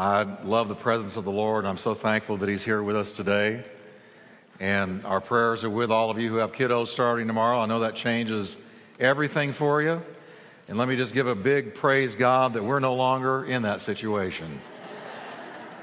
I 0.00 0.22
love 0.44 0.68
the 0.68 0.74
presence 0.74 1.18
of 1.18 1.24
the 1.24 1.30
Lord. 1.30 1.66
I'm 1.66 1.76
so 1.76 1.92
thankful 1.92 2.38
that 2.38 2.48
He's 2.48 2.64
here 2.64 2.82
with 2.82 2.96
us 2.96 3.12
today. 3.12 3.62
And 4.58 5.04
our 5.04 5.20
prayers 5.20 5.62
are 5.62 5.68
with 5.68 5.90
all 5.90 6.10
of 6.10 6.18
you 6.18 6.30
who 6.30 6.36
have 6.36 6.52
kiddos 6.52 6.88
starting 6.88 7.26
tomorrow. 7.26 7.58
I 7.58 7.66
know 7.66 7.80
that 7.80 7.96
changes 7.96 8.56
everything 8.98 9.52
for 9.52 9.82
you. 9.82 10.00
And 10.68 10.78
let 10.78 10.88
me 10.88 10.96
just 10.96 11.12
give 11.12 11.26
a 11.26 11.34
big 11.34 11.74
praise 11.74 12.16
God 12.16 12.54
that 12.54 12.64
we're 12.64 12.80
no 12.80 12.94
longer 12.94 13.44
in 13.44 13.60
that 13.64 13.82
situation. 13.82 14.62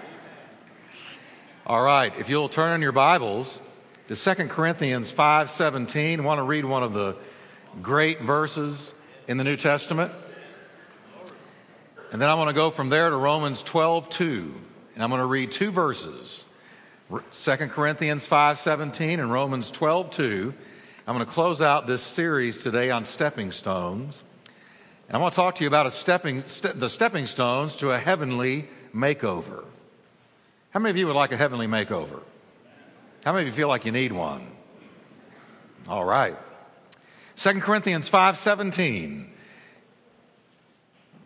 All 1.68 1.84
right, 1.84 2.12
if 2.18 2.28
you'll 2.28 2.50
turn 2.50 2.74
in 2.74 2.82
your 2.82 2.94
Bibles 2.94 3.60
to 4.08 4.16
2 4.16 4.48
Corinthians 4.48 5.12
5:17, 5.12 6.18
I 6.18 6.24
want 6.24 6.40
to 6.40 6.44
read 6.44 6.66
one 6.66 6.82
of 6.82 6.94
the 6.94 7.18
great 7.84 8.22
verses 8.22 8.96
in 9.28 9.38
the 9.38 9.44
New 9.44 9.58
Testament. 9.58 10.12
And 12.12 12.22
then 12.22 12.30
I'm 12.30 12.38
going 12.38 12.48
to 12.48 12.54
go 12.54 12.72
from 12.72 12.90
there 12.90 13.10
to 13.10 13.18
Romans 13.18 13.64
12:2, 13.64 14.54
and 14.96 15.04
I'm 15.04 15.10
going 15.10 15.20
to 15.20 15.26
read 15.26 15.52
two 15.52 15.72
verses. 15.72 16.46
2 17.10 17.58
Corinthians 17.68 18.26
5:17 18.26 19.20
and 19.20 19.32
Romans 19.32 19.72
12:2. 19.72 20.54
I'm 21.06 21.16
going 21.16 21.26
to 21.26 21.32
close 21.32 21.62
out 21.62 21.86
this 21.86 22.04
series 22.04 22.58
today 22.58 22.92
on 22.92 23.04
stepping 23.06 23.52
stones. 23.52 24.24
And 25.08 25.18
I 25.18 25.20
want 25.20 25.34
to 25.34 25.36
talk 25.36 25.56
to 25.56 25.64
you 25.64 25.68
about 25.68 25.92
stepping, 25.94 26.44
st- 26.44 26.80
the 26.80 26.90
stepping 26.90 27.26
stones 27.26 27.76
to 27.78 27.92
a 27.92 27.98
heavenly 27.98 28.68
makeover. 28.94 29.64
How 30.72 30.80
many 30.82 30.92
of 30.92 30.98
you 30.98 31.08
would 31.08 31.16
like 31.16 31.32
a 31.32 31.38
heavenly 31.38 31.68
makeover? 31.68 32.22
How 33.24 33.34
many 33.34 33.44
of 33.44 33.48
you 33.48 33.54
feel 33.54 33.70
like 33.70 33.86
you 33.86 33.92
need 33.92 34.12
one? 34.12 34.48
All 35.88 36.04
right. 36.04 36.38
2 37.38 37.62
Corinthians 37.62 38.10
5:17. 38.10 39.28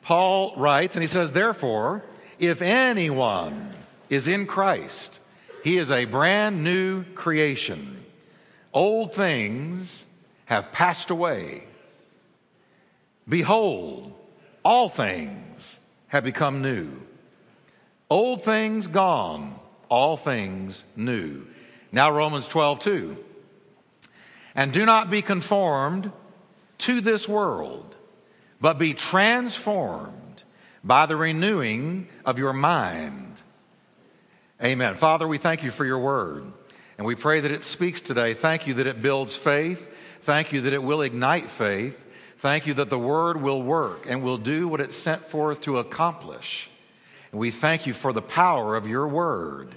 Paul 0.02 0.54
writes 0.58 0.96
and 0.96 1.04
he 1.04 1.08
says, 1.08 1.32
"Therefore, 1.32 2.04
if 2.40 2.62
anyone 2.62 3.74
is 4.10 4.28
in 4.28 4.46
Christ, 4.48 5.20
he 5.64 5.78
is 5.78 5.92
a 5.92 6.06
brand 6.06 6.64
new 6.64 7.04
creation. 7.14 8.04
Old 8.74 9.14
things 9.14 10.06
have 10.46 10.72
passed 10.72 11.10
away. 11.10 11.64
Behold, 13.28 14.14
all 14.64 14.90
things 14.90 15.80
have 16.08 16.24
become 16.24 16.62
new." 16.62 16.90
Old 18.10 18.44
things 18.44 18.88
gone, 18.88 19.58
all 19.88 20.18
things 20.18 20.84
new. 20.98 21.48
Now, 21.94 22.12
Romans 22.12 22.46
12, 22.46 22.80
2. 22.80 23.18
And 24.54 24.74
do 24.74 24.86
not 24.86 25.10
be 25.10 25.22
conformed 25.22 26.12
to 26.80 27.00
this 27.00 27.26
world, 27.26 27.96
but 28.62 28.78
be 28.78 28.94
transformed 28.94 30.44
by 30.84 31.08
the 31.08 31.16
renewing 31.16 32.08
of 32.24 32.38
your 32.38 32.54
mind. 32.54 33.42
Amen. 34.64 34.96
Father, 34.96 35.28
we 35.28 35.40
thank 35.40 35.64
you 35.64 35.72
for 35.72 35.84
your 35.84 36.00
word, 36.00 36.44
and 36.98 37.08
we 37.08 37.16
pray 37.16 37.40
that 37.40 37.52
it 37.52 37.64
speaks 37.64 38.00
today. 38.00 38.36
Thank 38.36 38.68
you 38.68 38.76
that 38.76 38.88
it 38.88 39.02
builds 39.02 39.36
faith. 39.36 39.90
Thank 40.22 40.54
you 40.54 40.62
that 40.62 40.74
it 40.74 40.84
will 40.84 41.02
ignite 41.02 41.50
faith. 41.50 42.00
Thank 42.38 42.68
you 42.68 42.76
that 42.76 42.90
the 42.90 43.00
word 43.00 43.42
will 43.42 43.62
work 43.62 44.06
and 44.08 44.22
will 44.22 44.38
do 44.38 44.68
what 44.68 44.82
it's 44.82 44.98
sent 44.98 45.28
forth 45.28 45.62
to 45.62 45.80
accomplish. 45.80 46.70
And 47.32 47.40
we 47.40 47.50
thank 47.50 47.88
you 47.88 47.94
for 47.94 48.14
the 48.14 48.22
power 48.22 48.76
of 48.76 48.88
your 48.88 49.08
word 49.08 49.76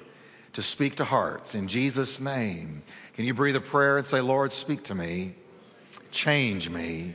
to 0.52 0.62
speak 0.62 0.96
to 0.96 1.04
hearts. 1.04 1.54
In 1.54 1.68
Jesus' 1.68 2.20
name, 2.20 2.82
can 3.14 3.24
you 3.24 3.34
breathe 3.34 3.56
a 3.56 3.60
prayer 3.60 3.96
and 3.98 4.06
say, 4.06 4.20
Lord, 4.20 4.52
speak 4.52 4.84
to 4.84 4.94
me, 4.94 5.34
change 6.10 6.68
me? 6.68 7.14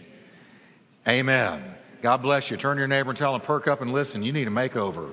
Amen. 1.09 1.63
God 2.03 2.17
bless 2.17 2.52
you. 2.52 2.57
Turn 2.57 2.77
your 2.77 2.88
neighbor 2.88 3.09
and 3.09 3.17
tell 3.17 3.33
him, 3.33 3.41
perk 3.41 3.67
up 3.67 3.81
and 3.81 3.91
listen. 3.91 4.21
You 4.21 4.31
need 4.31 4.47
a 4.47 4.52
makeover. 4.52 5.11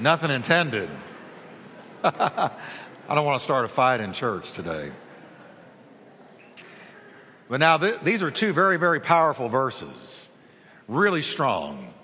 Nothing 0.00 0.32
intended. 0.32 0.90
I 2.02 2.50
don't 3.08 3.24
want 3.24 3.40
to 3.40 3.44
start 3.44 3.64
a 3.64 3.68
fight 3.68 4.00
in 4.00 4.12
church 4.12 4.50
today. 4.50 4.90
But 7.48 7.60
now, 7.60 7.78
th- 7.78 8.00
these 8.02 8.24
are 8.24 8.30
two 8.32 8.52
very, 8.52 8.76
very 8.76 8.98
powerful 8.98 9.48
verses, 9.48 10.28
really 10.88 11.22
strong. 11.22 11.94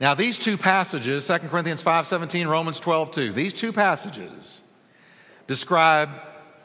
Now, 0.00 0.14
these 0.14 0.36
two 0.36 0.56
passages, 0.56 1.28
2 1.28 1.38
Corinthians 1.48 1.80
5:17, 1.80 2.48
Romans 2.48 2.80
12:2, 2.80 3.32
these 3.32 3.54
two 3.54 3.72
passages 3.72 4.62
describe 5.46 6.10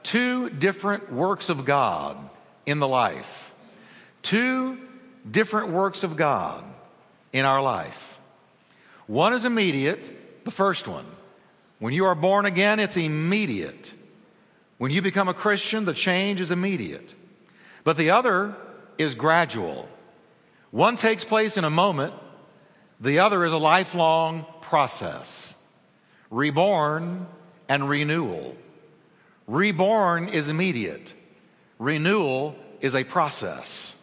two 0.02 0.50
different 0.50 1.14
works 1.14 1.50
of 1.50 1.66
God 1.66 2.18
in 2.66 2.80
the 2.80 2.88
life. 2.88 3.54
Two 4.24 4.80
different 5.30 5.70
works 5.70 6.04
of 6.04 6.16
God 6.16 6.64
in 7.34 7.46
our 7.46 7.62
life. 7.62 8.20
One 9.08 9.34
is 9.34 9.46
immediate, 9.46 10.46
the 10.46 10.52
first 10.52 10.88
one. 10.88 11.06
When 11.80 11.94
you 11.94 12.06
are 12.06 12.16
born 12.16 12.46
again, 12.46 12.80
it's 12.80 12.98
immediate. 12.98 13.94
When 14.78 14.92
you 14.92 15.02
become 15.02 15.28
a 15.28 15.34
Christian, 15.34 15.86
the 15.86 15.94
change 15.94 16.42
is 16.42 16.52
immediate. 16.52 17.14
But 17.84 17.98
the 17.98 18.12
other 18.12 18.56
is 18.98 19.16
gradual. 19.16 19.88
One 20.72 20.96
takes 20.96 21.24
place 21.24 21.58
in 21.58 21.64
a 21.64 21.70
moment, 21.70 22.14
the 23.00 23.20
other 23.20 23.44
is 23.46 23.54
a 23.54 23.58
lifelong 23.58 24.46
process 24.62 25.54
reborn 26.32 27.28
and 27.70 27.88
renewal. 27.88 28.56
Reborn 29.48 30.28
is 30.30 30.50
immediate, 30.50 31.14
renewal 31.78 32.56
is 32.82 32.96
a 32.96 33.04
process. 33.04 33.96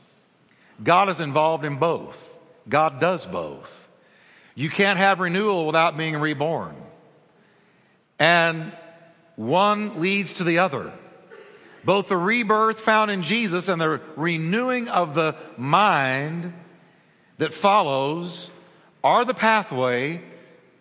God 0.82 1.08
is 1.08 1.20
involved 1.20 1.64
in 1.64 1.76
both. 1.76 2.28
God 2.68 3.00
does 3.00 3.26
both. 3.26 3.88
You 4.54 4.68
can't 4.68 4.98
have 4.98 5.20
renewal 5.20 5.66
without 5.66 5.96
being 5.96 6.16
reborn. 6.16 6.76
And 8.18 8.72
one 9.36 10.00
leads 10.00 10.34
to 10.34 10.44
the 10.44 10.58
other. 10.58 10.92
Both 11.84 12.08
the 12.08 12.16
rebirth 12.16 12.80
found 12.80 13.10
in 13.10 13.22
Jesus 13.22 13.68
and 13.68 13.80
the 13.80 14.00
renewing 14.16 14.88
of 14.88 15.14
the 15.14 15.34
mind 15.56 16.52
that 17.38 17.52
follows 17.52 18.50
are 19.02 19.24
the 19.24 19.34
pathway 19.34 20.22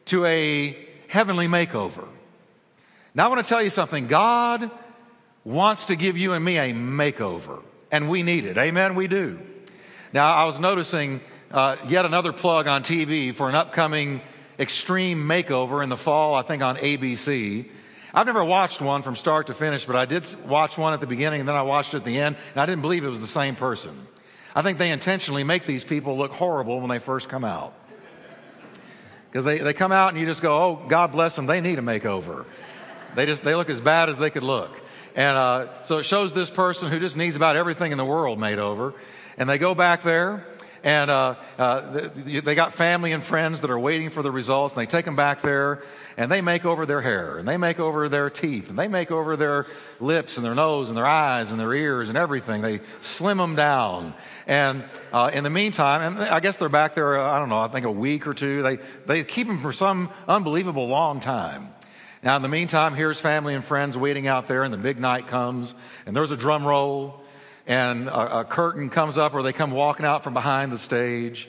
to 0.06 0.26
a 0.26 0.78
heavenly 1.08 1.48
makeover. 1.48 2.08
Now, 3.16 3.26
I 3.26 3.30
want 3.30 3.44
to 3.44 3.50
tell 3.50 3.64
you 3.64 3.72
something. 3.72 4.08
God 4.08 4.70
wants 5.44 5.86
to 5.86 5.96
give 5.96 6.18
you 6.18 6.34
and 6.34 6.46
me 6.46 6.58
a 6.58 6.74
makeover, 6.74 7.64
and 7.92 8.10
we 8.10 8.22
need 8.22 8.46
it. 8.46 8.58
Amen, 8.58 8.96
we 8.96 9.08
do. 9.08 9.40
Now, 10.14 10.34
I 10.34 10.44
was 10.44 10.60
noticing 10.60 11.22
uh, 11.52 11.78
yet 11.88 12.06
another 12.06 12.34
plug 12.34 12.68
on 12.68 12.84
TV 12.84 13.34
for 13.34 13.48
an 13.48 13.56
upcoming 13.56 14.22
extreme 14.60 15.26
makeover 15.26 15.82
in 15.82 15.90
the 15.90 15.96
fall, 15.96 16.36
I 16.36 16.42
think 16.42 16.62
on 16.62 16.76
ABC. 16.76 17.70
I've 18.14 18.26
never 18.26 18.44
watched 18.44 18.82
one 18.82 19.04
from 19.04 19.16
start 19.16 19.48
to 19.48 19.54
finish, 19.54 19.86
but 19.86 19.96
I 19.96 20.04
did 20.04 20.26
watch 20.46 20.78
one 20.78 20.94
at 20.94 21.00
the 21.00 21.08
beginning 21.08 21.40
and 21.40 21.48
then 21.48 21.56
I 21.56 21.62
watched 21.62 21.94
it 21.94 21.98
at 21.98 22.06
the 22.06 22.18
end, 22.20 22.36
and 22.52 22.62
I 22.62 22.66
didn't 22.66 22.82
believe 22.82 23.06
it 23.06 23.10
was 23.10 23.22
the 23.22 23.28
same 23.28 23.56
person. 23.56 24.06
I 24.54 24.62
think 24.62 24.80
they 24.80 24.92
intentionally 24.92 25.46
make 25.46 25.66
these 25.66 25.86
people 25.86 26.18
look 26.18 26.34
horrible 26.34 26.82
when 26.82 26.90
they 26.90 27.00
first 27.00 27.30
come 27.30 27.46
out. 27.46 27.74
Because 29.30 29.46
they, 29.46 29.60
they 29.60 29.74
come 29.74 29.94
out 29.94 30.10
and 30.10 30.20
you 30.20 30.26
just 30.26 30.42
go, 30.42 30.54
oh, 30.54 30.86
God 30.90 31.14
bless 31.14 31.38
them, 31.38 31.46
they 31.46 31.62
need 31.62 31.80
a 31.80 31.82
makeover. 31.82 32.46
They 33.16 33.26
just, 33.26 33.46
they 33.46 33.56
look 33.56 33.70
as 33.70 33.80
bad 33.80 34.10
as 34.10 34.18
they 34.18 34.30
could 34.30 34.44
look. 34.44 34.78
And 35.16 35.38
uh, 35.38 35.84
so 35.84 36.00
it 36.00 36.04
shows 36.04 36.34
this 36.34 36.50
person 36.50 36.92
who 36.92 37.00
just 37.00 37.16
needs 37.16 37.38
about 37.38 37.56
everything 37.56 37.94
in 37.94 37.98
the 37.98 38.06
world 38.06 38.40
made 38.40 38.60
over. 38.60 38.94
And 39.38 39.50
they 39.50 39.58
go 39.58 39.76
back 39.76 40.04
there 40.04 40.46
and 40.84 41.12
uh, 41.12 41.36
uh, 41.58 42.10
they 42.16 42.56
got 42.56 42.74
family 42.74 43.12
and 43.12 43.24
friends 43.24 43.62
that 43.62 43.70
are 43.70 43.80
waiting 43.80 44.10
for 44.10 44.24
the 44.24 44.32
results, 44.32 44.74
and 44.74 44.82
they 44.82 44.88
take 44.88 45.06
them 45.06 45.16
back 45.16 45.42
there, 45.42 45.84
and 46.18 46.32
they 46.32 46.42
make 46.42 46.66
over 46.66 46.86
their 46.86 47.02
hair, 47.02 47.38
and 47.38 47.48
they 47.48 47.58
make 47.58 47.80
over 47.80 48.10
their 48.10 48.30
teeth, 48.30 48.70
and 48.70 48.80
they 48.80 48.88
make 48.88 49.12
over 49.12 49.36
their 49.36 49.68
lips, 50.00 50.38
and 50.38 50.46
their 50.46 50.56
nose, 50.56 50.90
and 50.90 50.98
their 50.98 51.06
eyes, 51.06 51.52
and 51.52 51.60
their 51.60 51.74
ears, 51.74 52.10
and 52.10 52.18
everything. 52.18 52.62
They 52.62 52.80
slim 53.02 53.38
them 53.38 53.56
down, 53.56 54.14
and 54.48 54.84
uh, 55.14 55.30
in 55.34 55.44
the 55.44 55.50
meantime, 55.50 56.16
and 56.16 56.24
I 56.24 56.40
guess 56.40 56.58
they're 56.58 56.70
back 56.70 56.96
there. 56.96 57.20
I 57.20 57.38
don't 57.38 57.50
know. 57.50 57.60
I 57.60 57.68
think 57.68 57.86
a 57.86 57.92
week 57.92 58.26
or 58.26 58.34
two. 58.34 58.64
They 58.64 58.80
they 59.06 59.24
keep 59.24 59.48
them 59.48 59.62
for 59.62 59.74
some 59.74 60.10
unbelievable 60.28 60.88
long 60.88 61.20
time. 61.20 61.70
Now, 62.24 62.36
in 62.36 62.44
the 62.44 62.50
meantime, 62.50 62.94
here's 62.94 63.20
family 63.20 63.56
and 63.56 63.66
friends 63.66 63.98
waiting 63.98 64.28
out 64.28 64.48
there, 64.48 64.64
and 64.64 64.74
the 64.74 64.78
big 64.78 65.00
night 65.00 65.28
comes, 65.28 65.74
and 66.06 66.16
there's 66.16 66.30
a 66.30 66.38
drum 66.38 66.66
roll, 66.66 67.21
and 67.72 68.10
a, 68.10 68.40
a, 68.40 68.44
curtain 68.44 68.90
comes 68.90 69.18
up 69.18 69.34
or 69.34 69.44
they 69.44 69.54
come 69.54 69.72
walking 69.72 70.06
out 70.06 70.24
from 70.24 70.34
behind 70.34 70.74
the 70.74 70.78
stage 70.78 71.48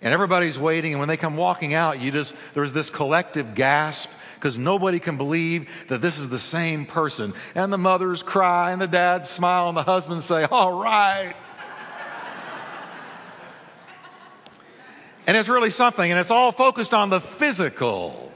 and 0.00 0.14
everybody's 0.14 0.58
waiting 0.58 0.92
and 0.92 0.98
when 0.98 1.08
they 1.08 1.16
come 1.16 1.36
walking 1.36 1.74
out 1.74 2.00
you 2.00 2.10
just 2.10 2.34
there's 2.54 2.72
this 2.72 2.88
collective 2.88 3.54
gasp 3.54 4.10
because 4.38 4.56
nobody 4.56 5.00
can 5.00 5.16
believe 5.16 5.68
that 5.88 6.00
this 6.00 6.18
is 6.18 6.28
the 6.28 6.38
same 6.38 6.86
person. 6.86 7.34
And 7.54 7.72
the 7.72 7.78
mothers 7.78 8.22
cry 8.22 8.72
and 8.72 8.80
the 8.80 8.86
dads 8.86 9.28
smile 9.28 9.68
and 9.68 9.76
the 9.76 9.82
husbands 9.82 10.24
say 10.24 10.44
all 10.44 10.72
right. 10.72 11.34
And 15.26 15.36
it's 15.36 15.48
really 15.48 15.70
something 15.70 16.10
and 16.10 16.18
it's 16.18 16.30
all 16.30 16.52
focused 16.52 16.94
on 16.94 17.10
the 17.10 17.20
physical. 17.20 18.32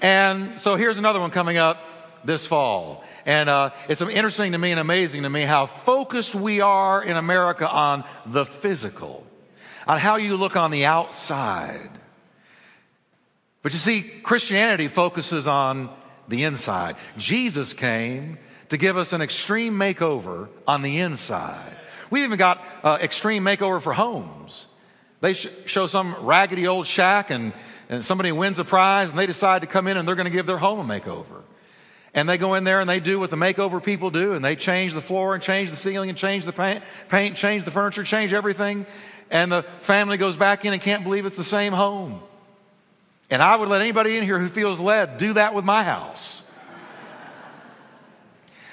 And 0.00 0.60
so 0.60 0.76
here's 0.76 0.96
another 0.96 1.20
one 1.20 1.30
coming 1.30 1.58
up 1.58 1.78
this 2.26 2.46
fall 2.46 3.04
and 3.26 3.48
uh, 3.48 3.70
it's 3.88 4.00
interesting 4.00 4.52
to 4.52 4.58
me 4.58 4.70
and 4.70 4.78
amazing 4.78 5.24
to 5.24 5.28
me 5.28 5.42
how 5.42 5.66
focused 5.66 6.32
we 6.32 6.60
are 6.60 7.02
in 7.02 7.16
America 7.16 7.68
on 7.68 8.04
the 8.24 8.46
physical, 8.46 9.26
on 9.86 9.98
how 9.98 10.14
you 10.14 10.36
look 10.36 10.54
on 10.54 10.70
the 10.70 10.84
outside. 10.84 11.90
But 13.62 13.72
you 13.72 13.80
see, 13.80 14.02
Christianity 14.02 14.86
focuses 14.86 15.48
on 15.48 15.90
the 16.28 16.44
inside. 16.44 16.94
Jesus 17.18 17.72
came 17.72 18.38
to 18.68 18.76
give 18.76 18.96
us 18.96 19.12
an 19.12 19.22
extreme 19.22 19.74
makeover 19.74 20.48
on 20.68 20.82
the 20.82 21.00
inside. 21.00 21.76
We've 22.10 22.22
even 22.22 22.38
got 22.38 22.64
uh, 22.84 22.98
extreme 23.02 23.44
makeover 23.44 23.82
for 23.82 23.92
homes. 23.92 24.68
They 25.20 25.32
sh- 25.32 25.48
show 25.64 25.88
some 25.88 26.14
raggedy 26.20 26.68
old 26.68 26.86
shack 26.86 27.30
and, 27.30 27.52
and 27.88 28.04
somebody 28.04 28.30
wins 28.30 28.60
a 28.60 28.64
prize 28.64 29.08
and 29.08 29.18
they 29.18 29.26
decide 29.26 29.62
to 29.62 29.66
come 29.66 29.88
in 29.88 29.96
and 29.96 30.06
they're 30.06 30.14
going 30.14 30.26
to 30.26 30.30
give 30.30 30.46
their 30.46 30.58
home 30.58 30.88
a 30.88 31.00
makeover. 31.00 31.42
And 32.16 32.26
they 32.26 32.38
go 32.38 32.54
in 32.54 32.64
there 32.64 32.80
and 32.80 32.88
they 32.88 32.98
do 32.98 33.20
what 33.20 33.28
the 33.28 33.36
makeover 33.36 33.80
people 33.80 34.10
do 34.10 34.32
and 34.32 34.42
they 34.42 34.56
change 34.56 34.94
the 34.94 35.02
floor 35.02 35.34
and 35.34 35.42
change 35.42 35.68
the 35.68 35.76
ceiling 35.76 36.08
and 36.08 36.16
change 36.16 36.46
the 36.46 36.52
paint, 36.52 36.82
paint 37.10 37.36
change 37.36 37.66
the 37.66 37.70
furniture, 37.70 38.04
change 38.04 38.32
everything. 38.32 38.86
And 39.30 39.52
the 39.52 39.64
family 39.82 40.16
goes 40.16 40.34
back 40.34 40.64
in 40.64 40.72
and 40.72 40.80
can't 40.80 41.04
believe 41.04 41.26
it's 41.26 41.36
the 41.36 41.44
same 41.44 41.74
home. 41.74 42.22
And 43.28 43.42
I 43.42 43.54
would 43.54 43.68
let 43.68 43.82
anybody 43.82 44.16
in 44.16 44.24
here 44.24 44.38
who 44.38 44.48
feels 44.48 44.80
led 44.80 45.18
do 45.18 45.34
that 45.34 45.54
with 45.54 45.64
my 45.64 45.84
house. 45.84 46.42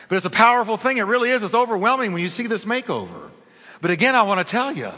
But 0.09 0.17
it's 0.17 0.25
a 0.25 0.29
powerful 0.29 0.77
thing. 0.77 0.97
It 0.97 1.03
really 1.03 1.29
is. 1.29 1.43
It's 1.43 1.55
overwhelming 1.55 2.13
when 2.13 2.21
you 2.21 2.29
see 2.29 2.45
this 2.45 2.65
makeover. 2.65 3.31
But 3.81 3.89
again, 3.89 4.15
I 4.15 4.23
want 4.23 4.45
to 4.45 4.49
tell 4.49 4.71
you 4.71 4.91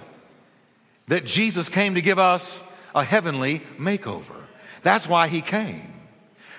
that 1.07 1.25
Jesus 1.25 1.69
came 1.69 1.95
to 1.95 2.01
give 2.01 2.19
us 2.19 2.63
a 2.94 3.03
heavenly 3.03 3.62
makeover. 3.77 4.36
That's 4.83 5.07
why 5.07 5.30
he 5.30 5.42
came. 5.42 5.94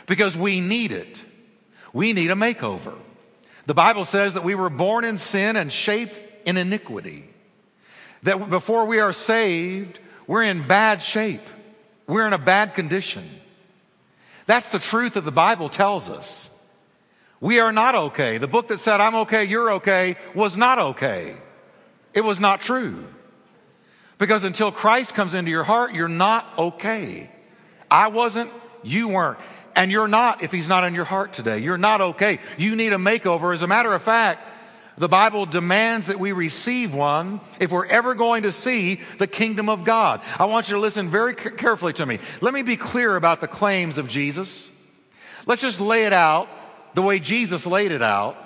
Because 0.06 0.36
we 0.36 0.60
need 0.60 0.92
it. 0.92 1.22
We 1.96 2.12
need 2.12 2.30
a 2.30 2.34
makeover. 2.34 2.94
The 3.64 3.72
Bible 3.72 4.04
says 4.04 4.34
that 4.34 4.44
we 4.44 4.54
were 4.54 4.68
born 4.68 5.06
in 5.06 5.16
sin 5.16 5.56
and 5.56 5.72
shaped 5.72 6.20
in 6.46 6.58
iniquity. 6.58 7.26
That 8.22 8.50
before 8.50 8.84
we 8.84 9.00
are 9.00 9.14
saved, 9.14 9.98
we're 10.26 10.42
in 10.42 10.68
bad 10.68 11.00
shape. 11.00 11.40
We're 12.06 12.26
in 12.26 12.34
a 12.34 12.38
bad 12.38 12.74
condition. 12.74 13.26
That's 14.44 14.68
the 14.68 14.78
truth 14.78 15.14
that 15.14 15.22
the 15.22 15.32
Bible 15.32 15.70
tells 15.70 16.10
us. 16.10 16.50
We 17.40 17.60
are 17.60 17.72
not 17.72 17.94
okay. 17.94 18.36
The 18.36 18.46
book 18.46 18.68
that 18.68 18.80
said, 18.80 19.00
I'm 19.00 19.14
okay, 19.14 19.44
you're 19.44 19.72
okay, 19.76 20.16
was 20.34 20.54
not 20.54 20.78
okay. 20.78 21.34
It 22.12 22.24
was 22.24 22.38
not 22.38 22.60
true. 22.60 23.06
Because 24.18 24.44
until 24.44 24.70
Christ 24.70 25.14
comes 25.14 25.32
into 25.32 25.50
your 25.50 25.64
heart, 25.64 25.94
you're 25.94 26.08
not 26.08 26.46
okay. 26.58 27.30
I 27.90 28.08
wasn't, 28.08 28.50
you 28.82 29.08
weren't. 29.08 29.38
And 29.76 29.92
you're 29.92 30.08
not 30.08 30.42
if 30.42 30.50
he's 30.50 30.68
not 30.68 30.84
in 30.84 30.94
your 30.94 31.04
heart 31.04 31.34
today. 31.34 31.58
You're 31.58 31.78
not 31.78 32.00
okay. 32.00 32.40
You 32.56 32.74
need 32.74 32.94
a 32.94 32.96
makeover. 32.96 33.54
As 33.54 33.60
a 33.60 33.66
matter 33.68 33.92
of 33.92 34.02
fact, 34.02 34.42
the 34.98 35.08
Bible 35.08 35.44
demands 35.44 36.06
that 36.06 36.18
we 36.18 36.32
receive 36.32 36.94
one 36.94 37.40
if 37.60 37.70
we're 37.70 37.84
ever 37.84 38.14
going 38.14 38.44
to 38.44 38.52
see 38.52 39.00
the 39.18 39.26
kingdom 39.26 39.68
of 39.68 39.84
God. 39.84 40.22
I 40.38 40.46
want 40.46 40.68
you 40.68 40.74
to 40.76 40.80
listen 40.80 41.10
very 41.10 41.34
carefully 41.34 41.92
to 41.94 42.06
me. 42.06 42.18
Let 42.40 42.54
me 42.54 42.62
be 42.62 42.78
clear 42.78 43.14
about 43.14 43.42
the 43.42 43.46
claims 43.46 43.98
of 43.98 44.08
Jesus. 44.08 44.70
Let's 45.44 45.60
just 45.60 45.80
lay 45.80 46.06
it 46.06 46.14
out 46.14 46.48
the 46.94 47.02
way 47.02 47.18
Jesus 47.18 47.66
laid 47.66 47.92
it 47.92 48.00
out 48.00 48.38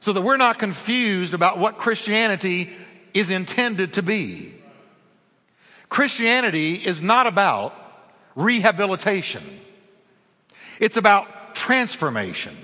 so 0.00 0.12
that 0.12 0.20
we're 0.20 0.36
not 0.36 0.58
confused 0.58 1.32
about 1.32 1.58
what 1.58 1.78
Christianity 1.78 2.68
is 3.14 3.30
intended 3.30 3.94
to 3.94 4.02
be. 4.02 4.54
Christianity 5.88 6.74
is 6.74 7.00
not 7.00 7.26
about 7.26 7.74
rehabilitation. 8.34 9.42
It's 10.80 10.96
about 10.96 11.54
transformation. 11.54 12.56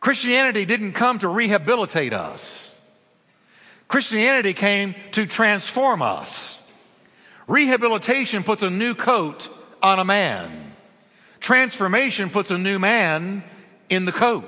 Christianity 0.00 0.64
didn't 0.64 0.92
come 0.92 1.18
to 1.20 1.28
rehabilitate 1.28 2.12
us. 2.12 2.80
Christianity 3.88 4.52
came 4.52 4.94
to 5.12 5.26
transform 5.26 6.02
us. 6.02 6.66
Rehabilitation 7.46 8.44
puts 8.44 8.62
a 8.62 8.70
new 8.70 8.94
coat 8.94 9.48
on 9.82 9.98
a 9.98 10.04
man. 10.04 10.74
Transformation 11.40 12.30
puts 12.30 12.50
a 12.50 12.58
new 12.58 12.78
man 12.78 13.42
in 13.88 14.04
the 14.04 14.12
coat. 14.12 14.44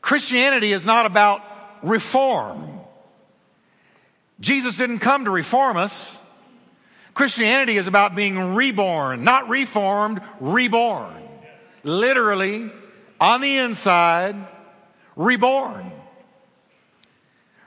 Christianity 0.00 0.72
is 0.72 0.86
not 0.86 1.06
about 1.06 1.42
reform. 1.82 2.80
Jesus 4.40 4.76
didn't 4.76 5.00
come 5.00 5.24
to 5.24 5.30
reform 5.30 5.76
us. 5.76 6.20
Christianity 7.14 7.76
is 7.76 7.86
about 7.86 8.14
being 8.14 8.54
reborn, 8.54 9.24
not 9.24 9.48
reformed, 9.48 10.20
reborn. 10.40 11.22
Literally, 11.84 12.70
on 13.20 13.40
the 13.40 13.58
inside, 13.58 14.36
reborn. 15.16 15.92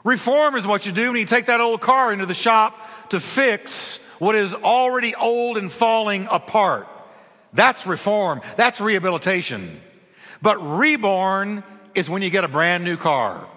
Reform 0.03 0.55
is 0.55 0.67
what 0.67 0.85
you 0.85 0.91
do 0.91 1.11
when 1.11 1.19
you 1.19 1.25
take 1.25 1.47
that 1.47 1.61
old 1.61 1.81
car 1.81 2.13
into 2.13 2.25
the 2.25 2.33
shop 2.33 2.79
to 3.09 3.19
fix 3.19 3.97
what 4.19 4.35
is 4.35 4.53
already 4.53 5.15
old 5.15 5.57
and 5.57 5.71
falling 5.71 6.27
apart. 6.29 6.87
That's 7.53 7.87
reform. 7.87 8.41
That's 8.57 8.79
rehabilitation. 8.79 9.81
But 10.41 10.57
reborn 10.77 11.63
is 11.95 12.09
when 12.09 12.21
you 12.21 12.29
get 12.29 12.43
a 12.43 12.47
brand 12.47 12.83
new 12.83 12.97
car. 12.97 13.47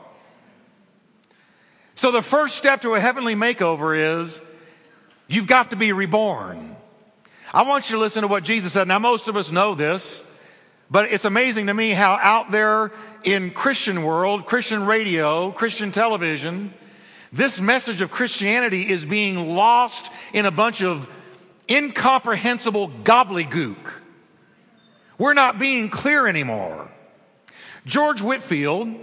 So 1.96 2.12
the 2.12 2.23
first 2.23 2.56
step 2.56 2.82
to 2.82 2.94
a 2.94 3.00
heavenly 3.00 3.34
makeover 3.34 4.20
is 4.20 4.41
you've 5.29 5.47
got 5.47 5.71
to 5.71 5.77
be 5.77 5.93
reborn. 5.93 6.77
I 7.55 7.63
want 7.63 7.89
you 7.89 7.97
to 7.97 8.01
listen 8.01 8.23
to 8.23 8.29
what 8.29 8.43
Jesus 8.43 8.73
said. 8.73 8.89
Now, 8.89 8.99
most 8.99 9.29
of 9.29 9.37
us 9.37 9.53
know 9.53 9.75
this, 9.75 10.29
but 10.91 11.13
it's 11.13 11.25
amazing 11.25 11.67
to 11.67 11.75
me 11.75 11.91
how 11.91 12.19
out 12.21 12.51
there 12.51 12.93
in 13.25 13.51
Christian 13.51 14.03
world, 14.03 14.47
Christian 14.47 14.85
radio, 14.85 15.53
Christian 15.53 15.93
television, 15.93 16.75
this 17.33 17.61
message 17.61 18.01
of 18.01 18.11
Christianity 18.11 18.83
is 18.83 19.05
being 19.05 19.55
lost 19.55 20.11
in 20.33 20.47
a 20.47 20.51
bunch 20.51 20.83
of 20.83 21.09
incomprehensible 21.71 22.89
gobbledygook. 22.89 23.77
We're 25.19 25.35
not 25.35 25.59
being 25.59 25.91
clear 25.91 26.27
anymore. 26.27 26.91
George 27.85 28.23
Whitefield, 28.23 28.95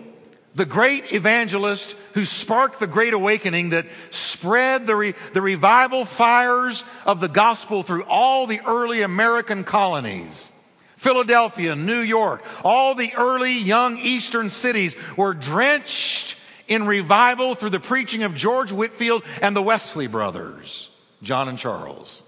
the 0.55 0.65
great 0.65 1.11
evangelist 1.11 1.95
who 2.13 2.23
sparked 2.25 2.79
the 2.79 2.87
great 2.87 3.13
awakening 3.13 3.71
that 3.71 3.85
spread 4.09 4.87
the, 4.87 4.95
re, 4.95 5.13
the 5.33 5.41
revival 5.41 6.05
fires 6.05 6.83
of 7.05 7.19
the 7.19 7.27
gospel 7.27 7.83
through 7.83 8.03
all 8.03 8.47
the 8.47 8.61
early 8.65 9.01
American 9.01 9.65
colonies. 9.65 10.51
Philadelphia, 10.95 11.75
New 11.75 11.99
York, 11.99 12.43
all 12.63 12.95
the 12.95 13.13
early 13.15 13.59
young 13.59 13.97
eastern 13.97 14.49
cities 14.49 14.95
were 15.17 15.33
drenched 15.33 16.37
in 16.67 16.87
revival 16.87 17.53
through 17.53 17.69
the 17.69 17.79
preaching 17.79 18.23
of 18.23 18.33
George 18.33 18.71
Whitefield 18.71 19.23
and 19.41 19.55
the 19.55 19.61
Wesley 19.61 20.07
brothers, 20.07 20.89
John 21.21 21.49
and 21.49 21.59
Charles. 21.59 22.23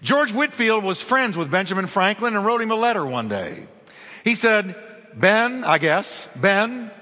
George 0.00 0.32
Whitefield 0.32 0.84
was 0.84 1.00
friends 1.00 1.36
with 1.36 1.50
Benjamin 1.50 1.88
Franklin 1.88 2.36
and 2.36 2.46
wrote 2.46 2.62
him 2.62 2.70
a 2.70 2.76
letter 2.76 3.04
one 3.04 3.28
day. 3.28 3.66
He 4.22 4.36
said, 4.36 4.76
Ben, 5.18 5.64
I 5.64 5.78
guess, 5.78 6.28
Ben, 6.36 6.92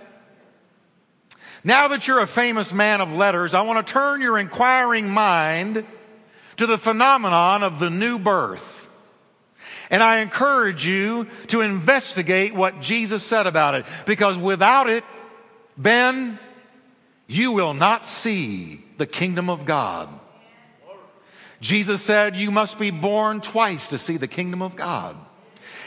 now 1.62 1.88
that 1.88 2.08
you're 2.08 2.20
a 2.20 2.26
famous 2.26 2.72
man 2.72 3.02
of 3.02 3.10
letters, 3.10 3.52
I 3.52 3.60
want 3.62 3.86
to 3.86 3.92
turn 3.92 4.22
your 4.22 4.38
inquiring 4.38 5.08
mind 5.08 5.84
to 6.56 6.66
the 6.66 6.78
phenomenon 6.78 7.62
of 7.62 7.78
the 7.78 7.90
new 7.90 8.18
birth. 8.18 8.88
And 9.90 10.02
I 10.02 10.20
encourage 10.20 10.86
you 10.86 11.26
to 11.48 11.60
investigate 11.60 12.54
what 12.54 12.80
Jesus 12.80 13.22
said 13.22 13.46
about 13.46 13.74
it, 13.74 13.84
because 14.06 14.38
without 14.38 14.88
it, 14.88 15.04
Ben, 15.76 16.38
you 17.26 17.52
will 17.52 17.74
not 17.74 18.06
see 18.06 18.82
the 18.96 19.06
kingdom 19.06 19.50
of 19.50 19.66
God. 19.66 20.08
Jesus 21.60 22.00
said, 22.00 22.36
You 22.36 22.50
must 22.50 22.78
be 22.78 22.90
born 22.90 23.42
twice 23.42 23.88
to 23.90 23.98
see 23.98 24.16
the 24.16 24.28
kingdom 24.28 24.62
of 24.62 24.74
God. 24.74 25.16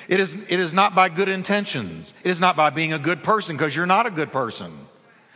It 0.10 0.20
is, 0.20 0.34
it 0.34 0.60
is 0.60 0.74
not 0.74 0.96
by 0.96 1.10
good 1.10 1.30
intentions. 1.30 2.16
It 2.24 2.32
is 2.32 2.39
not 2.39 2.56
by 2.56 2.72
being 2.72 2.94
a 2.94 3.00
good 3.00 3.22
person 3.22 3.56
because 3.56 3.75
you're 3.75 3.86
not 3.86 4.08
a 4.08 4.12
good 4.12 4.32
person. 4.32 4.74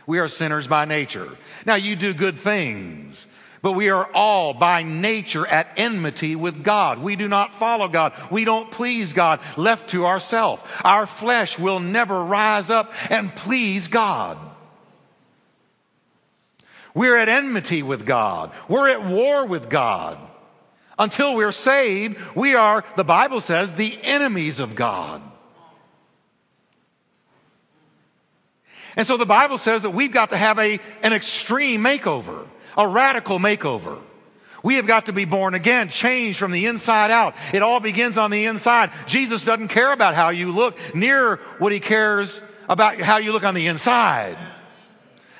We 0.04 0.18
are 0.18 0.26
sinners 0.26 0.66
by 0.66 0.84
nature. 0.84 1.30
Now, 1.64 1.76
you 1.76 1.94
do 1.94 2.12
good 2.12 2.38
things, 2.38 3.28
but 3.62 3.72
we 3.72 3.90
are 3.90 4.04
all 4.12 4.52
by 4.52 4.82
nature 4.82 5.46
at 5.46 5.68
enmity 5.76 6.34
with 6.34 6.64
God. 6.64 6.98
We 6.98 7.14
do 7.14 7.28
not 7.28 7.56
follow 7.60 7.86
God. 7.86 8.14
We 8.32 8.44
don't 8.44 8.68
please 8.68 9.12
God 9.12 9.38
left 9.56 9.90
to 9.90 10.06
ourselves. 10.06 10.60
Our 10.82 11.06
flesh 11.06 11.56
will 11.56 11.78
never 11.78 12.24
rise 12.24 12.68
up 12.68 12.92
and 13.10 13.34
please 13.34 13.86
God. 13.86 14.38
We're 16.96 17.16
at 17.16 17.28
enmity 17.28 17.84
with 17.84 18.04
God. 18.04 18.50
We're 18.68 18.88
at 18.88 19.04
war 19.04 19.46
with 19.46 19.70
God. 19.70 20.18
Until 20.98 21.34
we're 21.34 21.52
saved, 21.52 22.16
we 22.34 22.54
are, 22.54 22.84
the 22.96 23.04
Bible 23.04 23.40
says, 23.40 23.72
the 23.72 23.98
enemies 24.02 24.60
of 24.60 24.74
God. 24.74 25.22
And 28.96 29.06
so 29.06 29.16
the 29.16 29.26
Bible 29.26 29.58
says 29.58 29.82
that 29.82 29.90
we've 29.90 30.12
got 30.12 30.30
to 30.30 30.36
have 30.36 30.58
a, 30.58 30.78
an 31.02 31.12
extreme 31.12 31.82
makeover, 31.82 32.46
a 32.76 32.86
radical 32.86 33.38
makeover. 33.38 33.98
We 34.62 34.76
have 34.76 34.86
got 34.86 35.06
to 35.06 35.12
be 35.12 35.26
born 35.26 35.54
again, 35.54 35.90
changed 35.90 36.38
from 36.38 36.52
the 36.52 36.66
inside 36.66 37.10
out. 37.10 37.34
It 37.52 37.62
all 37.62 37.80
begins 37.80 38.16
on 38.16 38.30
the 38.30 38.46
inside. 38.46 38.92
Jesus 39.06 39.44
doesn't 39.44 39.68
care 39.68 39.92
about 39.92 40.14
how 40.14 40.30
you 40.30 40.52
look 40.52 40.78
near 40.94 41.36
what 41.58 41.72
he 41.72 41.80
cares 41.80 42.40
about 42.68 42.98
how 42.98 43.18
you 43.18 43.32
look 43.32 43.44
on 43.44 43.54
the 43.54 43.66
inside. 43.66 44.38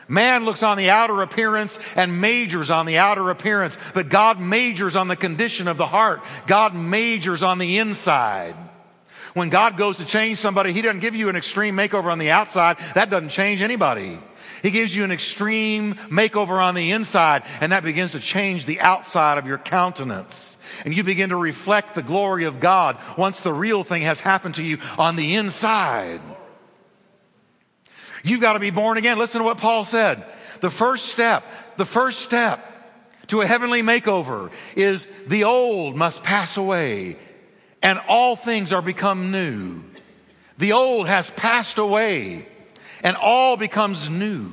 Man 0.08 0.44
looks 0.44 0.62
on 0.62 0.76
the 0.76 0.90
outer 0.90 1.22
appearance 1.22 1.78
and 1.96 2.20
majors 2.20 2.70
on 2.70 2.86
the 2.86 2.98
outer 2.98 3.30
appearance, 3.30 3.76
but 3.94 4.08
God 4.08 4.40
majors 4.40 4.96
on 4.96 5.08
the 5.08 5.16
condition 5.16 5.68
of 5.68 5.76
the 5.76 5.86
heart. 5.86 6.22
God 6.46 6.74
majors 6.74 7.42
on 7.42 7.58
the 7.58 7.78
inside. 7.78 8.54
When 9.34 9.48
God 9.48 9.76
goes 9.76 9.96
to 9.96 10.04
change 10.04 10.38
somebody, 10.38 10.72
He 10.72 10.82
doesn't 10.82 11.00
give 11.00 11.14
you 11.14 11.28
an 11.28 11.36
extreme 11.36 11.76
makeover 11.76 12.10
on 12.10 12.18
the 12.18 12.30
outside. 12.30 12.78
That 12.94 13.10
doesn't 13.10 13.30
change 13.30 13.62
anybody. 13.62 14.18
He 14.62 14.70
gives 14.70 14.94
you 14.94 15.04
an 15.04 15.12
extreme 15.12 15.94
makeover 16.08 16.62
on 16.62 16.74
the 16.74 16.92
inside, 16.92 17.42
and 17.60 17.72
that 17.72 17.82
begins 17.82 18.12
to 18.12 18.20
change 18.20 18.64
the 18.64 18.80
outside 18.80 19.36
of 19.36 19.46
your 19.46 19.58
countenance. 19.58 20.56
And 20.84 20.96
you 20.96 21.04
begin 21.04 21.30
to 21.30 21.36
reflect 21.36 21.94
the 21.94 22.02
glory 22.02 22.44
of 22.44 22.60
God 22.60 22.96
once 23.18 23.40
the 23.40 23.52
real 23.52 23.84
thing 23.84 24.02
has 24.02 24.20
happened 24.20 24.54
to 24.54 24.64
you 24.64 24.78
on 24.96 25.16
the 25.16 25.34
inside. 25.34 26.20
You've 28.24 28.40
got 28.40 28.54
to 28.54 28.58
be 28.58 28.70
born 28.70 28.98
again. 28.98 29.18
Listen 29.18 29.40
to 29.40 29.44
what 29.44 29.58
Paul 29.58 29.84
said. 29.84 30.24
The 30.60 30.70
first 30.70 31.06
step, 31.06 31.44
the 31.76 31.84
first 31.84 32.20
step 32.20 32.70
to 33.28 33.42
a 33.42 33.46
heavenly 33.46 33.82
makeover 33.82 34.50
is 34.74 35.06
the 35.26 35.44
old 35.44 35.94
must 35.94 36.24
pass 36.24 36.56
away 36.56 37.18
and 37.82 38.00
all 38.08 38.34
things 38.34 38.72
are 38.72 38.82
become 38.82 39.30
new. 39.30 39.82
The 40.56 40.72
old 40.72 41.06
has 41.06 41.28
passed 41.30 41.76
away 41.76 42.48
and 43.02 43.16
all 43.16 43.58
becomes 43.58 44.08
new. 44.08 44.50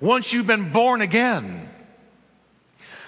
Once 0.00 0.32
you've 0.32 0.46
been 0.46 0.72
born 0.72 1.00
again, 1.00 1.68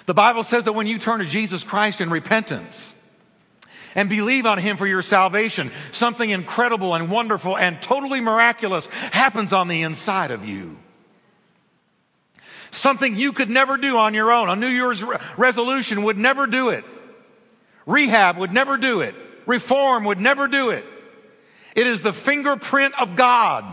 the 0.07 0.15
Bible 0.15 0.45
says 0.45 0.65
that 0.65 0.73
when 0.73 0.87
you 0.87 0.99
turn 0.99 1.19
to 1.19 1.27
Jesus 1.27 1.65
Christ 1.65 2.01
in 2.01 2.11
repentance, 2.11 3.00
and 3.95 4.09
believe 4.09 4.47
on 4.47 4.59
Him 4.59 4.77
for 4.77 4.87
your 4.87 5.03
salvation, 5.03 5.71
something 5.93 6.31
incredible 6.31 6.95
and 6.95 7.11
wonderful 7.11 7.57
and 7.57 7.81
totally 7.81 8.21
miraculous 8.21 8.87
happens 8.87 9.53
on 9.53 9.69
the 9.69 9.83
inside 9.83 10.31
of 10.31 10.45
you. 10.45 10.77
Something 12.71 13.17
you 13.17 13.33
could 13.33 13.51
never 13.51 13.77
do 13.77 13.97
on 13.97 14.15
your 14.15 14.33
own. 14.33 14.49
A 14.49 14.57
New 14.57 14.69
Year's 14.69 15.05
resolution 15.37 16.05
would 16.05 16.17
never 16.17 16.47
do 16.47 16.69
it. 16.69 16.85
Rehab 17.87 18.39
would 18.39 18.53
never 18.53 18.77
do 18.77 19.01
it. 19.01 19.15
Reform 19.47 20.05
would 20.05 20.21
never 20.21 20.47
do 20.47 20.71
it. 20.71 20.85
It 21.75 21.87
is 21.87 22.03
the 22.03 22.13
fingerprint 22.13 23.01
of 23.01 23.17
God. 23.17 23.65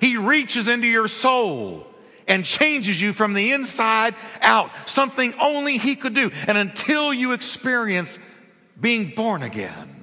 He 0.00 0.16
reaches 0.16 0.68
into 0.68 0.86
your 0.86 1.08
soul 1.08 1.86
and 2.26 2.44
changes 2.44 3.00
you 3.00 3.12
from 3.12 3.34
the 3.34 3.52
inside 3.52 4.14
out. 4.40 4.70
Something 4.86 5.34
only 5.40 5.76
He 5.76 5.96
could 5.96 6.14
do. 6.14 6.30
And 6.46 6.56
until 6.56 7.12
you 7.12 7.32
experience 7.32 8.18
being 8.80 9.12
born 9.14 9.42
again. 9.42 10.00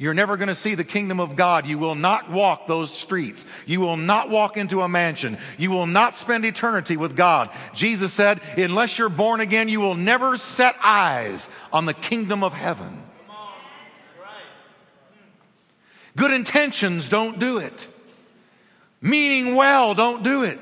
You're 0.00 0.14
never 0.14 0.36
going 0.36 0.48
to 0.48 0.54
see 0.54 0.76
the 0.76 0.84
kingdom 0.84 1.18
of 1.18 1.34
God. 1.34 1.66
You 1.66 1.76
will 1.76 1.96
not 1.96 2.30
walk 2.30 2.68
those 2.68 2.92
streets. 2.92 3.44
You 3.66 3.80
will 3.80 3.96
not 3.96 4.30
walk 4.30 4.56
into 4.56 4.82
a 4.82 4.88
mansion. 4.88 5.38
You 5.58 5.70
will 5.70 5.88
not 5.88 6.14
spend 6.14 6.44
eternity 6.44 6.96
with 6.96 7.16
God. 7.16 7.50
Jesus 7.74 8.12
said, 8.12 8.40
unless 8.56 8.96
you're 8.96 9.08
born 9.08 9.40
again, 9.40 9.68
you 9.68 9.80
will 9.80 9.96
never 9.96 10.36
set 10.36 10.76
eyes 10.84 11.48
on 11.72 11.84
the 11.84 11.94
kingdom 11.94 12.44
of 12.44 12.52
heaven. 12.52 13.02
Good 16.14 16.30
intentions 16.30 17.08
don't 17.08 17.40
do 17.40 17.58
it. 17.58 17.88
Meaning 19.00 19.56
well 19.56 19.94
don't 19.94 20.22
do 20.22 20.44
it. 20.44 20.60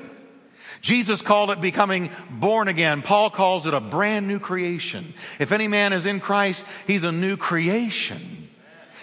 Jesus 0.81 1.21
called 1.21 1.51
it 1.51 1.61
becoming 1.61 2.11
born 2.29 2.67
again. 2.67 3.01
Paul 3.01 3.29
calls 3.29 3.65
it 3.65 3.73
a 3.73 3.81
brand 3.81 4.27
new 4.27 4.39
creation. 4.39 5.13
If 5.39 5.51
any 5.51 5.67
man 5.67 5.93
is 5.93 6.05
in 6.05 6.19
Christ, 6.19 6.63
he's 6.85 7.03
a 7.03 7.11
new 7.11 7.37
creation. 7.37 8.49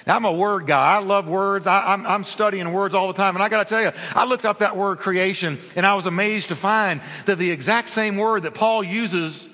Now, 0.07 0.17
I'm 0.17 0.25
a 0.25 0.33
word 0.33 0.67
guy. 0.67 0.97
I 0.97 0.99
love 0.99 1.29
words. 1.29 1.67
I, 1.67 1.95
am 2.15 2.25
studying 2.25 2.73
words 2.73 2.95
all 2.95 3.09
the 3.09 3.15
time. 3.15 3.37
And 3.37 3.43
I 3.43 3.49
got 3.49 3.67
to 3.67 3.75
tell 3.75 3.83
you, 3.83 3.91
I 4.15 4.25
looked 4.27 4.45
up 4.45 4.59
that 4.59 4.77
word 4.77 4.99
creation 4.99 5.59
and 5.77 5.87
I 5.87 5.95
was 5.95 6.07
amazed 6.07 6.49
to 6.49 6.57
find 6.57 7.01
that 7.27 7.39
the 7.39 7.51
exact 7.51 7.89
same 7.89 8.17
word 8.17 8.43
that 8.43 8.55
Paul 8.55 8.85
uses 8.85 9.49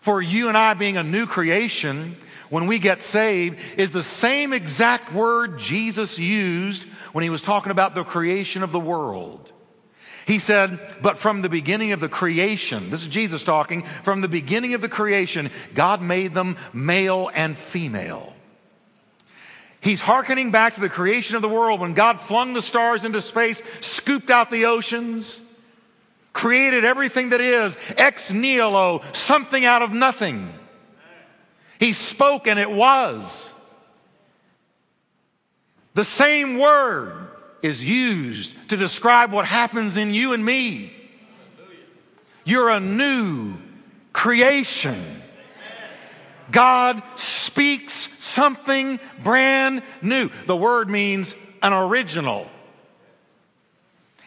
for 0.00 0.22
you 0.22 0.48
and 0.48 0.56
I 0.56 0.74
being 0.74 0.96
a 0.96 1.02
new 1.02 1.26
creation 1.26 2.16
when 2.48 2.66
we 2.66 2.78
get 2.78 3.02
saved 3.02 3.58
is 3.76 3.90
the 3.90 4.02
same 4.02 4.52
exact 4.52 5.12
word 5.12 5.58
Jesus 5.58 6.18
used 6.18 6.84
when 7.12 7.22
he 7.22 7.30
was 7.30 7.42
talking 7.42 7.72
about 7.72 7.94
the 7.94 8.04
creation 8.04 8.62
of 8.62 8.72
the 8.72 8.80
world. 8.80 9.52
He 10.26 10.38
said, 10.38 10.80
but 11.02 11.18
from 11.18 11.42
the 11.42 11.48
beginning 11.48 11.92
of 11.92 12.00
the 12.00 12.08
creation, 12.08 12.90
this 12.90 13.02
is 13.02 13.08
Jesus 13.08 13.44
talking, 13.44 13.84
from 14.02 14.20
the 14.22 14.28
beginning 14.28 14.74
of 14.74 14.80
the 14.80 14.88
creation, 14.88 15.50
God 15.74 16.00
made 16.00 16.32
them 16.32 16.56
male 16.72 17.30
and 17.34 17.56
female. 17.56 18.32
He's 19.80 20.00
hearkening 20.00 20.50
back 20.50 20.76
to 20.76 20.80
the 20.80 20.88
creation 20.88 21.36
of 21.36 21.42
the 21.42 21.48
world 21.48 21.80
when 21.80 21.92
God 21.92 22.18
flung 22.20 22.54
the 22.54 22.62
stars 22.62 23.04
into 23.04 23.20
space, 23.20 23.62
scooped 23.80 24.30
out 24.30 24.50
the 24.50 24.64
oceans, 24.64 25.42
created 26.32 26.86
everything 26.86 27.30
that 27.30 27.42
is, 27.42 27.76
ex 27.98 28.30
nihilo, 28.30 29.02
something 29.12 29.62
out 29.66 29.82
of 29.82 29.92
nothing. 29.92 30.52
He 31.78 31.92
spoke 31.92 32.46
and 32.46 32.58
it 32.58 32.70
was. 32.70 33.52
The 35.92 36.04
same 36.04 36.56
word 36.58 37.23
is 37.64 37.82
used 37.82 38.54
to 38.68 38.76
describe 38.76 39.32
what 39.32 39.46
happens 39.46 39.96
in 39.96 40.12
you 40.12 40.34
and 40.34 40.44
me. 40.44 40.92
You're 42.44 42.68
a 42.68 42.78
new 42.78 43.54
creation. 44.12 45.02
God 46.50 47.02
speaks 47.14 48.10
something 48.22 49.00
brand 49.22 49.82
new. 50.02 50.28
The 50.46 50.54
word 50.54 50.90
means 50.90 51.34
an 51.62 51.72
original. 51.72 52.46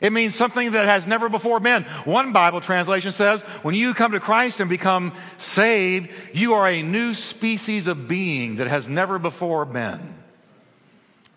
It 0.01 0.11
means 0.11 0.33
something 0.33 0.71
that 0.71 0.85
has 0.87 1.05
never 1.05 1.29
before 1.29 1.59
been. 1.59 1.83
One 2.05 2.33
Bible 2.33 2.59
translation 2.59 3.11
says, 3.11 3.41
when 3.61 3.75
you 3.75 3.93
come 3.93 4.13
to 4.13 4.19
Christ 4.19 4.59
and 4.61 4.69
become 4.69 5.13
saved, 5.37 6.09
you 6.33 6.55
are 6.55 6.67
a 6.67 6.81
new 6.81 7.13
species 7.13 7.87
of 7.87 8.07
being 8.07 8.55
that 8.55 8.67
has 8.67 8.89
never 8.89 9.19
before 9.19 9.65
been. 9.65 10.15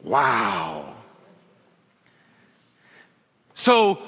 Wow. 0.02 0.89
So 3.60 4.00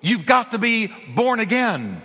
you've 0.00 0.24
got 0.24 0.52
to 0.52 0.58
be 0.58 0.90
born 1.14 1.38
again. 1.40 2.02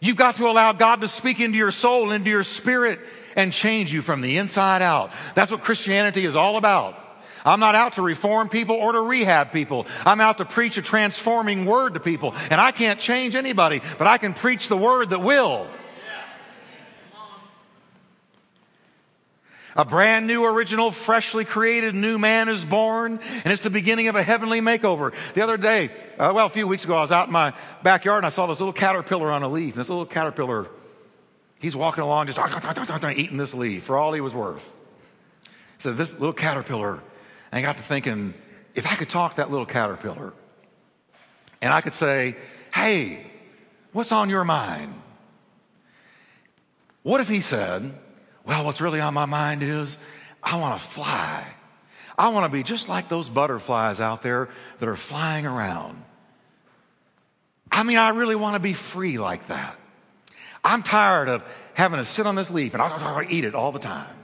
You've 0.00 0.16
got 0.16 0.36
to 0.36 0.48
allow 0.48 0.72
God 0.72 1.00
to 1.00 1.08
speak 1.08 1.40
into 1.40 1.58
your 1.58 1.72
soul, 1.72 2.12
into 2.12 2.30
your 2.30 2.44
spirit, 2.44 3.00
and 3.34 3.52
change 3.52 3.92
you 3.92 4.02
from 4.02 4.20
the 4.20 4.38
inside 4.38 4.80
out. 4.80 5.10
That's 5.34 5.50
what 5.50 5.62
Christianity 5.62 6.24
is 6.24 6.36
all 6.36 6.56
about. 6.56 6.96
I'm 7.44 7.58
not 7.58 7.74
out 7.74 7.94
to 7.94 8.02
reform 8.02 8.48
people 8.48 8.76
or 8.76 8.92
to 8.92 9.00
rehab 9.00 9.52
people. 9.52 9.86
I'm 10.06 10.20
out 10.20 10.38
to 10.38 10.44
preach 10.44 10.76
a 10.76 10.82
transforming 10.82 11.64
word 11.64 11.94
to 11.94 12.00
people. 12.00 12.34
And 12.50 12.60
I 12.60 12.70
can't 12.70 13.00
change 13.00 13.34
anybody, 13.34 13.80
but 13.96 14.06
I 14.06 14.18
can 14.18 14.34
preach 14.34 14.68
the 14.68 14.76
word 14.76 15.10
that 15.10 15.22
will. 15.22 15.66
A 19.78 19.84
brand 19.84 20.26
new, 20.26 20.44
original, 20.44 20.90
freshly 20.90 21.44
created 21.44 21.94
new 21.94 22.18
man 22.18 22.48
is 22.48 22.64
born, 22.64 23.20
and 23.44 23.52
it's 23.52 23.62
the 23.62 23.70
beginning 23.70 24.08
of 24.08 24.16
a 24.16 24.24
heavenly 24.24 24.60
makeover. 24.60 25.14
The 25.34 25.42
other 25.42 25.56
day, 25.56 25.90
uh, 26.18 26.32
well, 26.34 26.46
a 26.46 26.50
few 26.50 26.66
weeks 26.66 26.84
ago, 26.84 26.96
I 26.96 27.00
was 27.00 27.12
out 27.12 27.28
in 27.28 27.32
my 27.32 27.52
backyard 27.84 28.18
and 28.18 28.26
I 28.26 28.30
saw 28.30 28.46
this 28.48 28.58
little 28.58 28.72
caterpillar 28.72 29.30
on 29.30 29.44
a 29.44 29.48
leaf. 29.48 29.74
And 29.74 29.80
this 29.80 29.88
little 29.88 30.04
caterpillar, 30.04 30.66
he's 31.60 31.76
walking 31.76 32.02
along 32.02 32.26
just 32.26 32.40
eating 33.16 33.36
this 33.36 33.54
leaf 33.54 33.84
for 33.84 33.96
all 33.96 34.12
he 34.12 34.20
was 34.20 34.34
worth. 34.34 34.68
So 35.78 35.92
this 35.92 36.12
little 36.12 36.32
caterpillar, 36.32 37.00
I 37.52 37.62
got 37.62 37.76
to 37.76 37.82
thinking, 37.84 38.34
if 38.74 38.84
I 38.84 38.96
could 38.96 39.08
talk 39.08 39.36
that 39.36 39.48
little 39.48 39.64
caterpillar, 39.64 40.32
and 41.62 41.72
I 41.72 41.82
could 41.82 41.94
say, 41.94 42.34
hey, 42.74 43.24
what's 43.92 44.10
on 44.10 44.28
your 44.28 44.42
mind? 44.42 44.92
What 47.04 47.20
if 47.20 47.28
he 47.28 47.40
said, 47.40 47.96
well, 48.48 48.64
what's 48.64 48.80
really 48.80 49.00
on 49.00 49.12
my 49.12 49.26
mind 49.26 49.62
is 49.62 49.98
I 50.42 50.56
want 50.56 50.80
to 50.80 50.86
fly. 50.86 51.46
I 52.16 52.30
want 52.30 52.50
to 52.50 52.56
be 52.56 52.62
just 52.62 52.88
like 52.88 53.10
those 53.10 53.28
butterflies 53.28 54.00
out 54.00 54.22
there 54.22 54.48
that 54.80 54.88
are 54.88 54.96
flying 54.96 55.46
around. 55.46 56.02
I 57.70 57.82
mean, 57.82 57.98
I 57.98 58.08
really 58.08 58.34
want 58.34 58.54
to 58.54 58.60
be 58.60 58.72
free 58.72 59.18
like 59.18 59.46
that. 59.48 59.76
I'm 60.64 60.82
tired 60.82 61.28
of 61.28 61.44
having 61.74 61.98
to 61.98 62.06
sit 62.06 62.26
on 62.26 62.34
this 62.34 62.50
leaf 62.50 62.72
and 62.72 62.82
I 62.82 63.26
eat 63.28 63.44
it 63.44 63.54
all 63.54 63.70
the 63.70 63.78
time. 63.78 64.16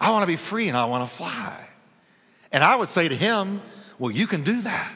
I 0.00 0.10
want 0.10 0.22
to 0.22 0.28
be 0.28 0.36
free 0.36 0.68
and 0.68 0.76
I 0.76 0.84
want 0.84 1.10
to 1.10 1.14
fly. 1.14 1.68
And 2.52 2.62
I 2.62 2.76
would 2.76 2.88
say 2.88 3.08
to 3.08 3.16
him, 3.16 3.60
well, 3.98 4.12
you 4.12 4.28
can 4.28 4.44
do 4.44 4.62
that, 4.62 4.92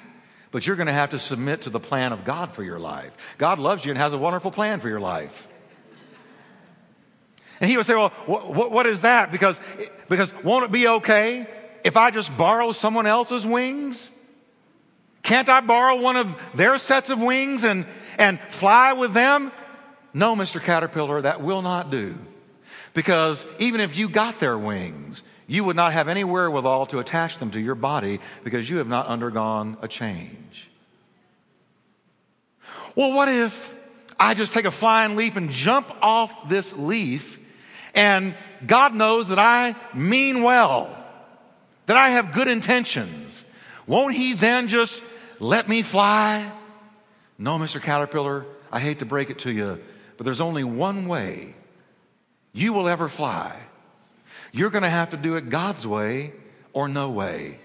but 0.52 0.64
you're 0.64 0.76
going 0.76 0.86
to 0.86 0.92
have 0.92 1.10
to 1.10 1.18
submit 1.18 1.62
to 1.62 1.70
the 1.70 1.80
plan 1.80 2.12
of 2.12 2.24
God 2.24 2.54
for 2.54 2.62
your 2.62 2.78
life. 2.78 3.16
God 3.36 3.58
loves 3.58 3.84
you 3.84 3.90
and 3.90 3.98
has 3.98 4.12
a 4.12 4.18
wonderful 4.18 4.52
plan 4.52 4.78
for 4.78 4.88
your 4.88 5.00
life. 5.00 5.48
And 7.60 7.70
he 7.70 7.76
would 7.76 7.86
say, 7.86 7.94
well, 7.94 8.10
what, 8.26 8.70
what 8.70 8.86
is 8.86 9.02
that? 9.02 9.30
Because, 9.30 9.60
because 10.08 10.32
won't 10.42 10.64
it 10.64 10.72
be 10.72 10.88
okay 10.88 11.46
if 11.84 11.96
I 11.96 12.10
just 12.10 12.36
borrow 12.36 12.72
someone 12.72 13.06
else's 13.06 13.46
wings? 13.46 14.10
Can't 15.22 15.48
I 15.48 15.60
borrow 15.60 16.00
one 16.00 16.16
of 16.16 16.34
their 16.54 16.78
sets 16.78 17.10
of 17.10 17.20
wings 17.20 17.64
and, 17.64 17.84
and 18.18 18.40
fly 18.48 18.94
with 18.94 19.12
them? 19.12 19.52
No, 20.14 20.34
Mr. 20.34 20.60
Caterpillar, 20.62 21.22
that 21.22 21.42
will 21.42 21.62
not 21.62 21.90
do. 21.90 22.14
Because 22.94 23.44
even 23.58 23.80
if 23.80 23.96
you 23.96 24.08
got 24.08 24.40
their 24.40 24.58
wings, 24.58 25.22
you 25.46 25.62
would 25.64 25.76
not 25.76 25.92
have 25.92 26.08
any 26.08 26.24
wherewithal 26.24 26.86
to 26.86 26.98
attach 26.98 27.38
them 27.38 27.50
to 27.50 27.60
your 27.60 27.74
body 27.74 28.20
because 28.42 28.68
you 28.68 28.78
have 28.78 28.88
not 28.88 29.06
undergone 29.06 29.76
a 29.82 29.88
change. 29.88 30.68
Well, 32.96 33.12
what 33.12 33.28
if 33.28 33.74
I 34.20 34.34
just 34.34 34.52
take 34.52 34.66
a 34.66 34.70
flying 34.70 35.16
leap 35.16 35.36
and 35.36 35.50
jump 35.50 35.90
off 36.02 36.50
this 36.50 36.74
leaf. 36.74 37.39
And 37.94 38.34
God 38.66 38.94
knows 38.94 39.28
that 39.28 39.38
I 39.38 39.74
mean 39.94 40.42
well, 40.42 40.96
that 41.86 41.96
I 41.96 42.10
have 42.10 42.32
good 42.32 42.48
intentions. 42.48 43.44
Won't 43.86 44.14
He 44.14 44.34
then 44.34 44.68
just 44.68 45.02
let 45.38 45.68
me 45.68 45.82
fly? 45.82 46.52
No, 47.38 47.58
Mr. 47.58 47.82
Caterpillar, 47.82 48.44
I 48.70 48.80
hate 48.80 49.00
to 49.00 49.06
break 49.06 49.30
it 49.30 49.40
to 49.40 49.52
you, 49.52 49.80
but 50.16 50.24
there's 50.24 50.40
only 50.40 50.62
one 50.62 51.08
way 51.08 51.54
you 52.52 52.72
will 52.72 52.88
ever 52.88 53.08
fly. 53.08 53.58
You're 54.52 54.70
going 54.70 54.82
to 54.82 54.90
have 54.90 55.10
to 55.10 55.16
do 55.16 55.36
it 55.36 55.48
God's 55.48 55.86
way 55.86 56.32
or 56.72 56.88
no 56.88 57.10
way. 57.10 57.58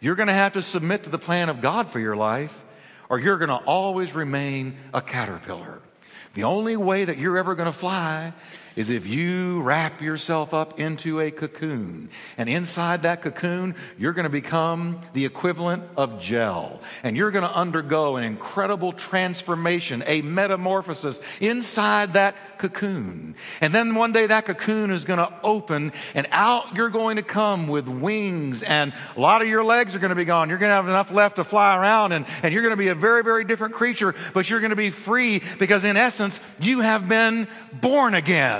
You're 0.00 0.14
going 0.14 0.28
to 0.28 0.32
have 0.32 0.52
to 0.54 0.62
submit 0.62 1.04
to 1.04 1.10
the 1.10 1.18
plan 1.18 1.48
of 1.48 1.60
God 1.60 1.90
for 1.90 1.98
your 1.98 2.16
life, 2.16 2.64
or 3.08 3.18
you're 3.18 3.38
going 3.38 3.48
to 3.48 3.56
always 3.56 4.14
remain 4.14 4.76
a 4.94 5.00
caterpillar. 5.00 5.80
The 6.34 6.44
only 6.44 6.76
way 6.76 7.04
that 7.04 7.18
you're 7.18 7.38
ever 7.38 7.54
going 7.54 7.66
to 7.66 7.76
fly 7.76 8.32
is 8.76 8.90
if 8.90 9.06
you 9.06 9.60
wrap 9.62 10.00
yourself 10.00 10.54
up 10.54 10.78
into 10.80 11.20
a 11.20 11.30
cocoon. 11.30 12.10
And 12.36 12.48
inside 12.48 13.02
that 13.02 13.22
cocoon, 13.22 13.74
you're 13.98 14.12
going 14.12 14.24
to 14.24 14.30
become 14.30 15.00
the 15.12 15.24
equivalent 15.24 15.84
of 15.96 16.20
gel. 16.20 16.80
And 17.02 17.16
you're 17.16 17.30
going 17.30 17.44
to 17.44 17.54
undergo 17.54 18.16
an 18.16 18.24
incredible 18.24 18.92
transformation, 18.92 20.02
a 20.06 20.22
metamorphosis 20.22 21.20
inside 21.40 22.14
that 22.14 22.34
cocoon. 22.58 23.34
And 23.60 23.74
then 23.74 23.94
one 23.94 24.12
day 24.12 24.26
that 24.26 24.46
cocoon 24.46 24.90
is 24.90 25.04
going 25.04 25.18
to 25.18 25.32
open 25.42 25.92
and 26.14 26.26
out 26.30 26.76
you're 26.76 26.90
going 26.90 27.16
to 27.16 27.22
come 27.22 27.68
with 27.68 27.88
wings 27.88 28.62
and 28.62 28.92
a 29.16 29.20
lot 29.20 29.42
of 29.42 29.48
your 29.48 29.64
legs 29.64 29.94
are 29.94 29.98
going 29.98 30.10
to 30.10 30.16
be 30.16 30.24
gone. 30.24 30.48
You're 30.48 30.58
going 30.58 30.70
to 30.70 30.76
have 30.76 30.88
enough 30.88 31.10
left 31.10 31.36
to 31.36 31.44
fly 31.44 31.76
around 31.76 32.12
and, 32.12 32.26
and 32.42 32.52
you're 32.52 32.62
going 32.62 32.72
to 32.72 32.76
be 32.76 32.88
a 32.88 32.94
very, 32.94 33.22
very 33.22 33.44
different 33.44 33.74
creature, 33.74 34.14
but 34.34 34.48
you're 34.48 34.60
going 34.60 34.70
to 34.70 34.76
be 34.76 34.90
free 34.90 35.42
because 35.58 35.84
in 35.84 35.96
essence, 35.96 36.40
you 36.60 36.80
have 36.80 37.08
been 37.08 37.48
born 37.72 38.14
again. 38.14 38.57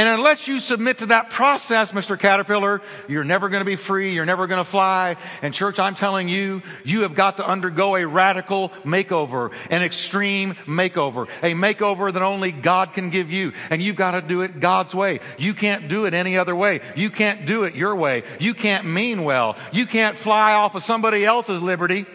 And 0.00 0.08
unless 0.08 0.48
you 0.48 0.60
submit 0.60 0.98
to 0.98 1.06
that 1.06 1.28
process, 1.28 1.92
Mr. 1.92 2.18
Caterpillar, 2.18 2.80
you're 3.06 3.22
never 3.22 3.50
going 3.50 3.60
to 3.60 3.66
be 3.66 3.76
free. 3.76 4.14
You're 4.14 4.24
never 4.24 4.46
going 4.46 4.64
to 4.64 4.68
fly. 4.68 5.16
And 5.42 5.52
church, 5.52 5.78
I'm 5.78 5.94
telling 5.94 6.26
you, 6.26 6.62
you 6.84 7.02
have 7.02 7.14
got 7.14 7.36
to 7.36 7.46
undergo 7.46 7.96
a 7.96 8.06
radical 8.06 8.70
makeover, 8.84 9.52
an 9.68 9.82
extreme 9.82 10.54
makeover, 10.64 11.28
a 11.42 11.52
makeover 11.52 12.10
that 12.10 12.22
only 12.22 12.50
God 12.50 12.94
can 12.94 13.10
give 13.10 13.30
you. 13.30 13.52
And 13.68 13.82
you've 13.82 13.96
got 13.96 14.12
to 14.12 14.22
do 14.22 14.40
it 14.40 14.58
God's 14.58 14.94
way. 14.94 15.20
You 15.36 15.52
can't 15.52 15.88
do 15.88 16.06
it 16.06 16.14
any 16.14 16.38
other 16.38 16.56
way. 16.56 16.80
You 16.96 17.10
can't 17.10 17.44
do 17.44 17.64
it 17.64 17.74
your 17.74 17.94
way. 17.94 18.22
You 18.38 18.54
can't 18.54 18.86
mean 18.86 19.24
well. 19.24 19.56
You 19.70 19.84
can't 19.84 20.16
fly 20.16 20.54
off 20.54 20.74
of 20.76 20.82
somebody 20.82 21.26
else's 21.26 21.60
liberty. 21.60 22.06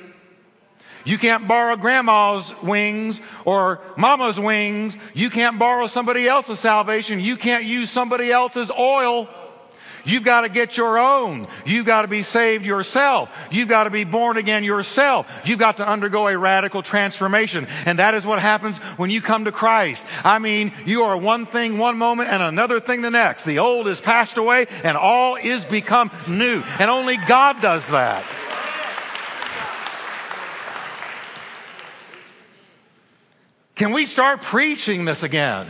You 1.06 1.18
can't 1.18 1.48
borrow 1.48 1.76
grandma's 1.76 2.54
wings 2.62 3.22
or 3.46 3.80
mama's 3.96 4.40
wings. 4.40 4.98
You 5.14 5.30
can't 5.30 5.60
borrow 5.60 5.88
somebody 5.88 6.28
else's 6.28 6.60
salvation. 6.60 7.20
You 7.20 7.38
can't 7.38 7.64
use 7.64 7.90
somebody 7.90 8.32
else's 8.32 8.72
oil. 8.72 9.30
You've 10.06 10.24
got 10.24 10.42
to 10.42 10.50
get 10.50 10.78
your 10.78 11.00
own. 11.00 11.48
You've 11.66 11.86
got 11.86 12.04
to 12.04 12.08
be 12.08 12.24
saved 12.24 12.66
yourself. 12.66 13.30
You've 13.52 13.68
got 13.68 13.86
to 13.86 13.90
be 13.90 14.04
born 14.04 14.38
again 14.38 14.64
yourself. 14.64 15.28
You've 15.46 15.60
got 15.60 15.78
to 15.78 15.88
undergo 15.88 16.28
a 16.28 16.38
radical 16.38 16.84
transformation. 16.84 17.68
And 17.86 18.00
that 18.00 18.14
is 18.14 18.26
what 18.26 18.40
happens 18.40 18.78
when 18.98 19.10
you 19.10 19.22
come 19.22 19.46
to 19.46 19.52
Christ. 19.52 20.06
I 20.24 20.40
mean, 20.40 20.72
you 20.86 21.04
are 21.04 21.18
one 21.18 21.48
thing 21.48 21.78
one 21.80 21.98
moment 21.98 22.30
and 22.30 22.42
another 22.42 22.80
thing 22.80 23.02
the 23.02 23.12
next. 23.12 23.46
The 23.46 23.60
old 23.60 23.88
is 23.88 24.00
passed 24.00 24.38
away 24.38 24.68
and 24.84 24.96
all 24.96 25.36
is 25.36 25.66
become 25.66 26.12
new. 26.28 26.62
And 26.80 26.92
only 26.92 27.18
God 27.18 27.62
does 27.62 27.88
that. 27.90 28.24
Can 33.75 33.91
we 33.91 34.05
start 34.05 34.41
preaching 34.41 35.03
this 35.03 35.24
again? 35.24 35.67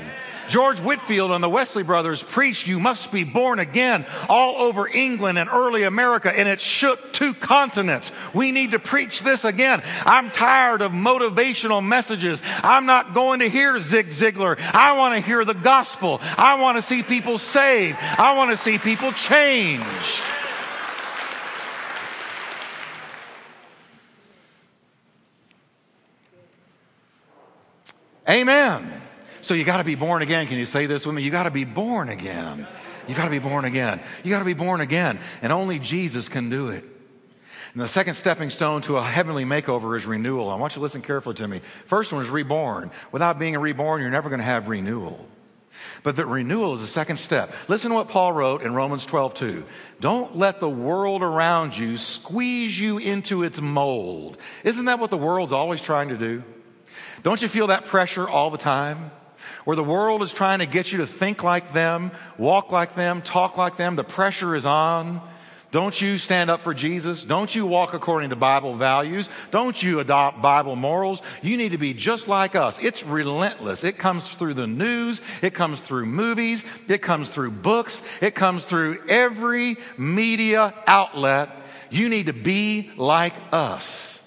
George 0.48 0.80
Whitefield 0.80 1.32
and 1.32 1.44
the 1.44 1.50
Wesley 1.50 1.82
brothers 1.82 2.22
preached, 2.22 2.68
You 2.68 2.80
must 2.80 3.12
be 3.12 3.24
born 3.24 3.58
again 3.58 4.06
all 4.30 4.62
over 4.62 4.88
England 4.88 5.40
and 5.40 5.50
early 5.50 5.82
America, 5.84 6.32
and 6.32 6.48
it 6.48 6.62
shook 6.62 7.14
two 7.14 7.34
continents. 7.34 8.12
We 8.34 8.52
need 8.52 8.72
to 8.72 8.80
preach 8.80 9.22
this 9.22 9.44
again. 9.44 9.82
I'm 10.06 10.30
tired 10.30 10.84
of 10.84 10.92
motivational 10.92 11.84
messages. 11.84 12.44
I'm 12.62 12.86
not 12.86 13.16
going 13.16 13.40
to 13.40 13.50
hear 13.50 13.80
Zig 13.80 14.10
Ziglar. 14.10 14.60
I 14.60 14.98
want 14.98 15.16
to 15.16 15.22
hear 15.22 15.44
the 15.44 15.54
gospel. 15.56 16.20
I 16.38 16.62
want 16.62 16.78
to 16.78 16.84
see 16.84 17.02
people 17.02 17.40
saved. 17.40 17.98
I 18.00 18.36
want 18.38 18.52
to 18.52 18.58
see 18.58 18.78
people 18.78 19.14
changed. 19.14 20.22
Amen. 28.30 29.02
So 29.42 29.54
you 29.54 29.64
got 29.64 29.78
to 29.78 29.84
be 29.84 29.96
born 29.96 30.22
again. 30.22 30.48
Can 30.48 30.58
you 30.58 30.66
say 30.66 30.88
this 30.88 31.06
with 31.06 31.16
me? 31.16 31.22
You 31.22 31.32
got 31.32 31.44
to 31.44 31.52
be 31.52 31.66
born 31.66 32.10
again. 32.10 32.68
You 33.08 33.14
got 33.14 33.26
to 33.26 33.32
be 33.32 33.40
born 33.40 33.66
again. 33.66 34.02
You 34.24 34.32
got 34.32 34.40
to 34.40 34.46
be 34.46 34.54
born 34.54 34.82
again. 34.82 35.20
And 35.42 35.54
only 35.54 35.78
Jesus 35.78 36.30
can 36.30 36.50
do 36.50 36.70
it. 36.70 36.84
And 37.74 37.82
the 37.82 37.88
second 37.88 38.16
stepping 38.16 38.50
stone 38.50 38.82
to 38.84 38.98
a 38.98 39.04
heavenly 39.04 39.44
makeover 39.44 39.98
is 39.98 40.06
renewal. 40.06 40.50
I 40.50 40.56
want 40.56 40.74
you 40.74 40.80
to 40.80 40.84
listen 40.84 41.02
carefully 41.02 41.36
to 41.36 41.48
me. 41.48 41.62
First 41.86 42.14
one 42.14 42.24
is 42.24 42.30
reborn. 42.30 42.90
Without 43.12 43.38
being 43.38 43.56
reborn, 43.58 44.02
you're 44.02 44.10
never 44.10 44.30
going 44.30 44.40
to 44.40 44.46
have 44.46 44.70
renewal. 44.70 45.28
But 46.02 46.16
the 46.16 46.26
renewal 46.26 46.74
is 46.76 46.82
the 46.82 46.88
second 46.88 47.18
step. 47.18 47.54
Listen 47.68 47.90
to 47.90 47.96
what 47.96 48.08
Paul 48.08 48.32
wrote 48.32 48.62
in 48.62 48.74
Romans 48.74 49.06
12, 49.06 49.34
2. 49.34 49.66
Don't 50.00 50.38
let 50.38 50.60
the 50.60 50.70
world 50.70 51.22
around 51.22 51.78
you 51.78 51.98
squeeze 51.98 52.80
you 52.80 52.98
into 52.98 53.44
its 53.44 53.60
mold. 53.60 54.38
Isn't 54.64 54.86
that 54.86 55.00
what 55.00 55.10
the 55.10 55.18
world's 55.18 55.52
always 55.52 55.82
trying 55.82 56.10
to 56.10 56.18
do? 56.18 56.44
Don't 57.26 57.42
you 57.42 57.48
feel 57.48 57.68
that 57.68 57.86
pressure 57.86 58.30
all 58.30 58.52
the 58.52 58.58
time? 58.60 59.10
Where 59.64 59.76
the 59.76 59.84
world 59.84 60.22
is 60.22 60.32
trying 60.32 60.60
to 60.60 60.68
get 60.68 60.92
you 60.92 61.00
to 61.00 61.08
think 61.08 61.42
like 61.42 61.74
them, 61.74 62.12
walk 62.38 62.72
like 62.72 62.94
them, 62.94 63.24
talk 63.24 63.58
like 63.58 63.78
them, 63.78 63.96
the 63.96 64.04
pressure 64.04 64.56
is 64.56 64.64
on. 64.64 65.22
Don't 65.72 66.00
you 66.00 66.20
stand 66.20 66.52
up 66.52 66.64
for 66.64 66.76
Jesus? 66.76 67.26
Don't 67.26 67.54
you 67.56 67.66
walk 67.66 67.96
according 67.96 68.30
to 68.30 68.36
Bible 68.36 68.76
values? 68.76 69.28
Don't 69.50 69.82
you 69.82 70.02
adopt 70.02 70.44
Bible 70.44 70.76
morals? 70.76 71.24
You 71.42 71.58
need 71.58 71.72
to 71.72 71.80
be 71.80 71.96
just 71.96 72.28
like 72.28 72.56
us. 72.56 72.78
It's 72.78 73.04
relentless. 73.04 73.84
It 73.84 73.98
comes 73.98 74.30
through 74.30 74.54
the 74.54 74.68
news. 74.68 75.20
It 75.42 75.56
comes 75.56 75.82
through 75.82 76.06
movies. 76.06 76.64
It 76.88 77.02
comes 77.02 77.32
through 77.32 77.52
books. 77.52 78.04
It 78.22 78.36
comes 78.36 78.68
through 78.68 79.00
every 79.10 79.78
media 79.98 80.76
outlet. 80.86 81.50
You 81.90 82.08
need 82.08 82.28
to 82.28 82.34
be 82.34 82.92
like 82.98 83.34
us. 83.52 84.22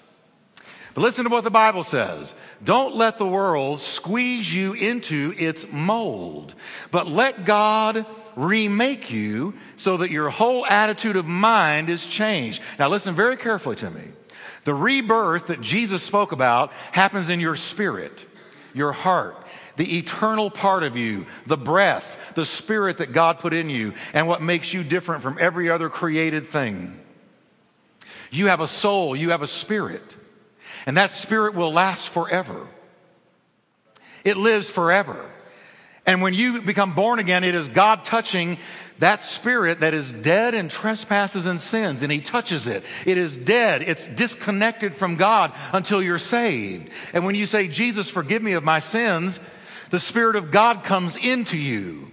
Listen 0.99 1.23
to 1.23 1.29
what 1.29 1.45
the 1.45 1.49
Bible 1.49 1.85
says. 1.85 2.33
Don't 2.61 2.93
let 2.93 3.17
the 3.17 3.25
world 3.25 3.79
squeeze 3.79 4.53
you 4.53 4.73
into 4.73 5.33
its 5.37 5.65
mold, 5.71 6.53
but 6.91 7.07
let 7.07 7.45
God 7.45 8.05
remake 8.35 9.09
you 9.09 9.53
so 9.77 9.95
that 9.97 10.11
your 10.11 10.29
whole 10.29 10.65
attitude 10.65 11.15
of 11.15 11.25
mind 11.25 11.89
is 11.89 12.05
changed. 12.05 12.61
Now 12.77 12.89
listen 12.89 13.15
very 13.15 13.37
carefully 13.37 13.77
to 13.77 13.89
me. 13.89 14.03
The 14.65 14.73
rebirth 14.73 15.47
that 15.47 15.61
Jesus 15.61 16.03
spoke 16.03 16.33
about 16.33 16.73
happens 16.91 17.29
in 17.29 17.39
your 17.39 17.55
spirit, 17.55 18.25
your 18.73 18.91
heart, 18.91 19.37
the 19.77 19.99
eternal 19.99 20.51
part 20.51 20.83
of 20.83 20.97
you, 20.97 21.25
the 21.47 21.55
breath, 21.55 22.17
the 22.35 22.43
spirit 22.43 22.97
that 22.97 23.13
God 23.13 23.39
put 23.39 23.53
in 23.53 23.69
you, 23.69 23.93
and 24.13 24.27
what 24.27 24.41
makes 24.41 24.73
you 24.73 24.83
different 24.83 25.23
from 25.23 25.37
every 25.39 25.71
other 25.71 25.87
created 25.87 26.49
thing. 26.49 26.99
You 28.31 28.47
have 28.47 28.59
a 28.59 28.67
soul, 28.67 29.15
you 29.15 29.29
have 29.29 29.41
a 29.41 29.47
spirit. 29.47 30.17
And 30.89 30.97
that 30.97 31.11
spirit 31.11 31.53
will 31.53 31.71
last 31.71 32.09
forever. 32.09 32.65
It 34.25 34.37
lives 34.37 34.71
forever. 34.71 35.23
And 36.07 36.23
when 36.23 36.33
you 36.33 36.63
become 36.63 36.95
born 36.95 37.19
again, 37.19 37.43
it 37.43 37.53
is 37.53 37.69
God 37.69 38.03
touching 38.03 38.57
that 38.97 39.21
spirit 39.21 39.81
that 39.81 39.93
is 39.93 40.11
dead 40.11 40.55
in 40.55 40.67
trespasses 40.67 41.45
and 41.45 41.61
sins, 41.61 42.01
and 42.01 42.11
He 42.11 42.21
touches 42.21 42.65
it. 42.65 42.83
It 43.05 43.19
is 43.19 43.37
dead. 43.37 43.83
It's 43.83 44.07
disconnected 44.07 44.95
from 44.95 45.15
God 45.15 45.53
until 45.73 46.01
you're 46.01 46.17
saved. 46.17 46.89
And 47.13 47.23
when 47.23 47.35
you 47.35 47.45
say, 47.45 47.67
Jesus, 47.67 48.09
forgive 48.09 48.41
me 48.41 48.53
of 48.53 48.63
my 48.63 48.79
sins, 48.79 49.39
the 49.91 49.99
Spirit 49.99 50.37
of 50.37 50.49
God 50.49 50.83
comes 50.83 51.15
into 51.17 51.55
you. 51.55 52.11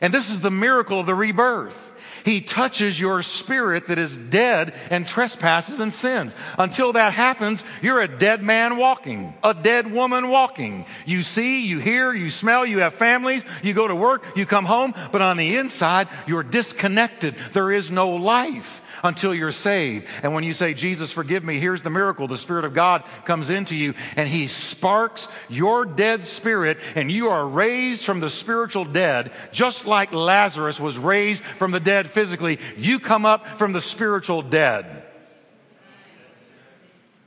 And 0.00 0.14
this 0.14 0.30
is 0.30 0.38
the 0.38 0.52
miracle 0.52 1.00
of 1.00 1.06
the 1.06 1.14
rebirth. 1.16 1.91
He 2.24 2.40
touches 2.40 2.98
your 2.98 3.22
spirit 3.22 3.88
that 3.88 3.98
is 3.98 4.16
dead 4.16 4.74
and 4.90 5.06
trespasses 5.06 5.80
and 5.80 5.92
sins. 5.92 6.34
Until 6.58 6.92
that 6.92 7.12
happens, 7.12 7.62
you're 7.80 8.00
a 8.00 8.08
dead 8.08 8.42
man 8.42 8.76
walking, 8.76 9.34
a 9.42 9.54
dead 9.54 9.90
woman 9.90 10.28
walking. 10.28 10.86
You 11.06 11.22
see, 11.22 11.66
you 11.66 11.78
hear, 11.78 12.12
you 12.12 12.30
smell, 12.30 12.66
you 12.66 12.80
have 12.80 12.94
families, 12.94 13.44
you 13.62 13.74
go 13.74 13.88
to 13.88 13.94
work, 13.94 14.36
you 14.36 14.46
come 14.46 14.64
home, 14.64 14.94
but 15.10 15.22
on 15.22 15.36
the 15.36 15.56
inside, 15.56 16.08
you're 16.26 16.42
disconnected. 16.42 17.34
There 17.52 17.72
is 17.72 17.90
no 17.90 18.10
life 18.16 18.81
until 19.02 19.34
you're 19.34 19.52
saved. 19.52 20.06
And 20.22 20.32
when 20.32 20.44
you 20.44 20.52
say, 20.52 20.74
Jesus, 20.74 21.10
forgive 21.10 21.44
me, 21.44 21.58
here's 21.58 21.82
the 21.82 21.90
miracle. 21.90 22.28
The 22.28 22.36
Spirit 22.36 22.64
of 22.64 22.74
God 22.74 23.04
comes 23.24 23.50
into 23.50 23.74
you 23.74 23.94
and 24.16 24.28
He 24.28 24.46
sparks 24.46 25.28
your 25.48 25.84
dead 25.84 26.24
spirit 26.24 26.78
and 26.94 27.10
you 27.10 27.28
are 27.28 27.46
raised 27.46 28.04
from 28.04 28.20
the 28.20 28.30
spiritual 28.30 28.84
dead, 28.84 29.32
just 29.52 29.86
like 29.86 30.14
Lazarus 30.14 30.78
was 30.78 30.98
raised 30.98 31.42
from 31.58 31.70
the 31.70 31.80
dead 31.80 32.10
physically. 32.10 32.58
You 32.76 32.98
come 32.98 33.24
up 33.24 33.58
from 33.58 33.72
the 33.72 33.80
spiritual 33.80 34.42
dead. 34.42 35.04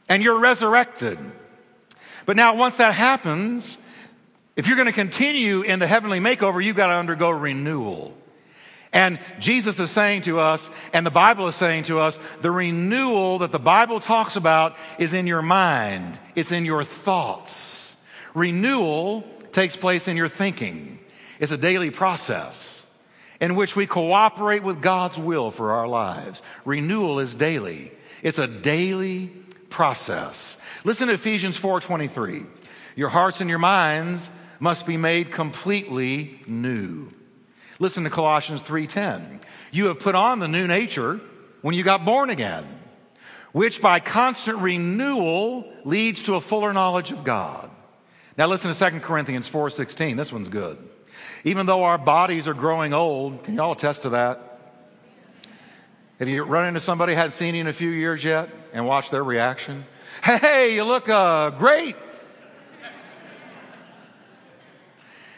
And 0.07 0.21
you're 0.21 0.39
resurrected. 0.39 1.17
But 2.25 2.35
now, 2.35 2.55
once 2.55 2.77
that 2.77 2.93
happens, 2.93 3.77
if 4.55 4.67
you're 4.67 4.75
going 4.75 4.87
to 4.87 4.93
continue 4.93 5.61
in 5.61 5.79
the 5.79 5.87
heavenly 5.87 6.19
makeover, 6.19 6.63
you've 6.63 6.75
got 6.75 6.87
to 6.87 6.93
undergo 6.93 7.29
renewal. 7.29 8.15
And 8.95 9.19
Jesus 9.39 9.77
is 9.81 9.91
saying 9.91 10.21
to 10.21 10.39
us, 10.39 10.69
and 10.93 11.05
the 11.05 11.11
Bible 11.11 11.47
is 11.47 11.55
saying 11.55 11.83
to 11.83 11.99
us, 11.99 12.17
the 12.41 12.49
renewal 12.49 13.39
that 13.39 13.51
the 13.51 13.59
Bible 13.59 13.99
talks 13.99 14.37
about 14.37 14.77
is 14.97 15.13
in 15.13 15.27
your 15.27 15.41
mind. 15.41 16.17
It's 16.33 16.53
in 16.53 16.63
your 16.63 16.85
thoughts. 16.85 18.01
Renewal 18.33 19.25
takes 19.51 19.75
place 19.75 20.07
in 20.07 20.15
your 20.15 20.29
thinking. 20.29 20.97
It's 21.41 21.51
a 21.51 21.57
daily 21.57 21.91
process 21.91 22.87
in 23.41 23.55
which 23.55 23.75
we 23.75 23.85
cooperate 23.85 24.63
with 24.63 24.81
God's 24.81 25.17
will 25.17 25.51
for 25.51 25.73
our 25.73 25.89
lives. 25.89 26.41
Renewal 26.63 27.19
is 27.19 27.35
daily. 27.35 27.91
It's 28.23 28.39
a 28.39 28.47
daily 28.47 29.27
process. 29.69 30.57
Listen 30.85 31.09
to 31.09 31.15
Ephesians 31.15 31.57
4:23. 31.57 32.45
Your 32.95 33.09
hearts 33.09 33.41
and 33.41 33.49
your 33.49 33.59
minds 33.59 34.29
must 34.61 34.87
be 34.87 34.95
made 34.95 35.33
completely 35.33 36.39
new. 36.47 37.09
Listen 37.79 38.03
to 38.05 38.09
Colossians 38.09 38.61
3:10. 38.61 39.41
You 39.71 39.87
have 39.87 39.99
put 39.99 40.15
on 40.15 40.39
the 40.39 40.47
new 40.47 40.67
nature 40.67 41.19
when 41.61 41.75
you 41.75 41.83
got 41.83 42.05
born 42.05 42.29
again, 42.29 42.65
which 43.51 43.81
by 43.81 43.99
constant 43.99 44.59
renewal 44.59 45.65
leads 45.83 46.23
to 46.23 46.35
a 46.35 46.41
fuller 46.41 46.71
knowledge 46.73 47.11
of 47.11 47.23
God. 47.23 47.69
Now 48.37 48.47
listen 48.47 48.73
to 48.73 48.77
2 48.77 49.01
Corinthians 49.01 49.47
4:16. 49.47 50.15
This 50.17 50.31
one's 50.31 50.49
good. 50.49 50.77
Even 51.43 51.65
though 51.65 51.83
our 51.83 51.97
bodies 51.97 52.47
are 52.47 52.53
growing 52.53 52.93
old, 52.93 53.43
can 53.43 53.55
y'all 53.55 53.73
attest 53.73 54.03
to 54.03 54.09
that? 54.09 54.41
Have 56.19 56.29
you 56.29 56.43
run 56.43 56.67
into 56.67 56.79
somebody 56.79 57.13
hadn't 57.13 57.31
seen 57.31 57.55
you 57.55 57.61
in 57.61 57.67
a 57.67 57.73
few 57.73 57.89
years 57.89 58.23
yet 58.23 58.49
and 58.71 58.87
watched 58.87 59.11
their 59.11 59.23
reaction? 59.23 59.85
Hey, 60.23 60.75
you 60.75 60.83
look 60.85 61.09
uh, 61.09 61.51
great. 61.51 61.95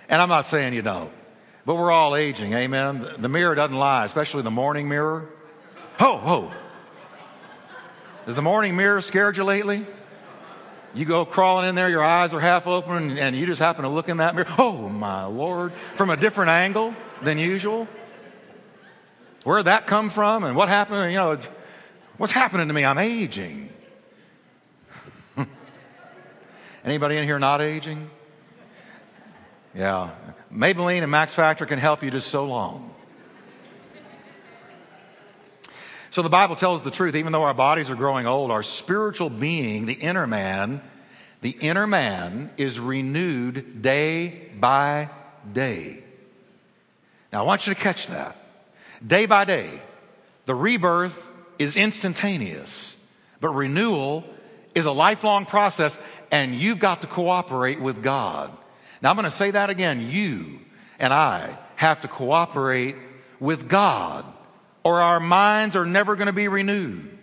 And 0.07 0.21
I'm 0.21 0.29
not 0.29 0.45
saying 0.45 0.73
you 0.73 0.81
don't. 0.81 1.11
But 1.67 1.75
we're 1.75 1.91
all 1.91 2.15
aging, 2.15 2.53
amen. 2.53 3.05
The 3.17 3.27
mirror 3.27 3.53
doesn't 3.53 3.75
lie, 3.75 4.05
especially 4.05 4.41
the 4.41 4.49
morning 4.49 4.87
mirror. 4.87 5.27
Ho, 5.99 6.15
ho. 6.15 6.51
Has 8.25 8.35
the 8.35 8.41
morning 8.41 8.77
mirror 8.77 9.01
scared 9.01 9.35
you 9.35 9.43
lately? 9.43 9.85
You 10.93 11.03
go 11.03 11.25
crawling 11.25 11.67
in 11.67 11.75
there, 11.75 11.89
your 11.89 12.05
eyes 12.05 12.33
are 12.33 12.39
half 12.39 12.67
open, 12.67 13.17
and 13.17 13.35
you 13.35 13.45
just 13.45 13.59
happen 13.59 13.83
to 13.83 13.89
look 13.89 14.07
in 14.07 14.17
that 14.17 14.33
mirror. 14.33 14.47
Oh, 14.57 14.87
my 14.87 15.25
Lord. 15.25 15.73
From 15.97 16.09
a 16.09 16.15
different 16.15 16.51
angle 16.51 16.95
than 17.21 17.37
usual. 17.37 17.85
Where'd 19.43 19.65
that 19.65 19.87
come 19.87 20.09
from? 20.09 20.45
And 20.45 20.55
what 20.55 20.69
happened? 20.69 21.11
You 21.11 21.17
know, 21.17 21.37
what's 22.15 22.31
happening 22.31 22.69
to 22.69 22.73
me? 22.73 22.85
I'm 22.85 22.97
aging. 22.97 23.71
Anybody 26.85 27.17
in 27.17 27.25
here 27.25 27.39
not 27.39 27.61
aging? 27.61 28.09
Yeah. 29.77 30.09
Maybelline 30.51 31.03
and 31.03 31.11
Max 31.11 31.35
Factor 31.35 31.67
can 31.67 31.77
help 31.77 32.01
you 32.01 32.09
just 32.09 32.29
so 32.29 32.45
long. 32.45 32.95
So 36.09 36.23
the 36.23 36.29
Bible 36.29 36.55
tells 36.55 36.81
the 36.81 36.89
truth. 36.89 37.15
Even 37.15 37.31
though 37.31 37.43
our 37.43 37.53
bodies 37.53 37.91
are 37.91 37.95
growing 37.95 38.25
old, 38.25 38.49
our 38.49 38.63
spiritual 38.63 39.29
being, 39.29 39.85
the 39.85 39.93
inner 39.93 40.25
man, 40.25 40.81
the 41.41 41.51
inner 41.51 41.85
man 41.85 42.49
is 42.57 42.79
renewed 42.79 43.83
day 43.83 44.49
by 44.59 45.09
day. 45.53 46.03
Now 47.31 47.41
I 47.41 47.45
want 47.45 47.67
you 47.67 47.75
to 47.75 47.79
catch 47.79 48.07
that. 48.07 48.35
Day 49.05 49.27
by 49.27 49.45
day. 49.45 49.69
The 50.47 50.55
rebirth 50.55 51.29
is 51.59 51.77
instantaneous, 51.77 52.95
but 53.39 53.49
renewal 53.49 54.23
is 54.73 54.87
a 54.87 54.91
lifelong 54.91 55.45
process 55.45 55.99
and 56.31 56.55
you've 56.55 56.79
got 56.79 57.01
to 57.01 57.07
cooperate 57.07 57.79
with 57.79 58.01
God. 58.01 58.57
Now 59.01 59.09
I'm 59.09 59.15
going 59.15 59.25
to 59.25 59.31
say 59.31 59.51
that 59.51 59.69
again. 59.69 60.09
You 60.09 60.59
and 60.99 61.13
I 61.13 61.57
have 61.75 62.01
to 62.01 62.07
cooperate 62.07 62.95
with 63.39 63.67
God 63.69 64.25
or 64.83 65.01
our 65.01 65.19
minds 65.19 65.75
are 65.75 65.85
never 65.85 66.15
going 66.15 66.27
to 66.27 66.33
be 66.33 66.47
renewed. 66.47 67.17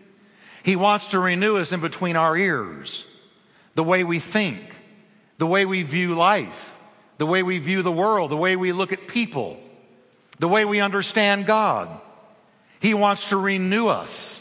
He 0.63 0.77
wants 0.77 1.09
to 1.09 1.19
renew 1.19 1.57
us 1.57 1.73
in 1.73 1.81
between 1.81 2.17
our 2.17 2.37
ears, 2.37 3.05
the 3.75 3.85
way 3.85 4.05
we 4.05 4.19
think, 4.19 4.61
the 5.39 5.47
way 5.47 5.67
we 5.67 5.83
view 5.83 6.15
life, 6.15 6.79
the 7.19 7.27
way 7.27 7.43
we 7.43 7.59
view 7.59 7.83
the 7.83 7.93
world, 7.93 8.31
the 8.31 8.37
way 8.37 8.57
we 8.57 8.73
look 8.73 8.93
at 8.93 9.09
people, 9.09 9.59
the 10.39 10.49
way 10.49 10.65
we 10.65 10.81
understand 10.81 11.47
God. 11.47 11.89
He 12.81 12.95
wants 12.95 13.31
to 13.31 13.37
renew 13.37 13.89
us. 13.89 14.41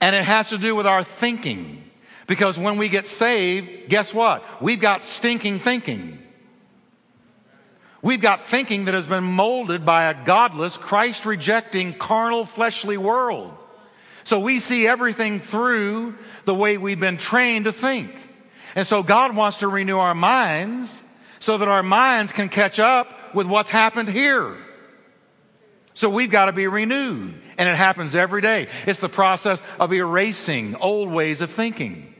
And 0.00 0.14
it 0.14 0.24
has 0.24 0.50
to 0.50 0.58
do 0.58 0.74
with 0.74 0.86
our 0.86 1.04
thinking. 1.04 1.82
Because 2.26 2.58
when 2.58 2.78
we 2.78 2.88
get 2.88 3.06
saved, 3.06 3.88
guess 3.88 4.14
what? 4.14 4.62
We've 4.62 4.80
got 4.80 5.04
stinking 5.04 5.58
thinking. 5.58 6.18
We've 8.00 8.20
got 8.20 8.42
thinking 8.42 8.86
that 8.86 8.94
has 8.94 9.06
been 9.06 9.24
molded 9.24 9.84
by 9.84 10.04
a 10.04 10.24
godless, 10.24 10.76
Christ 10.76 11.24
rejecting, 11.26 11.94
carnal, 11.94 12.44
fleshly 12.44 12.96
world. 12.96 13.56
So 14.24 14.40
we 14.40 14.58
see 14.58 14.86
everything 14.86 15.40
through 15.40 16.16
the 16.44 16.54
way 16.54 16.78
we've 16.78 17.00
been 17.00 17.18
trained 17.18 17.66
to 17.66 17.72
think. 17.72 18.14
And 18.74 18.86
so 18.86 19.02
God 19.02 19.36
wants 19.36 19.58
to 19.58 19.68
renew 19.68 19.98
our 19.98 20.14
minds 20.14 21.02
so 21.38 21.58
that 21.58 21.68
our 21.68 21.82
minds 21.82 22.32
can 22.32 22.48
catch 22.48 22.78
up 22.78 23.34
with 23.34 23.46
what's 23.46 23.70
happened 23.70 24.08
here. 24.08 24.56
So 25.92 26.08
we've 26.08 26.30
got 26.30 26.46
to 26.46 26.52
be 26.52 26.66
renewed. 26.66 27.34
And 27.56 27.68
it 27.68 27.76
happens 27.76 28.14
every 28.14 28.40
day. 28.40 28.68
It's 28.86 29.00
the 29.00 29.08
process 29.08 29.62
of 29.78 29.92
erasing 29.92 30.74
old 30.76 31.10
ways 31.10 31.40
of 31.40 31.50
thinking 31.50 32.13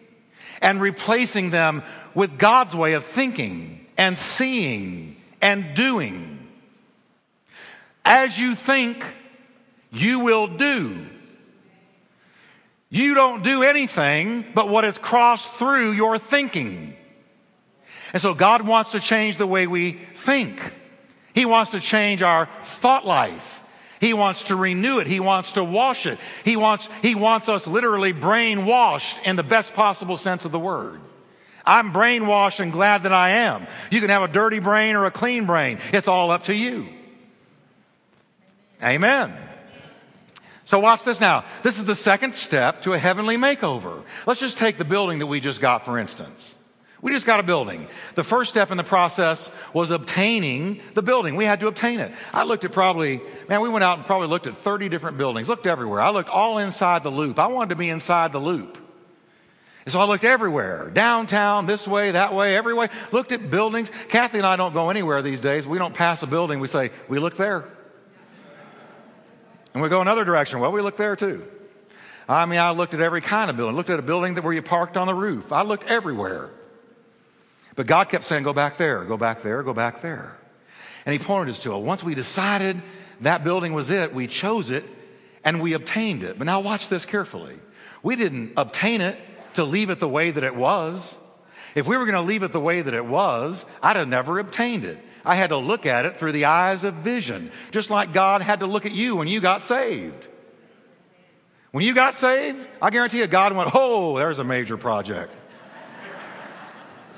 and 0.64 0.80
replacing 0.80 1.50
them 1.50 1.82
with 2.14 2.38
God's 2.38 2.74
way 2.74 2.94
of 2.94 3.04
thinking 3.04 3.86
and 3.98 4.16
seeing 4.16 5.16
and 5.42 5.74
doing. 5.74 6.48
As 8.02 8.38
you 8.38 8.54
think, 8.54 9.04
you 9.92 10.20
will 10.20 10.48
do. 10.48 11.06
You 12.88 13.14
don't 13.14 13.44
do 13.44 13.62
anything 13.62 14.46
but 14.54 14.68
what 14.68 14.84
has 14.84 14.96
crossed 14.96 15.50
through 15.52 15.92
your 15.92 16.18
thinking. 16.18 16.96
And 18.14 18.22
so 18.22 18.32
God 18.32 18.62
wants 18.62 18.92
to 18.92 19.00
change 19.00 19.36
the 19.36 19.46
way 19.46 19.66
we 19.66 19.92
think. 20.14 20.72
He 21.34 21.44
wants 21.44 21.72
to 21.72 21.80
change 21.80 22.22
our 22.22 22.48
thought 22.62 23.04
life. 23.04 23.60
He 24.00 24.12
wants 24.12 24.44
to 24.44 24.56
renew 24.56 24.98
it. 24.98 25.06
He 25.06 25.20
wants 25.20 25.52
to 25.52 25.64
wash 25.64 26.06
it. 26.06 26.18
He 26.44 26.56
wants, 26.56 26.88
he 27.02 27.14
wants 27.14 27.48
us 27.48 27.66
literally 27.66 28.12
brainwashed 28.12 29.16
in 29.24 29.36
the 29.36 29.42
best 29.42 29.74
possible 29.74 30.16
sense 30.16 30.44
of 30.44 30.52
the 30.52 30.58
word. 30.58 31.00
I'm 31.66 31.92
brainwashed 31.92 32.60
and 32.60 32.72
glad 32.72 33.04
that 33.04 33.12
I 33.12 33.30
am. 33.30 33.66
You 33.90 34.00
can 34.00 34.10
have 34.10 34.22
a 34.22 34.28
dirty 34.28 34.58
brain 34.58 34.96
or 34.96 35.06
a 35.06 35.10
clean 35.10 35.46
brain. 35.46 35.78
It's 35.92 36.08
all 36.08 36.30
up 36.30 36.44
to 36.44 36.54
you. 36.54 36.88
Amen. 38.82 39.34
So 40.66 40.78
watch 40.78 41.04
this 41.04 41.20
now. 41.20 41.44
This 41.62 41.78
is 41.78 41.84
the 41.84 41.94
second 41.94 42.34
step 42.34 42.82
to 42.82 42.92
a 42.92 42.98
heavenly 42.98 43.36
makeover. 43.36 44.02
Let's 44.26 44.40
just 44.40 44.58
take 44.58 44.78
the 44.78 44.84
building 44.84 45.18
that 45.18 45.26
we 45.26 45.40
just 45.40 45.60
got, 45.60 45.84
for 45.84 45.98
instance. 45.98 46.56
We 47.04 47.10
just 47.10 47.26
got 47.26 47.38
a 47.38 47.42
building. 47.42 47.86
The 48.14 48.24
first 48.24 48.48
step 48.48 48.70
in 48.70 48.78
the 48.78 48.82
process 48.82 49.50
was 49.74 49.90
obtaining 49.90 50.80
the 50.94 51.02
building. 51.02 51.36
We 51.36 51.44
had 51.44 51.60
to 51.60 51.66
obtain 51.66 52.00
it. 52.00 52.10
I 52.32 52.44
looked 52.44 52.64
at 52.64 52.72
probably, 52.72 53.20
man, 53.46 53.60
we 53.60 53.68
went 53.68 53.84
out 53.84 53.98
and 53.98 54.06
probably 54.06 54.28
looked 54.28 54.46
at 54.46 54.56
30 54.56 54.88
different 54.88 55.18
buildings, 55.18 55.46
looked 55.46 55.66
everywhere. 55.66 56.00
I 56.00 56.08
looked 56.08 56.30
all 56.30 56.56
inside 56.56 57.02
the 57.02 57.10
loop. 57.10 57.38
I 57.38 57.48
wanted 57.48 57.68
to 57.68 57.76
be 57.76 57.90
inside 57.90 58.32
the 58.32 58.38
loop. 58.38 58.78
And 59.84 59.92
so 59.92 60.00
I 60.00 60.06
looked 60.06 60.24
everywhere, 60.24 60.88
downtown, 60.88 61.66
this 61.66 61.86
way, 61.86 62.12
that 62.12 62.32
way, 62.32 62.56
every 62.56 62.72
way, 62.72 62.88
looked 63.12 63.32
at 63.32 63.50
buildings. 63.50 63.92
Kathy 64.08 64.38
and 64.38 64.46
I 64.46 64.56
don't 64.56 64.72
go 64.72 64.88
anywhere 64.88 65.20
these 65.20 65.42
days. 65.42 65.66
We 65.66 65.76
don't 65.76 65.92
pass 65.92 66.22
a 66.22 66.26
building. 66.26 66.58
We 66.58 66.68
say, 66.68 66.90
we 67.10 67.18
look 67.18 67.36
there. 67.36 67.68
And 69.74 69.82
we 69.82 69.90
go 69.90 70.00
another 70.00 70.24
direction. 70.24 70.58
Well, 70.58 70.72
we 70.72 70.80
look 70.80 70.96
there 70.96 71.16
too. 71.16 71.46
I 72.26 72.46
mean, 72.46 72.60
I 72.60 72.70
looked 72.70 72.94
at 72.94 73.02
every 73.02 73.20
kind 73.20 73.50
of 73.50 73.58
building. 73.58 73.76
looked 73.76 73.90
at 73.90 73.98
a 73.98 74.02
building 74.02 74.36
that 74.36 74.42
where 74.42 74.54
you 74.54 74.62
parked 74.62 74.96
on 74.96 75.06
the 75.06 75.14
roof. 75.14 75.52
I 75.52 75.64
looked 75.64 75.84
everywhere. 75.84 76.48
But 77.74 77.86
God 77.86 78.08
kept 78.08 78.24
saying, 78.24 78.44
go 78.44 78.52
back 78.52 78.76
there, 78.76 79.04
go 79.04 79.16
back 79.16 79.42
there, 79.42 79.62
go 79.62 79.74
back 79.74 80.00
there. 80.02 80.36
And 81.06 81.12
he 81.12 81.18
pointed 81.18 81.52
us 81.52 81.58
to 81.60 81.74
it. 81.74 81.78
Once 81.78 82.02
we 82.02 82.14
decided 82.14 82.80
that 83.20 83.44
building 83.44 83.72
was 83.72 83.90
it, 83.90 84.14
we 84.14 84.26
chose 84.26 84.70
it 84.70 84.84
and 85.44 85.60
we 85.60 85.72
obtained 85.74 86.22
it. 86.22 86.38
But 86.38 86.44
now 86.44 86.60
watch 86.60 86.88
this 86.88 87.04
carefully. 87.04 87.56
We 88.02 88.16
didn't 88.16 88.52
obtain 88.56 89.00
it 89.00 89.18
to 89.54 89.64
leave 89.64 89.90
it 89.90 89.98
the 89.98 90.08
way 90.08 90.30
that 90.30 90.44
it 90.44 90.54
was. 90.54 91.16
If 91.74 91.86
we 91.86 91.96
were 91.96 92.04
going 92.04 92.14
to 92.14 92.20
leave 92.20 92.42
it 92.42 92.52
the 92.52 92.60
way 92.60 92.80
that 92.80 92.94
it 92.94 93.04
was, 93.04 93.64
I'd 93.82 93.96
have 93.96 94.08
never 94.08 94.38
obtained 94.38 94.84
it. 94.84 94.98
I 95.24 95.34
had 95.34 95.50
to 95.50 95.56
look 95.56 95.86
at 95.86 96.06
it 96.06 96.18
through 96.18 96.32
the 96.32 96.44
eyes 96.44 96.84
of 96.84 96.94
vision, 96.94 97.50
just 97.70 97.90
like 97.90 98.12
God 98.12 98.42
had 98.42 98.60
to 98.60 98.66
look 98.66 98.86
at 98.86 98.92
you 98.92 99.16
when 99.16 99.26
you 99.26 99.40
got 99.40 99.62
saved. 99.62 100.28
When 101.72 101.84
you 101.84 101.94
got 101.94 102.14
saved, 102.14 102.68
I 102.80 102.90
guarantee 102.90 103.18
you 103.18 103.26
God 103.26 103.54
went, 103.54 103.70
oh, 103.74 104.16
there's 104.16 104.38
a 104.38 104.44
major 104.44 104.76
project. 104.76 105.32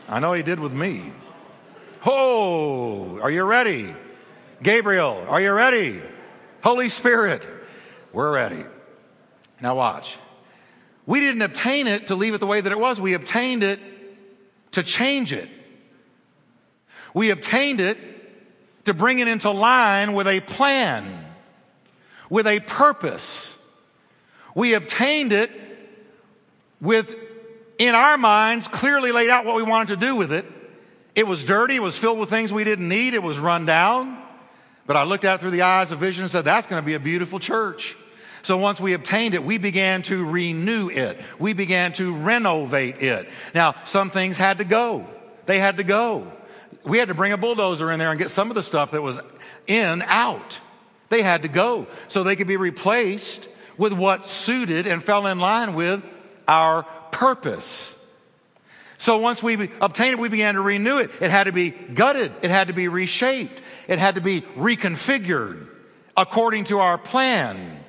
I 0.09 0.21
know 0.21 0.33
he 0.33 0.43
did 0.43 0.61
with 0.61 0.73
me. 0.73 1.13
Oh, 2.05 3.19
are 3.21 3.31
you 3.31 3.43
ready? 3.43 3.95
Gabriel, 4.63 5.25
are 5.29 5.41
you 5.41 5.53
ready? 5.53 6.01
Holy 6.63 6.89
Spirit, 6.89 7.47
we're 8.13 8.33
ready. 8.33 8.65
Now 9.61 9.77
watch. 9.77 10.17
We 11.07 11.21
didn't 11.21 11.43
obtain 11.43 11.87
it 11.87 12.09
to 12.09 12.15
leave 12.15 12.35
it 12.35 12.39
the 12.39 12.47
way 12.47 12.61
that 12.61 12.71
it 12.71 12.79
was. 12.79 13.01
We 13.01 13.15
obtained 13.15 13.63
it 13.63 13.81
to 14.73 14.83
change 14.83 15.33
it. 15.33 15.49
We 17.15 17.31
obtained 17.31 17.81
it 17.81 17.99
to 18.85 18.95
bring 18.95 19.19
it 19.19 19.29
into 19.29 19.51
line 19.51 20.13
with 20.13 20.27
a 20.29 20.41
plan, 20.41 21.25
with 22.31 22.47
a 22.47 22.61
purpose. 22.61 23.59
We 24.55 24.75
obtained 24.75 25.33
it 25.33 25.51
with, 26.81 27.17
in 27.79 27.95
our 27.95 28.17
minds, 28.19 28.69
clearly 28.69 29.13
laid 29.13 29.31
out 29.31 29.45
what 29.45 29.57
we 29.57 29.63
wanted 29.63 29.99
to 29.99 30.07
do 30.07 30.17
with 30.17 30.33
it. 30.33 30.45
It 31.15 31.27
was 31.27 31.45
dirty. 31.45 31.77
It 31.77 31.83
was 31.83 31.97
filled 31.97 32.19
with 32.19 32.31
things 32.31 32.53
we 32.53 32.65
didn't 32.65 32.89
need. 32.89 33.15
It 33.15 33.23
was 33.23 33.39
run 33.39 33.67
down. 33.67 34.23
But 34.87 34.97
I 34.97 35.05
looked 35.05 35.25
at 35.25 35.41
through 35.41 35.51
the 35.51 35.63
eyes 35.63 35.91
of 35.93 35.99
vision 35.99 36.23
and 36.23 36.31
said, 36.31 36.45
that's 36.45 36.67
going 36.67 36.81
to 36.81 36.87
be 36.87 36.95
a 36.95 37.01
beautiful 37.01 37.41
church. 37.41 37.97
So 38.43 38.59
once 38.59 38.79
we 38.79 38.93
obtained 38.93 39.35
it, 39.35 39.43
we 39.43 39.59
began 39.59 40.03
to 40.03 40.25
renew 40.25 40.89
it. 40.89 41.19
We 41.39 41.53
began 41.53 41.93
to 41.95 42.15
renovate 42.15 43.03
it. 43.03 43.29
Now, 43.55 43.75
some 43.85 44.11
things 44.11 44.37
had 44.37 44.59
to 44.59 44.65
go. 44.65 45.07
They 45.47 45.59
had 45.59 45.79
to 45.79 45.85
go. 45.85 46.31
We 46.85 46.99
had 46.99 47.09
to 47.09 47.15
bring 47.15 47.33
a 47.33 47.37
bulldozer 47.37 47.91
in 47.91 47.99
there 47.99 48.11
and 48.11 48.19
get 48.19 48.31
some 48.31 48.51
of 48.51 48.55
the 48.55 48.63
stuff 48.63 48.93
that 48.93 49.03
was 49.03 49.19
in 49.67 50.03
out. 50.03 50.61
They 51.09 51.23
had 51.23 51.43
to 51.43 51.49
go 51.49 51.89
so 52.07 52.23
they 52.23 52.37
could 52.37 52.47
be 52.47 52.57
replaced 52.57 53.49
with 53.77 53.93
what 53.93 54.25
suited 54.25 54.87
and 54.87 55.03
fell 55.03 55.27
in 55.27 55.39
line 55.41 55.75
with 55.75 56.05
our 56.47 56.87
purpose. 57.17 57.97
So 58.99 59.17
once 59.19 59.43
we 59.43 59.71
obtained 59.81 60.13
it, 60.13 60.19
we 60.19 60.29
began 60.29 60.55
to 60.55 60.61
renew 60.61 60.99
it. 60.99 61.11
It 61.21 61.31
had 61.31 61.45
to 61.45 61.53
be 61.53 61.71
gutted. 61.71 62.31
It 62.43 62.51
had 62.51 62.67
to 62.67 62.75
be 62.75 62.89
reshaped. 62.89 63.61
It 63.89 63.99
had 63.99 64.17
to 64.17 64.21
be 64.21 64.43
reconfigured 64.43 65.69
according 66.15 66.65
to 66.65 66.79
our 66.79 66.99
plan. 66.99 67.85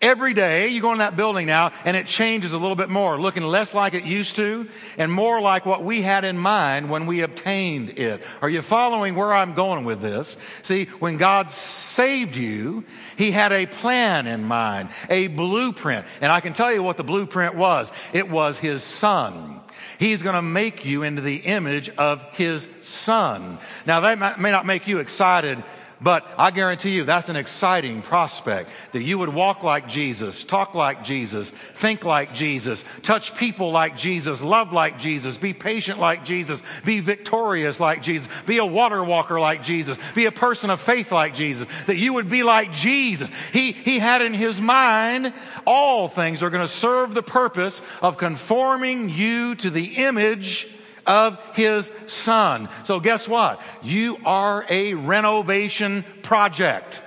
Every 0.00 0.32
day 0.32 0.68
you 0.68 0.80
go 0.80 0.92
in 0.92 0.98
that 1.00 1.14
building 1.14 1.46
now 1.46 1.72
and 1.84 1.94
it 1.94 2.06
changes 2.06 2.54
a 2.54 2.58
little 2.58 2.74
bit 2.74 2.88
more, 2.88 3.20
looking 3.20 3.42
less 3.42 3.74
like 3.74 3.92
it 3.92 4.04
used 4.04 4.36
to 4.36 4.66
and 4.96 5.12
more 5.12 5.42
like 5.42 5.66
what 5.66 5.84
we 5.84 6.00
had 6.00 6.24
in 6.24 6.38
mind 6.38 6.88
when 6.88 7.04
we 7.04 7.20
obtained 7.20 7.98
it. 7.98 8.22
Are 8.40 8.48
you 8.48 8.62
following 8.62 9.14
where 9.14 9.30
I'm 9.30 9.52
going 9.52 9.84
with 9.84 10.00
this? 10.00 10.38
See, 10.62 10.86
when 11.00 11.18
God 11.18 11.52
saved 11.52 12.34
you, 12.34 12.84
He 13.18 13.30
had 13.30 13.52
a 13.52 13.66
plan 13.66 14.26
in 14.26 14.42
mind, 14.42 14.88
a 15.10 15.26
blueprint. 15.26 16.06
And 16.22 16.32
I 16.32 16.40
can 16.40 16.54
tell 16.54 16.72
you 16.72 16.82
what 16.82 16.96
the 16.96 17.04
blueprint 17.04 17.54
was. 17.54 17.92
It 18.14 18.30
was 18.30 18.56
His 18.56 18.82
Son. 18.82 19.60
He's 19.98 20.22
going 20.22 20.34
to 20.34 20.40
make 20.40 20.86
you 20.86 21.02
into 21.02 21.20
the 21.20 21.36
image 21.36 21.90
of 21.90 22.22
His 22.32 22.70
Son. 22.80 23.58
Now 23.84 24.00
that 24.00 24.40
may 24.40 24.50
not 24.50 24.64
make 24.64 24.88
you 24.88 24.96
excited 24.96 25.62
but 26.02 26.26
I 26.38 26.50
guarantee 26.50 26.96
you 26.96 27.04
that's 27.04 27.28
an 27.28 27.36
exciting 27.36 28.00
prospect 28.00 28.70
that 28.92 29.02
you 29.02 29.18
would 29.18 29.28
walk 29.28 29.62
like 29.62 29.86
Jesus, 29.86 30.44
talk 30.44 30.74
like 30.74 31.04
Jesus, 31.04 31.50
think 31.50 32.04
like 32.04 32.32
Jesus, 32.32 32.84
touch 33.02 33.36
people 33.36 33.70
like 33.70 33.96
Jesus, 33.96 34.40
love 34.40 34.72
like 34.72 34.98
Jesus, 34.98 35.36
be 35.36 35.52
patient 35.52 35.98
like 35.98 36.24
Jesus, 36.24 36.62
be 36.84 37.00
victorious 37.00 37.78
like 37.78 38.02
Jesus, 38.02 38.26
be 38.46 38.58
a 38.58 38.64
water 38.64 39.04
walker 39.04 39.38
like 39.38 39.62
Jesus, 39.62 39.98
be 40.14 40.24
a 40.24 40.32
person 40.32 40.70
of 40.70 40.80
faith 40.80 41.12
like 41.12 41.34
Jesus, 41.34 41.68
that 41.86 41.96
you 41.96 42.14
would 42.14 42.30
be 42.30 42.42
like 42.42 42.72
Jesus. 42.72 43.30
He, 43.52 43.72
he 43.72 43.98
had 43.98 44.22
in 44.22 44.32
his 44.32 44.60
mind 44.60 45.34
all 45.66 46.08
things 46.08 46.42
are 46.42 46.50
going 46.50 46.66
to 46.66 46.72
serve 46.72 47.12
the 47.12 47.22
purpose 47.22 47.82
of 48.00 48.16
conforming 48.16 49.10
you 49.10 49.54
to 49.56 49.68
the 49.68 49.96
image 49.96 50.66
of 51.06 51.38
his 51.54 51.90
son. 52.06 52.68
So 52.84 53.00
guess 53.00 53.28
what? 53.28 53.60
You 53.82 54.18
are 54.24 54.64
a 54.68 54.94
renovation 54.94 56.04
project. 56.22 57.02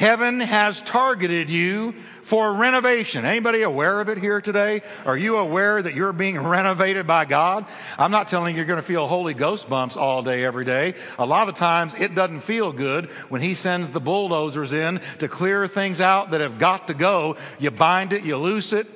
Heaven 0.00 0.40
has 0.40 0.80
targeted 0.80 1.50
you 1.50 1.94
for 2.22 2.54
renovation. 2.54 3.26
Anybody 3.26 3.62
aware 3.62 4.00
of 4.00 4.08
it 4.08 4.16
here 4.16 4.40
today? 4.40 4.80
Are 5.04 5.16
you 5.16 5.36
aware 5.36 5.82
that 5.82 5.94
you're 5.94 6.14
being 6.14 6.38
renovated 6.42 7.06
by 7.06 7.26
God? 7.26 7.66
I'm 7.98 8.10
not 8.10 8.28
telling 8.28 8.54
you 8.54 8.58
you're 8.58 8.66
going 8.66 8.80
to 8.80 8.86
feel 8.86 9.06
Holy 9.06 9.34
Ghost 9.34 9.68
bumps 9.68 9.98
all 9.98 10.22
day, 10.22 10.42
every 10.42 10.64
day. 10.64 10.94
A 11.18 11.26
lot 11.26 11.50
of 11.50 11.54
times 11.54 11.94
it 11.98 12.14
doesn't 12.14 12.40
feel 12.40 12.72
good 12.72 13.10
when 13.28 13.42
He 13.42 13.52
sends 13.52 13.90
the 13.90 14.00
bulldozers 14.00 14.72
in 14.72 15.02
to 15.18 15.28
clear 15.28 15.68
things 15.68 16.00
out 16.00 16.30
that 16.30 16.40
have 16.40 16.58
got 16.58 16.86
to 16.86 16.94
go. 16.94 17.36
You 17.58 17.70
bind 17.70 18.14
it, 18.14 18.24
you 18.24 18.38
loose 18.38 18.72
it, 18.72 18.86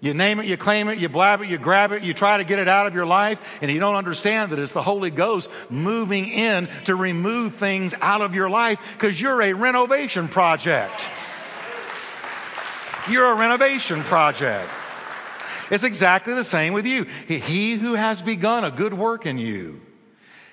you 0.00 0.12
name 0.12 0.38
it, 0.40 0.46
you 0.46 0.56
claim 0.56 0.88
it, 0.88 0.98
you 0.98 1.08
blab 1.08 1.40
it, 1.40 1.48
you 1.48 1.58
grab 1.58 1.92
it, 1.92 2.02
you 2.02 2.12
try 2.12 2.36
to 2.36 2.44
get 2.44 2.58
it 2.58 2.68
out 2.68 2.86
of 2.86 2.94
your 2.94 3.06
life, 3.06 3.40
and 3.62 3.70
you 3.70 3.80
don't 3.80 3.94
understand 3.94 4.52
that 4.52 4.58
it's 4.58 4.72
the 4.72 4.82
Holy 4.82 5.10
Ghost 5.10 5.48
moving 5.70 6.28
in 6.28 6.68
to 6.84 6.94
remove 6.94 7.54
things 7.54 7.94
out 8.00 8.20
of 8.20 8.34
your 8.34 8.50
life 8.50 8.78
because 8.92 9.20
you're 9.20 9.40
a 9.40 9.52
renovation 9.54 10.28
project. 10.28 11.08
You're 13.08 13.32
a 13.32 13.34
renovation 13.36 14.02
project. 14.02 14.68
It's 15.70 15.84
exactly 15.84 16.34
the 16.34 16.44
same 16.44 16.72
with 16.72 16.86
you. 16.86 17.04
He 17.26 17.74
who 17.74 17.94
has 17.94 18.22
begun 18.22 18.64
a 18.64 18.70
good 18.70 18.94
work 18.94 19.26
in 19.26 19.38
you. 19.38 19.80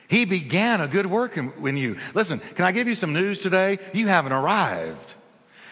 He 0.08 0.26
began 0.26 0.82
a 0.82 0.88
good 0.88 1.06
work 1.06 1.38
in, 1.38 1.78
you. 1.78 1.98
Listen, 2.14 2.40
can 2.40 2.66
I 2.66 2.72
give 2.72 2.88
you 2.88 2.96
some 2.96 3.14
news 3.14 3.40
today? 3.40 3.80
You 3.94 4.08
haven't 4.08 4.34
arrived. 4.34 5.16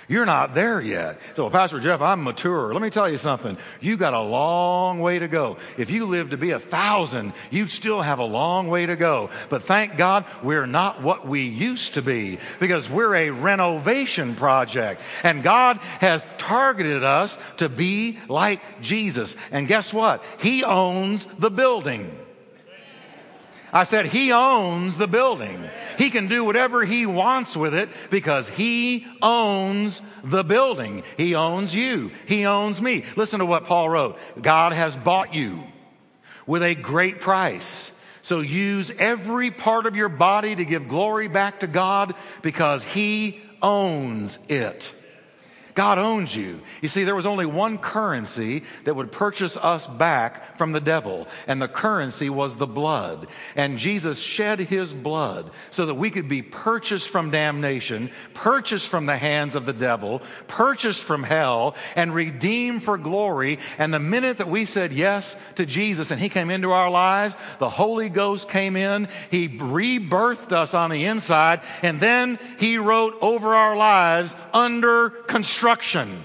You're 0.08 0.26
not 0.26 0.54
there 0.54 0.82
yet. 0.82 1.20
So, 1.36 1.50
Pastor 1.50 1.80
Jeff, 1.80 2.02
I'm 2.02 2.24
mature. 2.24 2.74
Let 2.74 2.82
me 2.82 2.90
tell 2.90 3.10
you 3.10 3.18
something. 3.18 3.58
You 3.80 3.98
got 3.98 4.14
a 4.14 4.22
long 4.22 5.00
way 5.00 5.20
to 5.20 5.28
go. 5.28 5.58
If 5.78 5.92
you 5.92 6.06
live 6.06 6.32
to 6.32 6.38
be 6.38 6.52
a 6.52 6.60
thousand, 6.60 7.34
you'd 7.50 7.72
still 7.72 8.02
have 8.02 8.20
a 8.20 8.26
long 8.26 8.68
way 8.68 8.86
to 8.86 8.96
go. 8.96 9.30
But 9.50 9.64
thank 9.64 9.98
God 9.98 10.26
we're 10.44 10.66
not 10.66 11.02
what 11.02 11.28
we 11.28 11.42
used 11.42 11.94
to 11.96 12.02
be 12.02 12.40
because 12.60 12.90
we're 12.90 13.16
a 13.16 13.30
renovation 13.30 14.36
project. 14.36 15.02
And 15.24 15.44
God 15.44 15.78
has 16.00 16.26
targeted 16.38 17.04
us 17.04 17.38
to 17.58 17.70
be 17.70 18.18
like 18.28 18.82
Jesus. 18.82 19.36
And 19.52 19.68
guess 19.68 19.94
what? 19.94 20.24
He 20.40 20.64
owns 20.64 21.26
the 21.40 21.52
building. 21.52 22.12
I 23.74 23.84
said, 23.86 24.06
He 24.08 24.32
owns 24.32 24.98
the 24.98 25.08
building. 25.08 25.70
He 25.98 26.10
can 26.10 26.28
do 26.28 26.44
whatever 26.44 26.84
He 26.84 27.06
wants 27.06 27.56
with 27.56 27.74
it 27.74 27.90
because 28.10 28.50
He 28.50 29.08
owns 29.22 30.02
the 30.24 30.44
building. 30.44 31.04
He 31.18 31.36
owns 31.36 31.74
you. 31.74 32.12
He 32.28 32.46
owns 32.46 32.82
me. 32.82 33.04
Listen 33.16 33.40
to 33.40 33.46
what 33.46 33.66
Paul 33.66 33.90
wrote. 33.90 34.20
God 34.42 34.74
has 34.74 34.96
bought 34.98 35.34
you 35.34 35.64
with 36.46 36.64
a 36.64 36.76
great 36.76 37.22
price. 37.22 37.92
So 38.22 38.40
use 38.40 38.92
every 39.00 39.52
part 39.52 39.86
of 39.86 39.96
your 39.96 40.10
body 40.10 40.56
to 40.56 40.66
give 40.66 40.88
glory 40.88 41.28
back 41.28 41.62
to 41.62 41.68
God 41.68 42.14
because 42.42 42.84
He 42.84 43.42
owns 43.62 44.38
it. 44.48 44.94
God 45.74 45.98
owns 45.98 46.36
you. 46.36 46.62
You 46.82 46.90
see, 46.90 47.04
there 47.04 47.16
was 47.16 47.26
only 47.26 47.46
one 47.46 47.78
currency 47.78 48.64
that 48.84 48.96
would 48.96 49.12
purchase 49.12 49.56
us 49.56 49.88
back 49.88 50.58
from 50.58 50.72
the 50.72 50.82
devil, 50.82 51.28
and 51.48 51.62
the 51.62 51.68
currency 51.68 52.30
was 52.30 52.56
the 52.56 52.68
blood. 52.68 53.28
And 53.56 53.78
Jesus 53.78 54.20
shed 54.20 54.60
his 54.60 54.94
blood 54.94 55.52
so 55.70 55.86
that 55.86 55.96
we 55.96 56.10
could 56.10 56.28
be 56.28 56.42
purchased 56.42 57.10
from 57.10 57.32
damnation, 57.32 58.12
purchased 58.34 58.90
from 58.90 59.06
the 59.06 59.18
hands 59.18 59.56
of 59.56 59.66
the 59.66 59.74
devil, 59.74 60.22
purchased 60.48 61.04
from 61.04 61.24
hell, 61.24 61.76
and 61.96 62.14
redeemed 62.14 62.84
for 62.84 62.98
glory. 62.98 63.60
And 63.78 63.94
the 63.94 64.00
minute 64.00 64.40
that 64.40 64.50
we 64.50 64.66
said 64.66 64.92
yes 64.92 65.36
to 65.56 65.66
Jesus 65.66 66.12
and 66.12 66.20
he 66.20 66.30
came 66.30 66.50
into 66.50 66.72
our 66.72 66.90
lives, 66.90 67.38
the 67.60 67.70
Holy 67.70 68.10
Ghost 68.10 68.50
came 68.50 68.76
in, 68.76 69.08
he 69.30 69.48
rebirthed 69.48 70.52
us 70.52 70.74
on 70.74 70.90
the 70.90 71.06
inside, 71.06 71.62
and 71.82 72.00
then 72.00 72.40
he 72.60 72.78
wrote 72.78 73.18
over 73.22 73.56
our 73.56 73.76
lives 73.76 74.36
under 74.54 75.10
construction 75.10 75.61
construction. 75.62 76.20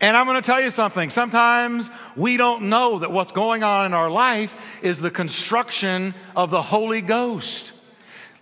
And 0.00 0.16
I'm 0.16 0.26
going 0.26 0.34
to 0.34 0.44
tell 0.44 0.60
you 0.60 0.70
something. 0.70 1.10
Sometimes 1.10 1.90
we 2.16 2.36
don't 2.36 2.62
know 2.62 2.98
that 2.98 3.12
what's 3.12 3.30
going 3.30 3.62
on 3.62 3.86
in 3.86 3.94
our 3.94 4.10
life 4.10 4.52
is 4.82 4.98
the 4.98 5.12
construction 5.12 6.16
of 6.34 6.50
the 6.50 6.60
Holy 6.60 7.02
Ghost. 7.02 7.72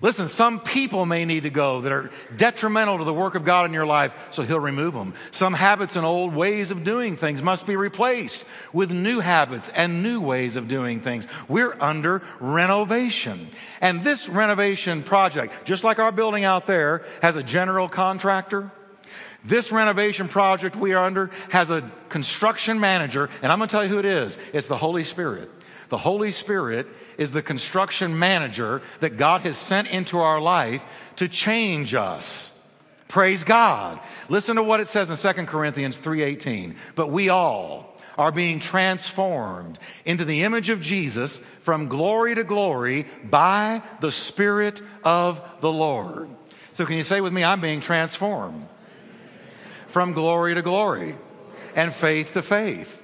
Listen, 0.03 0.29
some 0.29 0.61
people 0.61 1.07
may 1.07 1.25
need 1.25 1.45
to 1.45 1.51
go 1.51 1.81
that 1.81 1.93
are 1.93 2.11
detrimental 2.37 2.99
to 2.99 3.05
the 3.05 3.15
work 3.15 3.35
of 3.35 3.47
God 3.47 3.65
in 3.65 3.73
your 3.73 3.87
life, 3.87 4.15
so 4.31 4.43
He'll 4.43 4.61
remove 4.61 4.93
them. 4.93 5.15
Some 5.33 5.55
habits 5.55 5.97
and 5.97 6.05
old 6.05 6.35
ways 6.35 6.71
of 6.71 6.85
doing 6.85 7.17
things 7.17 7.41
must 7.41 7.67
be 7.67 7.77
replaced 7.77 8.45
with 8.75 8.91
new 8.91 9.21
habits 9.21 9.71
and 9.71 10.03
new 10.03 10.21
ways 10.21 10.57
of 10.57 10.69
doing 10.69 11.01
things. 11.01 11.27
We're 11.49 11.75
under 11.81 12.23
renovation. 12.41 13.49
And 13.81 14.05
this 14.05 14.29
renovation 14.29 15.03
project, 15.03 15.65
just 15.65 15.83
like 15.83 15.99
our 15.99 16.13
building 16.13 16.45
out 16.45 16.67
there, 16.67 17.03
has 17.23 17.37
a 17.37 17.43
general 17.43 17.89
contractor. 17.89 18.71
This 19.45 19.73
renovation 19.73 20.29
project 20.29 20.77
we 20.77 20.93
are 20.93 21.05
under 21.05 21.31
has 21.49 21.71
a 21.71 21.91
construction 22.11 22.81
manager, 22.81 23.31
and 23.41 23.51
I'm 23.51 23.59
going 23.59 23.69
to 23.69 23.73
tell 23.73 23.85
you 23.85 23.91
who 23.91 23.99
it 23.99 24.05
is. 24.05 24.39
It's 24.53 24.69
the 24.69 24.77
Holy 24.77 25.05
Spirit. 25.05 25.51
The 25.89 25.99
Holy 25.99 26.33
Spirit 26.33 26.87
is 27.19 27.31
the 27.31 27.43
construction 27.43 28.19
manager 28.19 28.83
that 29.01 29.17
God 29.17 29.43
has 29.43 29.57
sent 29.57 29.89
into 29.89 30.19
our 30.19 30.41
life 30.41 30.85
to 31.17 31.29
change 31.29 31.95
us. 31.95 32.53
Praise 33.09 33.45
God. 33.45 34.01
Listen 34.29 34.57
to 34.57 34.63
what 34.63 34.81
it 34.81 34.89
says 34.89 35.11
in 35.11 35.17
2 35.17 35.47
Corinthians 35.47 35.97
3:18. 35.97 36.77
But 36.95 37.11
we 37.11 37.29
all 37.29 37.97
are 38.19 38.33
being 38.33 38.59
transformed 38.61 39.79
into 40.05 40.25
the 40.25 40.43
image 40.43 40.71
of 40.71 40.81
Jesus 40.81 41.41
from 41.63 41.89
glory 41.89 42.35
to 42.35 42.45
glory 42.45 43.07
by 43.23 43.83
the 44.01 44.11
Spirit 44.11 44.83
of 45.05 45.41
the 45.61 45.71
Lord. 45.71 46.29
So 46.73 46.85
can 46.85 46.97
you 46.97 47.05
say 47.05 47.21
with 47.21 47.33
me, 47.33 47.45
I'm 47.45 47.61
being 47.61 47.81
transformed 47.81 48.67
from 49.89 50.13
glory 50.13 50.55
to 50.55 50.63
glory 50.63 51.15
and 51.75 51.93
faith 51.95 52.33
to 52.33 52.43
faith 52.43 53.03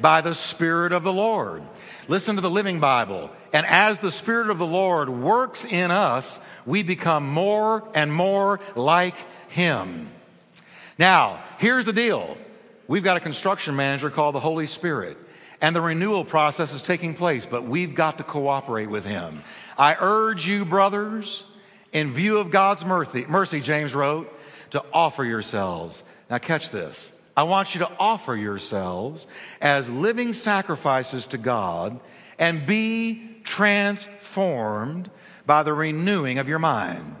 by 0.00 0.20
the 0.20 0.34
Spirit 0.34 0.92
of 0.92 1.04
the 1.04 1.12
Lord. 1.12 1.62
Listen 2.08 2.36
to 2.36 2.40
the 2.40 2.50
Living 2.50 2.80
Bible. 2.80 3.30
And 3.52 3.66
as 3.66 3.98
the 3.98 4.10
Spirit 4.10 4.50
of 4.50 4.58
the 4.58 4.66
Lord 4.66 5.10
works 5.10 5.64
in 5.64 5.90
us, 5.90 6.40
we 6.66 6.82
become 6.82 7.28
more 7.28 7.86
and 7.94 8.12
more 8.12 8.60
like 8.74 9.14
Him. 9.48 10.10
Now, 10.98 11.42
here's 11.58 11.84
the 11.84 11.92
deal. 11.92 12.36
We've 12.88 13.04
got 13.04 13.18
a 13.18 13.20
construction 13.20 13.76
manager 13.76 14.10
called 14.10 14.34
the 14.34 14.40
Holy 14.40 14.66
Spirit. 14.66 15.18
And 15.60 15.74
the 15.74 15.80
renewal 15.80 16.24
process 16.24 16.72
is 16.72 16.82
taking 16.82 17.14
place, 17.14 17.44
but 17.44 17.64
we've 17.64 17.94
got 17.94 18.18
to 18.18 18.24
cooperate 18.24 18.88
with 18.88 19.04
him. 19.04 19.42
I 19.76 19.96
urge 19.98 20.46
you, 20.46 20.64
brothers, 20.64 21.44
in 21.92 22.12
view 22.12 22.38
of 22.38 22.50
God's 22.50 22.84
mercy, 22.84 23.26
mercy, 23.28 23.60
James 23.60 23.92
wrote, 23.92 24.32
to 24.70 24.84
offer 24.92 25.24
yourselves. 25.24 26.04
Now, 26.30 26.38
catch 26.38 26.70
this. 26.70 27.12
I 27.38 27.44
want 27.44 27.72
you 27.72 27.78
to 27.82 27.90
offer 28.00 28.34
yourselves 28.34 29.28
as 29.60 29.88
living 29.88 30.32
sacrifices 30.32 31.28
to 31.28 31.38
God 31.38 32.00
and 32.36 32.66
be 32.66 33.36
transformed 33.44 35.08
by 35.46 35.62
the 35.62 35.72
renewing 35.72 36.38
of 36.38 36.48
your 36.48 36.58
mind. 36.58 37.14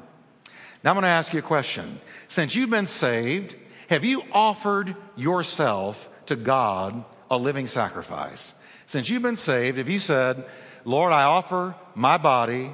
Now, 0.82 0.90
I'm 0.90 0.96
going 0.96 1.04
to 1.04 1.08
ask 1.08 1.32
you 1.32 1.38
a 1.38 1.42
question. 1.42 2.00
Since 2.26 2.56
you've 2.56 2.68
been 2.68 2.86
saved, 2.86 3.54
have 3.90 4.04
you 4.04 4.24
offered 4.32 4.96
yourself 5.14 6.10
to 6.26 6.34
God 6.34 7.04
a 7.30 7.38
living 7.38 7.68
sacrifice? 7.68 8.54
Since 8.88 9.08
you've 9.08 9.22
been 9.22 9.36
saved, 9.36 9.78
have 9.78 9.88
you 9.88 10.00
said, 10.00 10.44
Lord, 10.84 11.12
I 11.12 11.22
offer 11.22 11.76
my 11.94 12.18
body, 12.18 12.72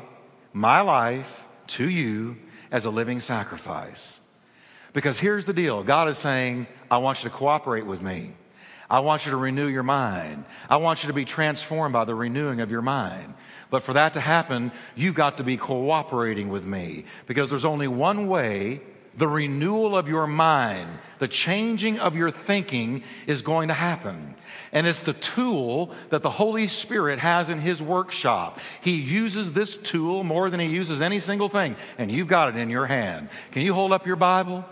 my 0.55 0.81
life 0.81 1.47
to 1.67 1.87
you 1.87 2.39
as 2.71 2.87
a 2.87 2.91
living 2.91 3.21
sacrifice? 3.21 4.19
Because 4.95 5.19
here's 5.19 5.45
the 5.45 5.53
deal 5.53 5.83
God 5.83 6.09
is 6.09 6.17
saying, 6.17 6.69
I 6.95 6.99
want 6.99 7.25
you 7.25 7.29
to 7.29 7.35
cooperate 7.35 7.87
with 7.87 8.03
me. 8.03 8.31
I 8.89 9.01
want 9.01 9.25
you 9.27 9.33
to 9.33 9.37
renew 9.37 9.67
your 9.67 9.83
mind. 9.83 10.45
I 10.71 10.77
want 10.77 11.03
you 11.03 11.09
to 11.09 11.13
be 11.13 11.25
transformed 11.25 11.93
by 11.93 12.05
the 12.05 12.15
renewing 12.15 12.61
of 12.61 12.71
your 12.71 12.83
mind. 12.83 13.35
But 13.69 13.83
for 13.83 13.95
that 13.95 14.13
to 14.13 14.21
happen, 14.21 14.71
you've 14.95 15.17
got 15.17 15.39
to 15.39 15.43
be 15.43 15.57
cooperating 15.57 16.51
with 16.51 16.65
me 16.65 17.07
because 17.27 17.51
there's 17.51 17.65
only 17.65 17.89
one 17.89 18.29
way 18.29 18.81
the 19.17 19.27
renewal 19.27 19.97
of 19.97 20.09
your 20.09 20.29
mind, 20.29 20.89
the 21.19 21.27
changing 21.27 21.99
of 21.99 22.15
your 22.15 22.31
thinking 22.31 23.03
is 23.27 23.43
going 23.43 23.69
to 23.69 23.75
happen. 23.75 24.37
And 24.71 24.87
it's 24.87 25.01
the 25.01 25.15
tool 25.15 25.93
that 26.11 26.23
the 26.23 26.31
Holy 26.31 26.69
Spirit 26.69 27.19
has 27.19 27.49
in 27.49 27.59
His 27.59 27.83
workshop. 27.83 28.61
He 28.83 29.01
uses 29.01 29.53
this 29.53 29.77
tool 29.77 30.23
more 30.23 30.49
than 30.49 30.61
He 30.61 30.67
uses 30.67 31.01
any 31.01 31.19
single 31.19 31.49
thing, 31.49 31.75
and 31.99 32.13
you've 32.13 32.29
got 32.29 32.51
it 32.51 32.57
in 32.57 32.71
your 32.71 32.87
hand. 32.87 33.31
Can 33.51 33.63
you 33.63 33.75
hold 33.75 33.93
up 33.93 34.07
your 34.07 34.17
Bible? 34.17 34.65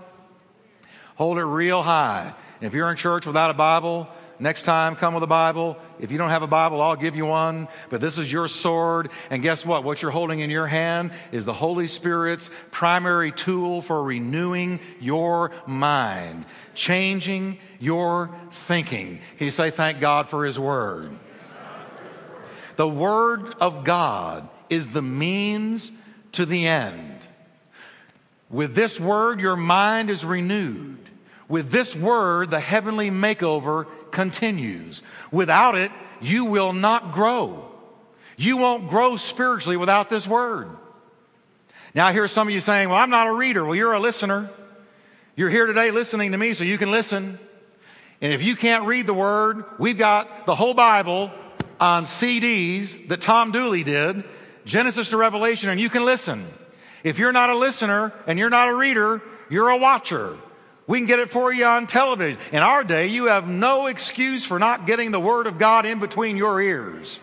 Hold 1.17 1.39
it 1.39 1.45
real 1.45 1.83
high. 1.83 2.35
And 2.61 2.67
if 2.67 2.75
you're 2.75 2.91
in 2.91 2.97
church 2.97 3.27
without 3.27 3.51
a 3.51 3.55
Bible, 3.55 4.09
Next 4.43 4.63
time, 4.63 4.97
come 4.97 5.15
with 5.15 5.23
a 5.23 5.29
Bible. 5.29 5.77
If 6.01 6.11
you 6.11 6.19
don't 6.19 6.31
have 6.31 6.43
a 6.43 6.49
Bible, 6.49 6.81
I'll 6.81 6.97
give 6.97 7.15
you 7.15 7.27
one. 7.27 7.69
But 7.91 8.01
this 8.01 8.19
is 8.19 8.33
your 8.33 8.49
sword. 8.49 9.11
And 9.31 9.41
guess 9.41 9.65
what? 9.65 9.85
What 9.85 10.03
you're 10.03 10.11
holding 10.11 10.41
in 10.41 10.51
your 10.51 10.67
hand 10.67 11.13
is 11.31 11.45
the 11.45 11.53
Holy 11.53 11.87
Spirit's 11.87 12.51
primary 12.73 13.31
tool 13.31 13.83
for 13.83 14.03
renewing 14.03 14.81
your 14.99 15.53
mind, 15.65 16.45
changing 16.75 17.59
your 17.79 18.35
thinking. 18.51 19.21
Can 19.39 19.45
you 19.45 19.53
say 19.53 19.71
thank 19.71 20.01
God 20.01 20.29
for 20.29 20.45
His 20.45 20.59
Word? 20.59 21.11
The 22.75 22.89
Word 22.89 23.55
of 23.61 23.85
God 23.85 24.49
is 24.69 24.89
the 24.89 25.03
means 25.03 25.93
to 26.33 26.47
the 26.47 26.67
end. 26.67 27.21
With 28.51 28.75
this 28.75 28.99
Word, 28.99 29.39
your 29.39 29.57
mind 29.57 30.11
is 30.11 30.25
renewed. 30.25 31.02
With 31.49 31.71
this 31.71 31.95
word, 31.95 32.51
the 32.51 32.61
heavenly 32.61 33.11
makeover 33.11 33.87
continues. 34.11 35.03
Without 35.31 35.77
it, 35.77 35.91
you 36.21 36.45
will 36.45 36.73
not 36.73 37.13
grow. 37.13 37.69
You 38.37 38.57
won't 38.57 38.89
grow 38.89 39.17
spiritually 39.17 39.77
without 39.77 40.09
this 40.09 40.27
word. 40.27 40.69
Now, 41.95 42.07
I 42.07 42.13
hear 42.13 42.27
some 42.29 42.49
of 42.49 42.55
you 42.55 42.61
saying, 42.61 42.89
Well, 42.89 42.99
I'm 42.99 43.11
not 43.11 43.27
a 43.27 43.33
reader. 43.33 43.65
Well, 43.65 43.75
you're 43.75 43.93
a 43.93 44.01
listener. 44.01 44.51
You're 45.37 45.51
here 45.51 45.67
today 45.67 45.91
listening 45.91 46.33
to 46.33 46.39
me 46.39 46.55
so 46.55 46.65
you 46.65 46.79
can 46.79 46.91
listen. 46.91 47.39
And 48.21 48.33
if 48.33 48.43
you 48.43 48.55
can't 48.55 48.85
read 48.87 49.07
the 49.07 49.15
word, 49.15 49.65
we've 49.79 49.99
got 49.99 50.47
the 50.47 50.55
whole 50.55 50.75
Bible 50.75 51.31
on 51.81 52.05
CDs 52.05 53.09
that 53.09 53.21
Tom 53.21 53.51
Dooley 53.51 53.83
did, 53.83 54.25
Genesis 54.65 55.11
to 55.11 55.17
Revelation, 55.17 55.69
and 55.69 55.81
you 55.81 55.91
can 55.91 56.05
listen. 56.05 56.47
If 57.03 57.19
you're 57.19 57.33
not 57.33 57.51
a 57.51 57.57
listener 57.57 58.13
and 58.27 58.39
you're 58.39 58.51
not 58.51 58.69
a 58.69 58.75
reader, 58.75 59.21
you're 59.51 59.71
a 59.71 59.77
watcher. 59.77 60.37
We 60.93 60.99
can 60.99 61.07
get 61.07 61.21
it 61.21 61.31
for 61.31 61.51
you 61.51 61.65
on 61.65 61.87
television. 61.87 62.39
In 62.53 62.59
our 62.59 62.85
day, 62.85 63.07
you 63.07 63.29
have 63.29 63.49
no 63.49 63.87
excuse 63.87 64.45
for 64.45 64.59
not 64.59 64.85
getting 64.85 65.11
the 65.11 65.19
Word 65.19 65.47
of 65.47 65.57
God 65.57 65.87
in 65.87 66.01
between 66.01 66.37
your 66.37 66.61
ears. 66.61 67.19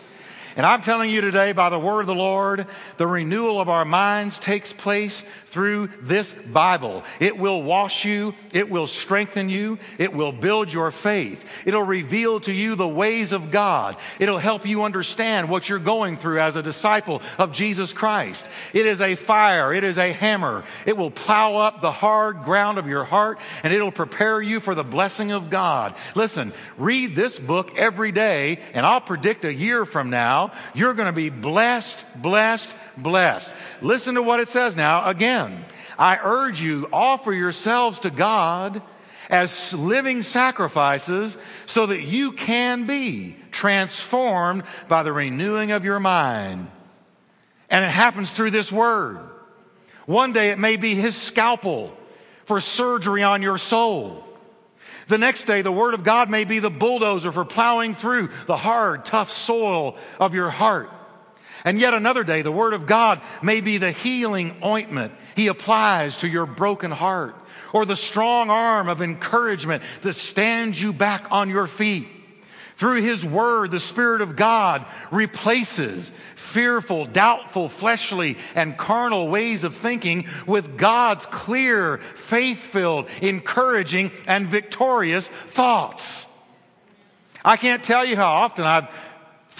And 0.56 0.66
I'm 0.66 0.82
telling 0.82 1.08
you 1.08 1.20
today, 1.20 1.52
by 1.52 1.70
the 1.70 1.78
word 1.78 2.00
of 2.00 2.08
the 2.08 2.14
Lord, 2.16 2.66
the 2.96 3.06
renewal 3.06 3.60
of 3.60 3.68
our 3.68 3.84
minds 3.84 4.40
takes 4.40 4.72
place 4.72 5.24
through 5.50 5.90
this 6.00 6.32
Bible. 6.32 7.04
It 7.18 7.36
will 7.36 7.62
wash 7.62 8.04
you. 8.04 8.34
It 8.52 8.70
will 8.70 8.86
strengthen 8.86 9.48
you. 9.48 9.78
It 9.98 10.12
will 10.12 10.32
build 10.32 10.72
your 10.72 10.90
faith. 10.90 11.44
It'll 11.66 11.82
reveal 11.82 12.40
to 12.40 12.52
you 12.52 12.74
the 12.74 12.88
ways 12.88 13.32
of 13.32 13.50
God. 13.50 13.96
It'll 14.18 14.38
help 14.38 14.66
you 14.66 14.84
understand 14.84 15.50
what 15.50 15.68
you're 15.68 15.78
going 15.78 16.16
through 16.16 16.40
as 16.40 16.56
a 16.56 16.62
disciple 16.62 17.22
of 17.38 17.52
Jesus 17.52 17.92
Christ. 17.92 18.46
It 18.72 18.86
is 18.86 19.00
a 19.00 19.16
fire. 19.16 19.74
It 19.74 19.84
is 19.84 19.98
a 19.98 20.12
hammer. 20.12 20.64
It 20.86 20.96
will 20.96 21.10
plow 21.10 21.56
up 21.56 21.80
the 21.80 21.92
hard 21.92 22.44
ground 22.44 22.78
of 22.78 22.86
your 22.86 23.04
heart 23.04 23.38
and 23.64 23.72
it'll 23.72 23.92
prepare 23.92 24.40
you 24.40 24.60
for 24.60 24.74
the 24.74 24.84
blessing 24.84 25.32
of 25.32 25.50
God. 25.50 25.94
Listen, 26.14 26.52
read 26.78 27.16
this 27.16 27.38
book 27.38 27.76
every 27.76 28.12
day 28.12 28.58
and 28.72 28.86
I'll 28.86 29.00
predict 29.00 29.44
a 29.44 29.52
year 29.52 29.84
from 29.84 30.10
now 30.10 30.52
you're 30.74 30.94
going 30.94 31.06
to 31.06 31.12
be 31.12 31.30
blessed, 31.30 32.04
blessed, 32.16 32.74
blessed. 33.02 33.54
Listen 33.80 34.14
to 34.14 34.22
what 34.22 34.40
it 34.40 34.48
says 34.48 34.76
now 34.76 35.08
again. 35.08 35.64
I 35.98 36.18
urge 36.22 36.60
you, 36.60 36.88
offer 36.92 37.32
yourselves 37.32 38.00
to 38.00 38.10
God 38.10 38.82
as 39.28 39.72
living 39.74 40.22
sacrifices 40.22 41.36
so 41.66 41.86
that 41.86 42.02
you 42.02 42.32
can 42.32 42.86
be 42.86 43.36
transformed 43.52 44.64
by 44.88 45.02
the 45.02 45.12
renewing 45.12 45.72
of 45.72 45.84
your 45.84 46.00
mind. 46.00 46.68
And 47.68 47.84
it 47.84 47.90
happens 47.90 48.30
through 48.30 48.50
this 48.50 48.72
word. 48.72 49.20
One 50.06 50.32
day 50.32 50.50
it 50.50 50.58
may 50.58 50.76
be 50.76 50.94
his 50.94 51.16
scalpel 51.16 51.96
for 52.44 52.60
surgery 52.60 53.22
on 53.22 53.42
your 53.42 53.58
soul. 53.58 54.24
The 55.06 55.18
next 55.18 55.44
day, 55.44 55.62
the 55.62 55.72
Word 55.72 55.94
of 55.94 56.04
God 56.04 56.30
may 56.30 56.44
be 56.44 56.60
the 56.60 56.70
bulldozer 56.70 57.32
for 57.32 57.44
plowing 57.44 57.94
through 57.94 58.30
the 58.46 58.56
hard, 58.56 59.04
tough 59.04 59.30
soil 59.30 59.96
of 60.18 60.34
your 60.34 60.50
heart. 60.50 60.90
And 61.64 61.78
yet 61.78 61.94
another 61.94 62.24
day, 62.24 62.42
the 62.42 62.52
Word 62.52 62.74
of 62.74 62.86
God 62.86 63.20
may 63.42 63.60
be 63.60 63.78
the 63.78 63.92
healing 63.92 64.56
ointment 64.64 65.12
He 65.36 65.48
applies 65.48 66.18
to 66.18 66.28
your 66.28 66.46
broken 66.46 66.90
heart, 66.90 67.34
or 67.72 67.84
the 67.84 67.96
strong 67.96 68.50
arm 68.50 68.88
of 68.88 69.02
encouragement 69.02 69.82
that 70.02 70.14
stands 70.14 70.80
you 70.80 70.92
back 70.92 71.26
on 71.30 71.50
your 71.50 71.66
feet. 71.66 72.06
Through 72.76 73.02
His 73.02 73.24
Word, 73.24 73.70
the 73.70 73.78
Spirit 73.78 74.22
of 74.22 74.36
God 74.36 74.86
replaces 75.10 76.10
fearful, 76.34 77.04
doubtful, 77.04 77.68
fleshly, 77.68 78.38
and 78.54 78.78
carnal 78.78 79.28
ways 79.28 79.64
of 79.64 79.76
thinking 79.76 80.26
with 80.46 80.78
God's 80.78 81.26
clear, 81.26 81.98
faith 81.98 82.58
filled, 82.58 83.08
encouraging, 83.20 84.10
and 84.26 84.48
victorious 84.48 85.28
thoughts. 85.28 86.24
I 87.44 87.56
can't 87.56 87.84
tell 87.84 88.04
you 88.04 88.16
how 88.16 88.28
often 88.28 88.64
I've 88.64 88.88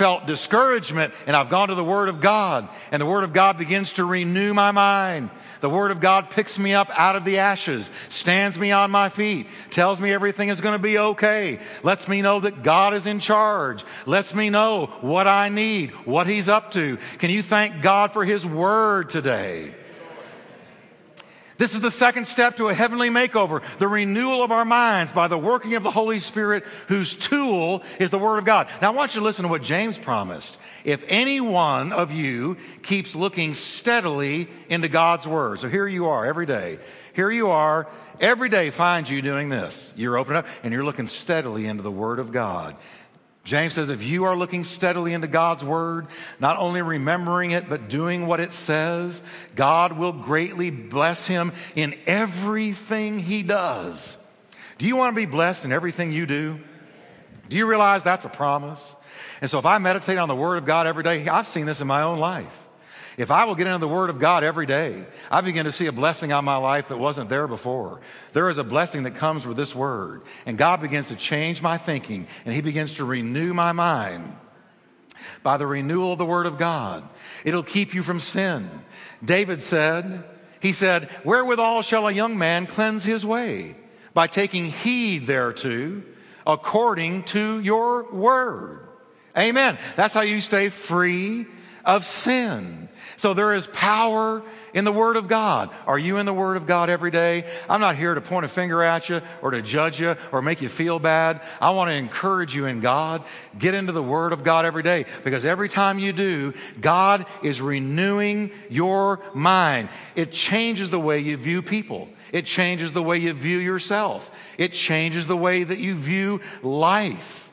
felt 0.01 0.25
discouragement 0.25 1.13
and 1.27 1.37
I've 1.37 1.51
gone 1.51 1.69
to 1.69 1.75
the 1.75 1.85
Word 1.85 2.09
of 2.09 2.23
God 2.23 2.67
and 2.91 3.03
the 3.03 3.05
Word 3.05 3.23
of 3.23 3.35
God 3.35 3.59
begins 3.59 3.93
to 3.95 4.05
renew 4.07 4.55
my 4.55 4.71
mind. 4.71 5.29
The 5.61 5.69
Word 5.69 5.91
of 5.91 6.01
God 6.01 6.31
picks 6.31 6.59
me 6.59 6.73
up 6.73 6.89
out 6.99 7.17
of 7.17 7.27
the 7.27 7.41
ashes, 7.41 7.91
stands 8.09 8.59
me 8.59 8.73
on 8.73 8.91
my 8.91 9.11
feet, 9.11 9.47
tells 9.69 10.01
me 10.01 10.11
everything 10.11 10.49
is 10.49 10.63
going 10.63 10.73
to 10.73 10.83
be 10.83 10.97
okay, 10.97 11.61
lets 11.83 12.09
me 12.09 12.23
know 12.23 12.41
that 12.41 12.63
God 12.63 12.95
is 12.95 13.05
in 13.05 13.19
charge, 13.19 13.85
lets 14.07 14.35
me 14.35 14.49
know 14.49 14.87
what 15.03 15.29
I 15.29 15.51
need, 15.51 15.91
what 16.07 16.27
He's 16.27 16.49
up 16.49 16.71
to. 16.71 16.97
Can 17.19 17.29
you 17.29 17.43
thank 17.43 17.83
God 17.83 18.15
for 18.15 18.25
His 18.25 18.47
Word 18.47 19.11
today? 19.11 19.75
This 21.61 21.75
is 21.75 21.83
the 21.83 21.91
second 21.91 22.27
step 22.27 22.57
to 22.57 22.69
a 22.69 22.75
heavenly 22.75 23.11
makeover, 23.11 23.63
the 23.77 23.87
renewal 23.87 24.43
of 24.43 24.51
our 24.51 24.65
minds 24.65 25.13
by 25.13 25.29
the 25.29 25.37
working 25.37 25.75
of 25.75 25.83
the 25.83 25.91
Holy 25.91 26.19
Spirit, 26.19 26.65
whose 26.89 27.15
tool 27.15 27.83
is 27.99 28.09
the 28.09 28.19
Word 28.19 28.39
of 28.39 28.47
God. 28.47 28.67
Now, 28.81 28.93
I 28.93 28.95
want 28.95 29.15
you 29.15 29.21
to 29.21 29.25
listen 29.25 29.43
to 29.43 29.51
what 29.51 29.61
James 29.61 29.99
promised. 29.99 30.57
If 30.85 31.05
any 31.07 31.39
one 31.39 31.93
of 31.93 32.13
you 32.13 32.57
keeps 32.81 33.15
looking 33.15 33.53
steadily 33.53 34.49
into 34.71 34.89
God's 34.89 35.27
Word, 35.27 35.61
so 35.61 35.69
here 35.69 35.87
you 35.87 36.07
are 36.07 36.25
every 36.25 36.47
day. 36.47 36.79
Here 37.13 37.31
you 37.31 37.51
are, 37.51 37.87
every 38.21 38.49
day 38.49 38.71
finds 38.71 39.11
you 39.11 39.21
doing 39.21 39.51
this. 39.51 39.93
You're 39.99 40.17
opening 40.17 40.39
up 40.39 40.47
and 40.63 40.73
you're 40.73 40.83
looking 40.83 41.09
steadily 41.09 41.67
into 41.67 41.83
the 41.83 41.93
Word 41.93 42.21
of 42.21 42.33
God. 42.33 42.75
James 43.43 43.75
says, 43.75 43.89
if 43.89 44.03
you 44.03 44.25
are 44.25 44.37
looking 44.37 44.65
steadily 44.65 45.15
into 45.15 45.27
God's 45.27 45.65
word, 45.65 46.09
not 46.41 46.59
only 46.59 46.83
remembering 46.83 47.53
it, 47.53 47.69
but 47.69 47.89
doing 47.89 48.27
what 48.27 48.39
it 48.39 48.53
says, 48.53 49.23
God 49.55 49.93
will 49.93 50.13
greatly 50.13 50.71
bless 50.71 51.27
him 51.27 51.53
in 51.75 51.99
everything 52.07 53.19
he 53.19 53.43
does. 53.43 54.17
Do 54.79 54.87
you 54.87 54.97
want 54.97 55.15
to 55.15 55.17
be 55.17 55.27
blessed 55.27 55.65
in 55.65 55.73
everything 55.73 56.13
you 56.13 56.27
do? 56.27 56.61
Do 57.49 57.57
you 57.57 57.67
realize 57.67 58.03
that's 58.03 58.25
a 58.25 58.29
promise? 58.31 58.95
And 59.41 59.51
so 59.51 59.59
if 59.59 59.67
I 59.67 59.79
meditate 59.79 60.19
on 60.19 60.29
the 60.29 60.37
Word 60.37 60.57
of 60.57 60.67
God 60.67 60.87
every 60.87 61.03
day, 61.03 61.27
I've 61.27 61.47
seen 61.47 61.67
this 61.67 61.81
in 61.81 61.87
my 61.87 62.03
own 62.03 62.19
life. 62.19 62.67
If 63.21 63.31
I 63.31 63.45
will 63.45 63.55
get 63.55 63.67
into 63.67 63.81
the 63.81 63.87
Word 63.87 64.09
of 64.09 64.19
God 64.19 64.45
every 64.45 64.65
day, 64.65 65.05
I 65.31 65.43
begin 65.43 65.67
to 65.67 65.73
see 65.73 65.85
a 65.85 65.93
blessing 65.93 66.33
on 66.33 66.43
my 66.43 66.57
life 66.57 66.89
that 66.89 66.97
wasn't 66.97 67.29
there 67.29 67.47
before. 67.47 68.01
There 68.33 68.49
is 68.49 68.57
a 68.57 68.65
blessing 68.65 69.03
that 69.03 69.17
comes 69.17 69.47
with 69.47 69.59
this 69.59 69.75
Word. 69.75 70.23
And 70.47 70.57
God 70.57 70.81
begins 70.81 71.09
to 71.09 71.17
change 71.17 71.61
my 71.61 71.77
thinking 71.77 72.27
and 72.47 72.55
He 72.55 72.63
begins 72.63 72.95
to 72.95 73.05
renew 73.05 73.53
my 73.53 73.73
mind 73.73 74.35
by 75.43 75.59
the 75.59 75.67
renewal 75.67 76.13
of 76.13 76.19
the 76.19 76.25
Word 76.25 76.47
of 76.47 76.57
God. 76.57 77.07
It'll 77.45 77.63
keep 77.63 77.93
you 77.93 78.03
from 78.03 78.21
sin. 78.21 78.71
David 79.23 79.61
said, 79.61 80.25
He 80.61 80.73
said, 80.73 81.11
Wherewithal 81.23 81.83
shall 81.83 82.09
a 82.09 82.13
young 82.13 82.39
man 82.39 82.67
cleanse 82.67 83.05
his 83.05 83.27
way? 83.27 83.77
By 84.15 84.29
taking 84.29 84.65
heed 84.65 85.27
thereto 85.27 86.03
according 86.47 87.25
to 87.25 87.61
your 87.61 88.11
Word. 88.11 88.89
Amen. 89.37 89.77
That's 89.97 90.15
how 90.15 90.23
you 90.23 90.41
stay 90.41 90.71
free 90.71 91.47
of 91.85 92.05
sin. 92.05 92.89
So 93.17 93.35
there 93.35 93.53
is 93.53 93.67
power 93.67 94.43
in 94.73 94.85
the 94.85 94.93
Word 94.93 95.17
of 95.17 95.29
God. 95.29 95.69
Are 95.87 95.99
you 95.99 96.17
in 96.17 96.25
the 96.25 96.33
Word 96.33 96.57
of 96.57 96.67
God 96.67 96.89
every 96.89 97.11
day? 97.11 97.45
I'm 97.69 97.81
not 97.81 97.97
here 97.97 98.15
to 98.15 98.21
point 98.23 98.47
a 98.47 98.49
finger 98.49 98.83
at 98.83 99.11
you 99.11 99.21
or 99.43 99.51
to 99.51 99.61
judge 99.61 100.01
you 100.01 100.17
or 100.33 100.41
make 100.41 100.63
you 100.63 100.71
feel 100.71 100.99
bad. 100.99 101.43
I 101.61 101.71
want 101.71 101.91
to 101.91 101.95
encourage 101.95 102.57
you 102.57 102.65
in 102.65 102.81
God. 102.81 103.23
Get 103.59 103.75
into 103.75 103.93
the 103.93 104.03
Word 104.03 104.33
of 104.33 104.43
God 104.43 104.65
every 104.65 104.83
day 104.83 105.05
because 105.23 105.45
every 105.45 105.69
time 105.69 105.99
you 105.99 106.15
do, 106.15 106.55
God 106.81 107.27
is 107.43 107.61
renewing 107.61 108.53
your 108.71 109.21
mind. 109.35 109.91
It 110.17 110.33
changes 110.33 110.89
the 110.89 111.01
way 111.01 111.19
you 111.19 111.37
view 111.37 111.61
people. 111.61 112.09
It 112.33 112.47
changes 112.47 112.93
the 112.93 113.03
way 113.03 113.19
you 113.19 113.35
view 113.35 113.59
yourself. 113.59 114.31
It 114.57 114.73
changes 114.73 115.27
the 115.27 115.37
way 115.37 115.63
that 115.63 115.79
you 115.79 115.95
view 115.95 116.41
life. 116.63 117.53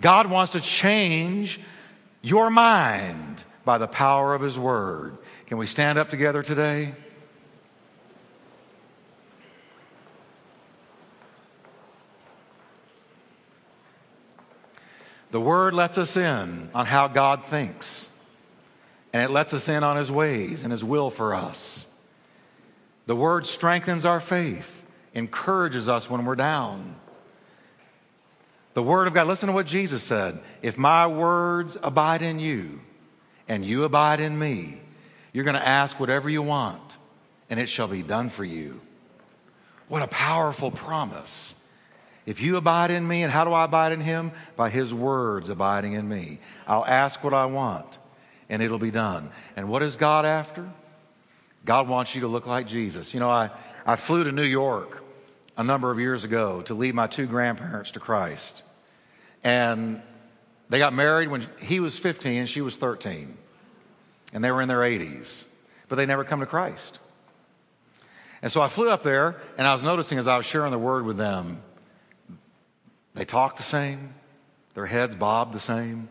God 0.00 0.26
wants 0.26 0.52
to 0.52 0.60
change 0.60 1.58
your 2.22 2.50
mind 2.50 3.44
by 3.64 3.78
the 3.78 3.88
power 3.88 4.34
of 4.34 4.40
His 4.40 4.58
Word. 4.58 5.18
Can 5.46 5.58
we 5.58 5.66
stand 5.66 5.98
up 5.98 6.08
together 6.08 6.42
today? 6.42 6.94
The 15.32 15.40
Word 15.40 15.74
lets 15.74 15.98
us 15.98 16.16
in 16.16 16.70
on 16.74 16.86
how 16.86 17.08
God 17.08 17.46
thinks, 17.46 18.10
and 19.12 19.22
it 19.22 19.30
lets 19.30 19.54
us 19.54 19.68
in 19.68 19.82
on 19.82 19.96
His 19.96 20.10
ways 20.10 20.62
and 20.62 20.70
His 20.70 20.84
will 20.84 21.10
for 21.10 21.34
us. 21.34 21.86
The 23.06 23.16
Word 23.16 23.46
strengthens 23.46 24.04
our 24.04 24.20
faith, 24.20 24.84
encourages 25.14 25.88
us 25.88 26.08
when 26.08 26.24
we're 26.24 26.36
down. 26.36 26.96
The 28.74 28.82
Word 28.82 29.06
of 29.06 29.14
God, 29.14 29.26
listen 29.26 29.48
to 29.48 29.52
what 29.52 29.66
Jesus 29.66 30.02
said. 30.02 30.40
If 30.62 30.78
my 30.78 31.06
words 31.06 31.76
abide 31.82 32.22
in 32.22 32.38
you, 32.38 32.80
and 33.48 33.64
you 33.64 33.84
abide 33.84 34.20
in 34.20 34.38
me, 34.38 34.80
you're 35.32 35.44
going 35.44 35.56
to 35.56 35.66
ask 35.66 36.00
whatever 36.00 36.30
you 36.30 36.42
want, 36.42 36.96
and 37.50 37.60
it 37.60 37.68
shall 37.68 37.88
be 37.88 38.02
done 38.02 38.30
for 38.30 38.44
you. 38.44 38.80
What 39.88 40.02
a 40.02 40.06
powerful 40.06 40.70
promise. 40.70 41.54
If 42.24 42.40
you 42.40 42.56
abide 42.56 42.90
in 42.90 43.06
me, 43.06 43.22
and 43.22 43.32
how 43.32 43.44
do 43.44 43.52
I 43.52 43.64
abide 43.64 43.92
in 43.92 44.00
him? 44.00 44.32
By 44.56 44.70
his 44.70 44.94
words 44.94 45.48
abiding 45.48 45.92
in 45.92 46.08
me. 46.08 46.38
I'll 46.66 46.86
ask 46.86 47.22
what 47.22 47.34
I 47.34 47.46
want, 47.46 47.98
and 48.48 48.62
it'll 48.62 48.78
be 48.78 48.90
done. 48.90 49.30
And 49.56 49.68
what 49.68 49.82
is 49.82 49.96
God 49.96 50.24
after? 50.24 50.70
God 51.64 51.88
wants 51.88 52.14
you 52.14 52.22
to 52.22 52.28
look 52.28 52.46
like 52.46 52.66
Jesus. 52.66 53.12
You 53.12 53.20
know, 53.20 53.28
I, 53.28 53.50
I 53.84 53.96
flew 53.96 54.24
to 54.24 54.32
New 54.32 54.42
York 54.44 55.02
a 55.56 55.64
number 55.64 55.90
of 55.90 55.98
years 55.98 56.24
ago 56.24 56.62
to 56.62 56.74
lead 56.74 56.94
my 56.94 57.06
two 57.06 57.26
grandparents 57.26 57.92
to 57.92 58.00
Christ. 58.00 58.62
And 59.44 60.00
they 60.68 60.78
got 60.78 60.94
married 60.94 61.28
when 61.28 61.46
he 61.60 61.80
was 61.80 61.98
15 61.98 62.32
and 62.32 62.48
she 62.48 62.60
was 62.60 62.76
13. 62.76 63.36
And 64.32 64.42
they 64.42 64.50
were 64.50 64.62
in 64.62 64.68
their 64.68 64.80
80s, 64.80 65.44
but 65.88 65.96
they 65.96 66.06
never 66.06 66.24
come 66.24 66.40
to 66.40 66.46
Christ. 66.46 66.98
And 68.40 68.50
so 68.50 68.60
I 68.60 68.68
flew 68.68 68.88
up 68.88 69.02
there 69.02 69.36
and 69.58 69.66
I 69.66 69.74
was 69.74 69.82
noticing 69.82 70.18
as 70.18 70.26
I 70.26 70.36
was 70.36 70.46
sharing 70.46 70.72
the 70.72 70.78
word 70.78 71.04
with 71.04 71.16
them, 71.16 71.62
they 73.14 73.24
talked 73.24 73.58
the 73.58 73.62
same, 73.62 74.14
their 74.74 74.86
heads 74.86 75.14
bobbed 75.14 75.52
the 75.52 75.60
same, 75.60 76.08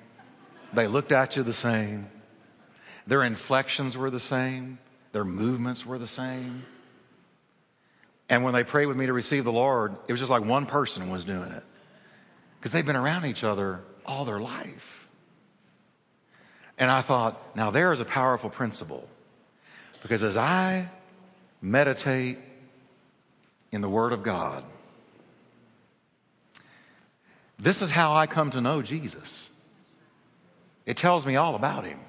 they 0.72 0.88
looked 0.88 1.12
at 1.12 1.36
you 1.36 1.44
the 1.44 1.54
same, 1.54 2.08
their 3.08 3.24
inflections 3.24 3.98
were 3.98 4.12
the 4.12 4.20
same, 4.20 4.78
their 5.12 5.26
movements 5.26 5.86
were 5.86 5.98
the 5.98 6.08
same. 6.08 6.64
And 8.32 8.46
when 8.46 8.54
they 8.54 8.64
prayed 8.64 8.86
with 8.86 8.96
me 8.96 9.08
to 9.08 9.14
receive 9.14 9.44
the 9.44 9.52
Lord, 9.52 9.94
it 10.08 10.14
was 10.14 10.22
just 10.22 10.32
like 10.32 10.46
one 10.46 10.66
person 10.66 11.10
was 11.10 11.26
doing 11.26 11.52
it 11.52 11.64
because 12.58 12.72
they've 12.72 12.86
been 12.86 12.96
around 12.96 13.26
each 13.26 13.44
other 13.44 13.82
all 14.06 14.24
their 14.24 14.40
life. 14.40 15.10
And 16.78 16.90
I 16.90 17.02
thought, 17.02 17.58
now 17.58 17.72
there 17.72 17.92
is 17.92 18.00
a 18.00 18.06
powerful 18.06 18.50
principle. 18.50 19.06
Because 20.02 20.24
as 20.24 20.38
I 20.38 20.90
meditate 21.62 22.38
in 23.74 23.82
the 23.82 23.90
Word 23.90 24.14
of 24.14 24.24
God, 24.24 24.64
this 27.60 27.82
is 27.82 27.92
how 27.92 28.14
I 28.14 28.28
come 28.28 28.50
to 28.52 28.62
know 28.62 28.82
Jesus. 28.82 29.50
It 30.86 30.96
tells 30.96 31.26
me 31.26 31.36
all 31.36 31.56
about 31.56 31.84
Him. 31.84 32.00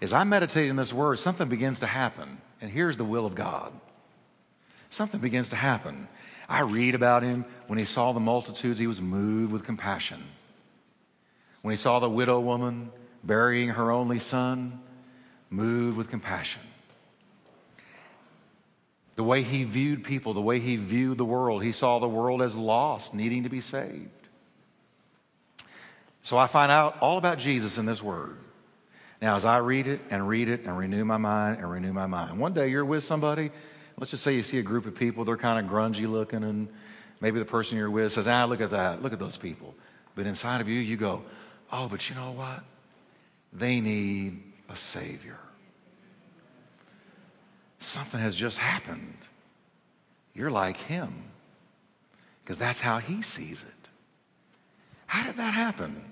As 0.00 0.12
I 0.12 0.22
meditate 0.22 0.68
in 0.68 0.76
this 0.76 0.92
Word, 0.92 1.18
something 1.18 1.48
begins 1.48 1.80
to 1.80 1.86
happen. 1.88 2.38
And 2.60 2.70
here's 2.70 2.96
the 2.96 3.04
will 3.04 3.26
of 3.26 3.34
God 3.34 3.72
something 4.92 5.20
begins 5.20 5.48
to 5.50 5.56
happen. 5.56 6.06
I 6.48 6.60
read 6.60 6.94
about 6.94 7.22
him. 7.22 7.44
When 7.66 7.78
he 7.78 7.84
saw 7.84 8.12
the 8.12 8.20
multitudes, 8.20 8.78
he 8.78 8.86
was 8.86 9.00
moved 9.00 9.52
with 9.52 9.64
compassion. 9.64 10.22
When 11.62 11.72
he 11.72 11.76
saw 11.76 11.98
the 11.98 12.10
widow 12.10 12.40
woman 12.40 12.92
burying 13.24 13.70
her 13.70 13.90
only 13.90 14.18
son, 14.18 14.80
moved 15.48 15.96
with 15.96 16.10
compassion. 16.10 16.62
The 19.16 19.24
way 19.24 19.42
he 19.42 19.64
viewed 19.64 20.04
people, 20.04 20.34
the 20.34 20.40
way 20.40 20.58
he 20.58 20.76
viewed 20.76 21.18
the 21.18 21.24
world, 21.24 21.62
he 21.62 21.72
saw 21.72 21.98
the 21.98 22.08
world 22.08 22.42
as 22.42 22.54
lost, 22.54 23.14
needing 23.14 23.44
to 23.44 23.48
be 23.48 23.60
saved. 23.60 24.08
So 26.22 26.36
I 26.36 26.46
find 26.46 26.72
out 26.72 26.98
all 27.00 27.18
about 27.18 27.38
Jesus 27.38 27.78
in 27.78 27.86
this 27.86 28.02
word. 28.02 28.36
Now, 29.20 29.36
as 29.36 29.44
I 29.44 29.58
read 29.58 29.86
it 29.86 30.00
and 30.10 30.26
read 30.26 30.48
it 30.48 30.64
and 30.64 30.76
renew 30.76 31.04
my 31.04 31.16
mind 31.16 31.58
and 31.58 31.70
renew 31.70 31.92
my 31.92 32.06
mind, 32.06 32.38
one 32.38 32.54
day 32.54 32.68
you're 32.68 32.84
with 32.84 33.04
somebody 33.04 33.50
Let's 34.02 34.10
just 34.10 34.24
say 34.24 34.34
you 34.34 34.42
see 34.42 34.58
a 34.58 34.62
group 34.62 34.86
of 34.86 34.96
people, 34.96 35.24
they're 35.24 35.36
kind 35.36 35.64
of 35.64 35.70
grungy 35.70 36.10
looking, 36.10 36.42
and 36.42 36.66
maybe 37.20 37.38
the 37.38 37.44
person 37.44 37.78
you're 37.78 37.88
with 37.88 38.10
says, 38.10 38.26
ah, 38.26 38.44
look 38.46 38.60
at 38.60 38.72
that, 38.72 39.00
look 39.00 39.12
at 39.12 39.20
those 39.20 39.36
people. 39.36 39.76
But 40.16 40.26
inside 40.26 40.60
of 40.60 40.68
you, 40.68 40.80
you 40.80 40.96
go, 40.96 41.22
oh, 41.70 41.86
but 41.86 42.10
you 42.10 42.16
know 42.16 42.32
what? 42.32 42.64
They 43.52 43.80
need 43.80 44.42
a 44.68 44.74
Savior. 44.74 45.38
Something 47.78 48.18
has 48.18 48.34
just 48.34 48.58
happened. 48.58 49.18
You're 50.34 50.50
like 50.50 50.78
Him, 50.78 51.30
because 52.42 52.58
that's 52.58 52.80
how 52.80 52.98
He 52.98 53.22
sees 53.22 53.62
it. 53.62 53.88
How 55.06 55.24
did 55.24 55.36
that 55.36 55.54
happen? 55.54 56.10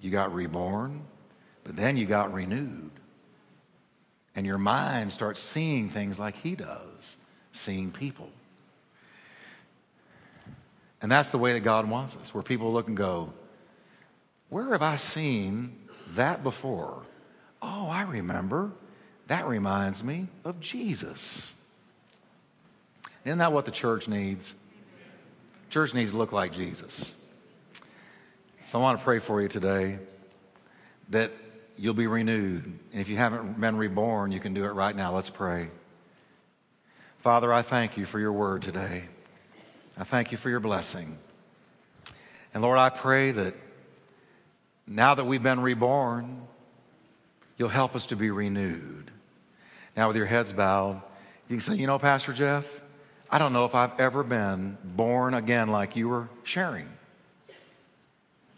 You 0.00 0.12
got 0.12 0.32
reborn, 0.32 1.02
but 1.64 1.74
then 1.74 1.96
you 1.96 2.06
got 2.06 2.32
renewed. 2.32 2.92
And 4.36 4.44
your 4.46 4.58
mind 4.58 5.12
starts 5.12 5.40
seeing 5.40 5.90
things 5.90 6.18
like 6.18 6.36
he 6.36 6.56
does, 6.56 7.16
seeing 7.52 7.90
people. 7.92 8.30
And 11.00 11.10
that's 11.10 11.28
the 11.28 11.38
way 11.38 11.52
that 11.52 11.60
God 11.60 11.88
wants 11.88 12.16
us, 12.16 12.32
where 12.32 12.42
people 12.42 12.72
look 12.72 12.88
and 12.88 12.96
go, 12.96 13.32
Where 14.48 14.72
have 14.72 14.82
I 14.82 14.96
seen 14.96 15.76
that 16.14 16.42
before? 16.42 17.02
Oh, 17.60 17.88
I 17.88 18.02
remember. 18.02 18.72
That 19.26 19.46
reminds 19.46 20.04
me 20.04 20.28
of 20.44 20.60
Jesus. 20.60 21.54
Isn't 23.24 23.38
that 23.38 23.52
what 23.52 23.64
the 23.64 23.70
church 23.70 24.06
needs? 24.06 24.54
Church 25.70 25.94
needs 25.94 26.10
to 26.10 26.16
look 26.16 26.32
like 26.32 26.52
Jesus. 26.52 27.14
So 28.66 28.78
I 28.78 28.82
want 28.82 28.98
to 28.98 29.04
pray 29.04 29.18
for 29.18 29.40
you 29.40 29.48
today 29.48 29.98
that 31.10 31.32
you'll 31.76 31.94
be 31.94 32.06
renewed. 32.06 32.64
And 32.64 33.00
if 33.00 33.08
you 33.08 33.16
haven't 33.16 33.60
been 33.60 33.76
reborn, 33.76 34.32
you 34.32 34.40
can 34.40 34.54
do 34.54 34.64
it 34.64 34.70
right 34.70 34.94
now. 34.94 35.14
Let's 35.14 35.30
pray. 35.30 35.68
Father, 37.18 37.52
I 37.52 37.62
thank 37.62 37.96
you 37.96 38.06
for 38.06 38.18
your 38.18 38.32
word 38.32 38.62
today. 38.62 39.04
I 39.96 40.04
thank 40.04 40.32
you 40.32 40.38
for 40.38 40.50
your 40.50 40.60
blessing. 40.60 41.18
And 42.52 42.62
Lord, 42.62 42.78
I 42.78 42.90
pray 42.90 43.32
that 43.32 43.54
now 44.86 45.14
that 45.14 45.24
we've 45.24 45.42
been 45.42 45.60
reborn, 45.60 46.46
you'll 47.56 47.68
help 47.68 47.96
us 47.96 48.06
to 48.06 48.16
be 48.16 48.30
renewed. 48.30 49.10
Now, 49.96 50.08
with 50.08 50.16
your 50.16 50.26
heads 50.26 50.52
bowed, 50.52 51.00
you 51.48 51.56
can 51.56 51.60
say, 51.60 51.76
You 51.76 51.86
know, 51.86 51.98
Pastor 51.98 52.32
Jeff, 52.32 52.80
I 53.30 53.38
don't 53.38 53.52
know 53.52 53.64
if 53.64 53.74
I've 53.74 53.98
ever 53.98 54.22
been 54.22 54.76
born 54.84 55.34
again 55.34 55.68
like 55.68 55.96
you 55.96 56.08
were 56.08 56.28
sharing. 56.42 56.88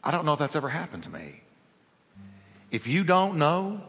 I 0.03 0.11
don't 0.11 0.25
know 0.25 0.33
if 0.33 0.39
that's 0.39 0.57
ever 0.57 0.69
happened 0.69 1.05
to 1.05 1.11
me. 1.11 1.43
If 2.71 2.87
you 2.87 3.05
don't 3.05 3.37
know, 3.39 3.81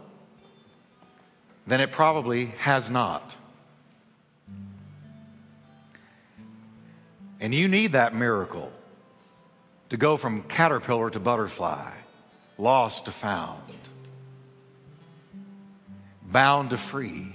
then 1.65 1.81
it 1.81 1.91
probably 1.91 2.45
has 2.57 2.89
not. 2.89 3.35
And 7.39 7.53
you 7.53 7.67
need 7.67 7.93
that 7.93 8.15
miracle. 8.15 8.71
to 9.89 9.97
go 9.97 10.17
from 10.17 10.43
caterpillar 10.43 11.09
to 11.09 11.19
butterfly, 11.19 11.91
lost 12.57 13.05
to 13.05 13.11
found, 13.11 13.61
bound 16.23 16.71
to 16.71 16.77
free. 16.77 17.33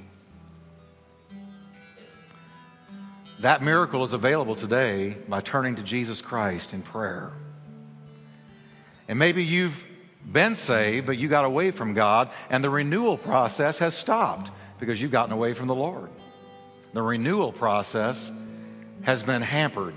That 3.40 3.62
miracle 3.62 4.04
is 4.04 4.12
available 4.12 4.54
today 4.54 5.16
by 5.28 5.40
turning 5.40 5.76
to 5.76 5.82
Jesus 5.82 6.20
Christ 6.20 6.74
in 6.74 6.82
prayer. 6.82 7.32
And 9.08 9.18
maybe 9.18 9.44
you've 9.44 9.84
been 10.30 10.54
saved, 10.54 11.06
but 11.06 11.18
you 11.18 11.28
got 11.28 11.44
away 11.44 11.70
from 11.70 11.94
God, 11.94 12.30
and 12.50 12.62
the 12.62 12.70
renewal 12.70 13.18
process 13.18 13.78
has 13.78 13.94
stopped 13.94 14.50
because 14.78 15.00
you've 15.00 15.12
gotten 15.12 15.32
away 15.32 15.54
from 15.54 15.66
the 15.68 15.74
Lord. 15.74 16.10
The 16.92 17.02
renewal 17.02 17.52
process 17.52 18.30
has 19.02 19.22
been 19.22 19.42
hampered. 19.42 19.94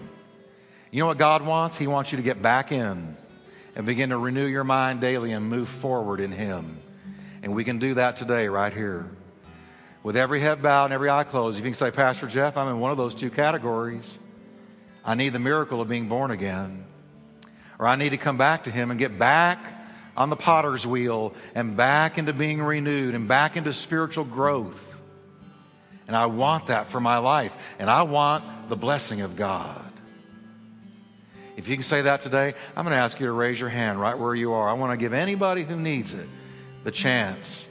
You 0.92 1.00
know 1.02 1.08
what 1.08 1.18
God 1.18 1.46
wants? 1.46 1.78
He 1.78 1.88
wants 1.88 2.12
you 2.12 2.18
to 2.18 2.24
get 2.24 2.42
back 2.42 2.72
in 2.72 3.18
and 3.76 3.86
begin 3.86 4.10
to 4.12 4.18
renew 4.18 4.46
your 4.46 4.64
mind 4.64 5.02
daily 5.02 5.34
and 5.34 5.48
move 5.50 5.68
forward 5.68 6.20
in 6.20 6.32
Him. 6.32 6.80
And 7.44 7.54
we 7.54 7.64
can 7.64 7.80
do 7.80 7.96
that 7.96 8.16
today, 8.16 8.48
right 8.48 8.74
here. 8.74 9.10
With 10.04 10.16
every 10.16 10.40
head 10.40 10.62
bowed 10.62 10.86
and 10.86 10.94
every 10.94 11.10
eye 11.10 11.24
closed, 11.24 11.58
if 11.58 11.66
you 11.66 11.72
can 11.72 11.78
say, 11.78 11.92
Pastor 11.92 12.28
Jeff, 12.28 12.58
I'm 12.58 12.70
in 12.70 12.80
one 12.80 12.92
of 12.92 12.98
those 12.98 13.14
two 13.14 13.30
categories. 13.30 14.20
I 15.04 15.16
need 15.16 15.34
the 15.34 15.40
miracle 15.40 15.82
of 15.82 15.90
being 15.90 16.08
born 16.08 16.32
again. 16.32 16.86
Or 17.78 17.88
I 17.88 17.96
need 17.98 18.12
to 18.12 18.18
come 18.18 18.38
back 18.38 18.64
to 18.64 18.72
Him 18.72 18.90
and 18.90 19.00
get 19.00 19.20
back 19.20 19.60
on 20.18 20.30
the 20.30 20.36
potter's 20.36 20.86
wheel 20.86 21.34
and 21.54 21.76
back 21.76 22.18
into 22.18 22.34
being 22.34 22.62
renewed 22.62 23.16
and 23.16 23.28
back 23.28 23.58
into 23.58 23.74
spiritual 23.74 24.26
growth. 24.26 24.82
And 26.08 26.16
I 26.16 26.28
want 26.28 26.68
that 26.68 26.88
for 26.88 27.00
my 27.00 27.18
life. 27.18 27.56
And 27.80 27.90
I 27.90 28.04
want 28.04 28.70
the 28.70 28.76
blessing 28.76 29.22
of 29.22 29.36
God. 29.36 29.82
If 31.58 31.68
you 31.70 31.76
can 31.76 31.84
say 31.84 32.04
that 32.04 32.20
today, 32.20 32.54
I'm 32.76 32.86
going 32.86 32.96
to 32.96 33.02
ask 33.02 33.20
you 33.20 33.28
to 33.28 33.32
raise 33.32 33.60
your 33.60 33.70
hand 33.70 34.00
right 34.00 34.18
where 34.18 34.36
you 34.36 34.54
are. 34.54 34.70
I 34.70 34.74
want 34.74 34.92
to 34.92 34.98
give 34.98 35.14
anybody 35.14 35.64
who 35.64 35.76
needs 35.76 36.14
it 36.14 36.28
the 36.84 36.92
chance 36.92 37.68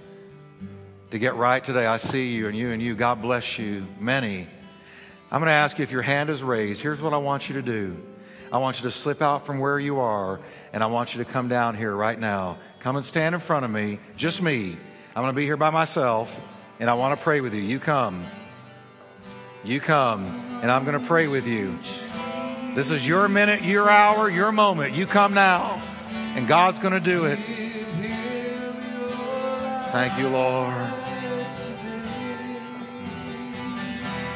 to 1.10 1.18
get 1.18 1.34
right 1.36 1.62
today. 1.62 1.86
I 1.86 1.98
see 1.98 2.32
you 2.32 2.48
and 2.48 2.56
you 2.56 2.70
and 2.70 2.82
you. 2.82 2.94
God 2.94 3.20
bless 3.22 3.58
you. 3.58 3.86
Many. 4.00 4.48
I'm 5.30 5.40
going 5.40 5.48
to 5.48 5.52
ask 5.52 5.78
you 5.78 5.82
if 5.82 5.92
your 5.92 6.02
hand 6.02 6.30
is 6.30 6.42
raised. 6.42 6.80
Here's 6.80 7.00
what 7.00 7.12
I 7.12 7.18
want 7.18 7.48
you 7.48 7.56
to 7.56 7.62
do. 7.62 7.96
I 8.52 8.58
want 8.58 8.78
you 8.78 8.82
to 8.84 8.90
slip 8.90 9.22
out 9.22 9.46
from 9.46 9.58
where 9.58 9.78
you 9.78 10.00
are, 10.00 10.40
and 10.72 10.82
I 10.82 10.86
want 10.86 11.14
you 11.14 11.24
to 11.24 11.30
come 11.30 11.48
down 11.48 11.76
here 11.76 11.94
right 11.94 12.18
now. 12.18 12.58
Come 12.80 12.96
and 12.96 13.04
stand 13.04 13.34
in 13.34 13.40
front 13.40 13.64
of 13.64 13.70
me, 13.70 13.98
just 14.16 14.42
me. 14.42 14.76
I'm 15.16 15.22
going 15.22 15.32
to 15.32 15.36
be 15.36 15.44
here 15.44 15.56
by 15.56 15.70
myself, 15.70 16.40
and 16.80 16.90
I 16.90 16.94
want 16.94 17.18
to 17.18 17.22
pray 17.22 17.40
with 17.40 17.54
you. 17.54 17.62
You 17.62 17.78
come. 17.78 18.24
You 19.64 19.80
come, 19.80 20.24
and 20.62 20.70
I'm 20.70 20.84
going 20.84 21.00
to 21.00 21.06
pray 21.06 21.26
with 21.26 21.46
you. 21.46 21.78
This 22.74 22.90
is 22.90 23.06
your 23.06 23.28
minute, 23.28 23.62
your 23.62 23.88
hour, 23.88 24.28
your 24.28 24.52
moment. 24.52 24.94
You 24.94 25.06
come 25.06 25.32
now, 25.32 25.80
and 26.34 26.46
God's 26.46 26.80
going 26.80 26.92
to 26.92 27.00
do 27.00 27.24
it. 27.24 27.38
Thank 29.92 30.18
you, 30.18 30.28
Lord. 30.28 30.74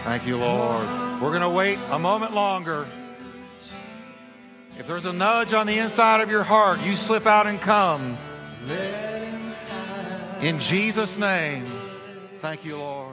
Thank 0.04 0.26
you, 0.26 0.38
Lord. 0.38 0.86
We're 1.20 1.30
going 1.30 1.42
to 1.42 1.50
wait 1.50 1.78
a 1.90 1.98
moment 1.98 2.32
longer. 2.32 2.86
If 4.78 4.86
there's 4.86 5.06
a 5.06 5.12
nudge 5.12 5.52
on 5.54 5.66
the 5.66 5.76
inside 5.80 6.20
of 6.20 6.30
your 6.30 6.44
heart, 6.44 6.80
you 6.82 6.94
slip 6.94 7.26
out 7.26 7.48
and 7.48 7.60
come. 7.60 8.16
In 10.40 10.60
Jesus' 10.60 11.18
name. 11.18 11.66
Thank 12.40 12.64
you, 12.64 12.78
Lord. 12.78 13.07